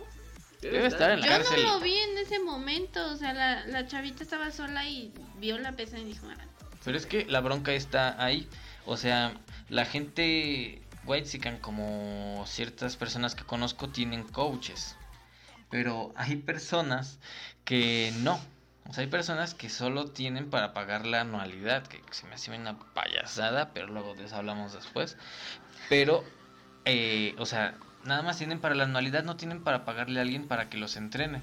Debe 0.61 0.87
estar 0.87 1.11
en 1.11 1.19
la 1.19 1.25
Yo 1.27 1.31
cárcel. 1.33 1.63
no 1.63 1.73
lo 1.73 1.79
vi 1.81 1.93
en 1.95 2.17
ese 2.19 2.39
momento. 2.39 3.05
O 3.11 3.17
sea, 3.17 3.33
la, 3.33 3.65
la 3.67 3.85
chavita 3.87 4.23
estaba 4.23 4.49
sola 4.51 4.87
y 4.87 5.13
vio 5.39 5.57
la 5.59 5.73
pesa 5.73 5.97
y 5.99 6.05
dijo, 6.05 6.25
"Ah, 6.29 6.37
Pero 6.85 6.97
es 6.97 7.05
que 7.05 7.25
la 7.25 7.41
bronca 7.41 7.73
está 7.73 8.21
ahí. 8.23 8.47
O 8.85 8.97
sea, 8.97 9.33
la 9.69 9.85
gente 9.85 10.81
white 11.05 11.59
como 11.61 12.43
ciertas 12.47 12.95
personas 12.97 13.35
que 13.35 13.43
conozco 13.43 13.89
tienen 13.89 14.23
coaches. 14.23 14.95
Pero 15.69 16.13
hay 16.15 16.35
personas 16.37 17.19
que 17.65 18.13
no. 18.19 18.39
O 18.89 18.93
sea, 18.93 19.03
hay 19.03 19.09
personas 19.09 19.53
que 19.53 19.69
solo 19.69 20.11
tienen 20.11 20.49
para 20.49 20.73
pagar 20.73 21.05
la 21.05 21.21
anualidad, 21.21 21.87
que 21.87 22.01
se 22.11 22.27
me 22.27 22.35
hace 22.35 22.51
una 22.51 22.77
payasada, 22.93 23.73
pero 23.73 23.87
luego 23.87 24.13
de 24.13 24.25
eso 24.25 24.35
hablamos 24.35 24.73
después. 24.73 25.17
Pero, 25.89 26.23
eh, 26.85 27.33
o 27.37 27.45
sea, 27.45 27.75
nada 28.03 28.21
más 28.21 28.37
tienen 28.37 28.59
para 28.59 28.75
la 28.75 28.83
anualidad, 28.83 29.23
no 29.23 29.37
tienen 29.37 29.63
para 29.63 29.85
pagarle 29.85 30.19
a 30.19 30.23
alguien 30.23 30.47
para 30.47 30.69
que 30.69 30.77
los 30.77 30.97
entrene. 30.97 31.41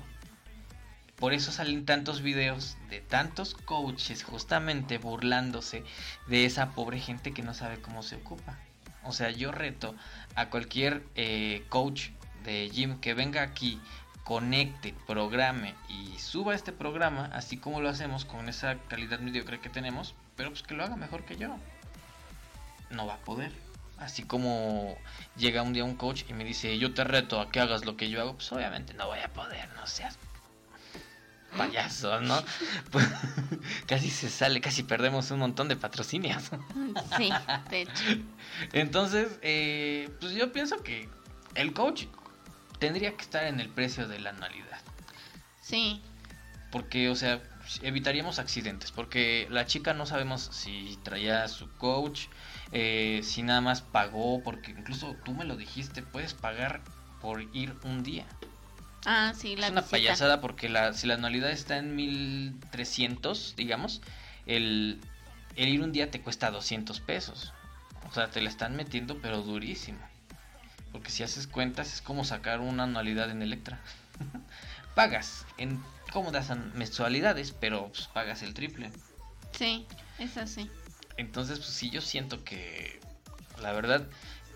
Por 1.16 1.34
eso 1.34 1.52
salen 1.52 1.84
tantos 1.84 2.22
videos 2.22 2.76
de 2.88 3.00
tantos 3.00 3.54
coaches 3.54 4.22
justamente 4.22 4.98
burlándose 4.98 5.84
de 6.28 6.46
esa 6.46 6.70
pobre 6.70 6.98
gente 6.98 7.32
que 7.32 7.42
no 7.42 7.52
sabe 7.52 7.80
cómo 7.80 8.02
se 8.02 8.16
ocupa. 8.16 8.58
O 9.05 9.12
sea, 9.12 9.30
yo 9.30 9.53
reto 9.53 9.94
a 10.34 10.51
cualquier 10.51 11.03
eh, 11.14 11.64
coach 11.68 12.11
de 12.44 12.68
gym 12.70 13.01
que 13.01 13.14
venga 13.14 13.42
aquí, 13.42 13.80
conecte, 14.24 14.94
programe 15.07 15.74
y 15.88 16.18
suba 16.18 16.55
este 16.55 16.72
programa, 16.72 17.30
así 17.32 17.57
como 17.57 17.80
lo 17.80 17.88
hacemos 17.88 18.24
con 18.24 18.48
esa 18.48 18.76
calidad 18.88 19.20
mediocre 19.20 19.61
que 19.61 19.70
tenemos, 19.70 20.14
pero 20.36 20.51
pues 20.51 20.62
que 20.62 20.74
lo 20.74 20.84
haga 20.84 20.96
mejor 20.96 21.24
que 21.24 21.36
yo. 21.36 21.57
no 22.90 23.07
va 23.07 23.14
a 23.14 23.18
poder. 23.18 23.53
Así 23.98 24.22
como 24.22 24.96
llega 25.36 25.62
un 25.62 25.74
día 25.74 25.84
un 25.84 25.94
coach 25.94 26.24
y 26.28 26.32
me 26.32 26.44
dice, 26.44 26.78
yo 26.78 26.94
te 26.94 27.05
reto 27.05 27.40
a 27.40 27.51
que 27.51 27.61
hagas 27.61 27.84
lo 27.84 27.96
que 27.96 28.09
yo 28.09 28.20
hago, 28.20 28.34
pues 28.34 28.51
obviamente 28.51 28.94
no 28.94 29.07
voy 29.07 29.18
a 29.18 29.28
poder, 29.28 29.68
no 29.76 29.86
seas 29.86 30.18
payaso, 31.57 32.20
¿no? 32.20 32.42
Pues, 32.90 33.07
casi 33.86 34.11
se 34.11 34.28
sale, 34.30 34.61
casi 34.61 34.82
perdemos 34.82 35.30
un 35.30 35.40
montón 35.40 35.68
de 35.68 35.76
patrocinios. 35.76 36.51
Sí, 37.16 37.30
de 37.70 37.82
hecho. 37.82 38.05
Entonces, 38.72 39.38
eh, 39.42 40.16
pues 40.20 40.32
yo 40.34 40.53
pienso 40.53 40.82
que 40.82 41.09
el 41.55 41.72
coach 41.72 42.07
tendría 42.78 43.16
que 43.16 43.22
estar 43.22 43.44
en 43.44 43.61
el 43.61 43.68
precio 43.70 44.09
de 44.09 44.18
la 44.20 44.30
anualidad. 44.30 44.80
Sí, 45.61 46.03
Porque, 46.70 47.09
o 47.11 47.16
sea, 47.16 47.42
evitaríamos 47.82 48.38
accidentes. 48.38 48.92
Porque 48.92 49.46
la 49.51 49.66
chica 49.66 49.94
no 49.94 50.07
sabemos 50.07 50.42
si 50.53 50.98
traía 51.03 51.48
su 51.48 51.70
coach, 51.76 52.28
eh, 52.72 53.20
si 53.24 53.42
nada 53.42 53.61
más 53.61 53.82
pagó. 53.82 54.42
Porque 54.42 54.72
incluso 54.72 55.16
tú 55.24 55.34
me 55.34 55.44
lo 55.44 55.57
dijiste, 55.57 56.03
puedes 56.03 56.34
pagar 56.34 56.82
por 57.20 57.42
ir 57.55 57.76
un 57.84 58.03
día. 58.03 58.26
Ah, 59.07 59.32
sí, 59.36 59.57
la 59.57 59.66
es 59.66 59.72
una 59.72 59.80
visita. 59.82 59.96
payasada 59.96 60.40
porque 60.40 60.68
la, 60.68 60.92
si 60.92 61.07
la 61.07 61.14
anualidad 61.14 61.51
está 61.51 61.76
en 61.78 61.94
1300, 61.96 63.55
digamos, 63.57 64.01
el, 64.46 65.01
el 65.57 65.68
ir 65.68 65.82
un 65.82 65.92
día 65.92 66.11
te 66.11 66.20
cuesta 66.20 66.51
200 66.51 67.01
pesos. 67.01 67.53
O 68.09 68.12
sea, 68.12 68.30
te 68.30 68.40
la 68.40 68.48
están 68.48 68.76
metiendo, 68.76 69.20
pero 69.20 69.42
durísimo. 69.42 70.01
Porque 70.92 71.11
si 71.11 71.22
haces 71.22 71.46
cuentas, 71.46 71.94
es 71.94 72.03
como 72.03 72.24
sacar 72.24 72.61
una 72.61 72.84
anualidad 72.84 73.30
en 73.30 73.42
Electra. 73.42 73.78
pagas 74.94 75.46
en 75.57 75.82
cómodas 76.12 76.51
mensualidades, 76.74 77.53
pero 77.53 77.88
pues, 77.88 78.09
pagas 78.09 78.42
el 78.42 78.55
triple. 78.55 78.90
Sí, 79.53 79.86
es 80.18 80.36
así. 80.36 80.70
Entonces, 81.16 81.59
pues 81.59 81.70
sí, 81.70 81.90
yo 81.90 82.01
siento 82.01 82.42
que 82.44 83.01
la 83.61 83.72
verdad 83.72 84.09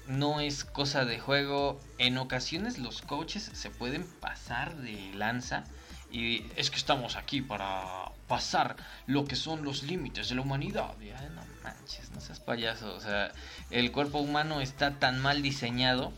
no 0.06 0.40
es 0.40 0.64
cosa 0.64 1.04
de 1.04 1.18
juego. 1.18 1.80
En 1.98 2.18
ocasiones 2.18 2.78
los 2.78 3.02
coaches 3.02 3.50
se 3.52 3.70
pueden 3.70 4.04
pasar 4.20 4.76
de 4.76 5.12
lanza 5.14 5.64
y 6.10 6.46
es 6.56 6.70
que 6.70 6.76
estamos 6.76 7.16
aquí 7.16 7.40
para 7.40 8.12
pasar 8.28 8.76
lo 9.06 9.24
que 9.24 9.36
son 9.36 9.64
los 9.64 9.82
límites 9.82 10.28
de 10.28 10.36
la 10.36 10.42
humanidad. 10.42 10.94
Y, 11.00 11.10
ay, 11.10 11.28
no 11.34 11.42
manches, 11.62 12.10
no 12.12 12.20
seas 12.20 12.40
payaso. 12.40 12.94
O 12.94 13.00
sea, 13.00 13.32
el 13.70 13.90
cuerpo 13.92 14.18
humano 14.18 14.60
está 14.60 14.98
tan 14.98 15.20
mal 15.20 15.42
diseñado 15.42 16.12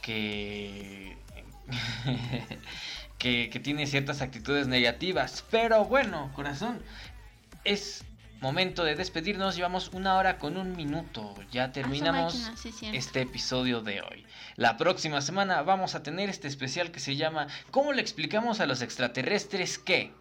que... 0.00 1.16
que, 3.18 3.50
que 3.50 3.60
tiene 3.60 3.86
ciertas 3.86 4.20
actitudes 4.22 4.66
negativas. 4.66 5.44
Pero 5.50 5.84
bueno, 5.84 6.32
corazón, 6.34 6.82
es 7.64 8.04
momento 8.42 8.82
de 8.82 8.96
despedirnos. 8.96 9.56
Llevamos 9.56 9.90
una 9.94 10.16
hora 10.16 10.38
con 10.38 10.56
un 10.56 10.76
minuto. 10.76 11.34
Ya 11.52 11.70
terminamos 11.70 12.34
máquina, 12.34 12.56
sí, 12.56 12.90
este 12.92 13.22
episodio 13.22 13.80
de 13.80 14.02
hoy. 14.02 14.26
La 14.56 14.76
próxima 14.76 15.20
semana 15.20 15.62
vamos 15.62 15.94
a 15.94 16.02
tener 16.02 16.28
este 16.28 16.48
especial 16.48 16.90
que 16.90 16.98
se 16.98 17.14
llama 17.16 17.46
¿Cómo 17.70 17.92
le 17.92 18.02
explicamos 18.02 18.58
a 18.60 18.66
los 18.66 18.82
extraterrestres 18.82 19.78
qué? 19.78 20.12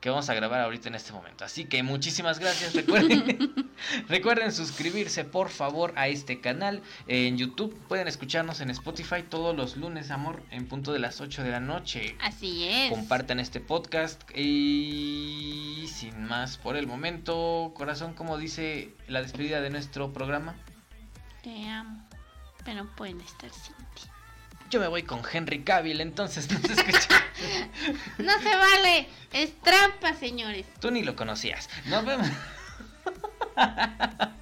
Que 0.00 0.08
vamos 0.08 0.30
a 0.30 0.34
grabar 0.34 0.60
ahorita 0.60 0.88
en 0.88 0.94
este 0.94 1.12
momento. 1.12 1.44
Así 1.44 1.66
que 1.66 1.82
muchísimas 1.82 2.38
gracias. 2.38 2.74
Recuerden, 2.74 3.70
recuerden 4.08 4.50
suscribirse 4.50 5.24
por 5.24 5.50
favor 5.50 5.92
a 5.96 6.08
este 6.08 6.40
canal 6.40 6.82
en 7.06 7.36
YouTube. 7.36 7.78
Pueden 7.86 8.08
escucharnos 8.08 8.60
en 8.60 8.70
Spotify 8.70 9.22
todos 9.28 9.54
los 9.54 9.76
lunes, 9.76 10.10
amor, 10.10 10.42
en 10.50 10.66
punto 10.66 10.92
de 10.92 11.00
las 11.00 11.20
8 11.20 11.42
de 11.42 11.50
la 11.50 11.60
noche. 11.60 12.16
Así 12.20 12.66
es. 12.66 12.90
Compartan 12.90 13.40
este 13.40 13.60
podcast 13.60 14.22
y 14.34 15.86
sin 15.88 16.24
más 16.24 16.56
por 16.56 16.76
el 16.76 16.86
momento, 16.86 17.72
corazón, 17.74 18.14
como 18.14 18.38
dice 18.38 18.94
la 19.06 19.20
despedida 19.20 19.60
de 19.60 19.70
nuestro 19.70 20.12
programa. 20.12 20.56
Te 21.42 21.68
amo, 21.68 22.06
pero 22.64 22.88
pueden 22.96 23.20
estar 23.20 23.50
sin 23.50 23.76
ti. 23.94 24.09
Yo 24.70 24.78
me 24.78 24.86
voy 24.86 25.02
con 25.02 25.20
Henry 25.30 25.64
Cavill, 25.64 26.00
entonces 26.00 26.48
no 26.50 26.60
se 26.60 26.72
escucha. 26.72 27.08
No 28.18 28.38
se 28.38 28.54
vale, 28.54 29.08
es 29.32 29.58
trampa, 29.62 30.12
señores. 30.14 30.66
Tú 30.78 30.90
ni 30.90 31.02
lo 31.02 31.16
conocías. 31.16 31.68
Nos 31.86 32.04
vemos. 32.04 32.28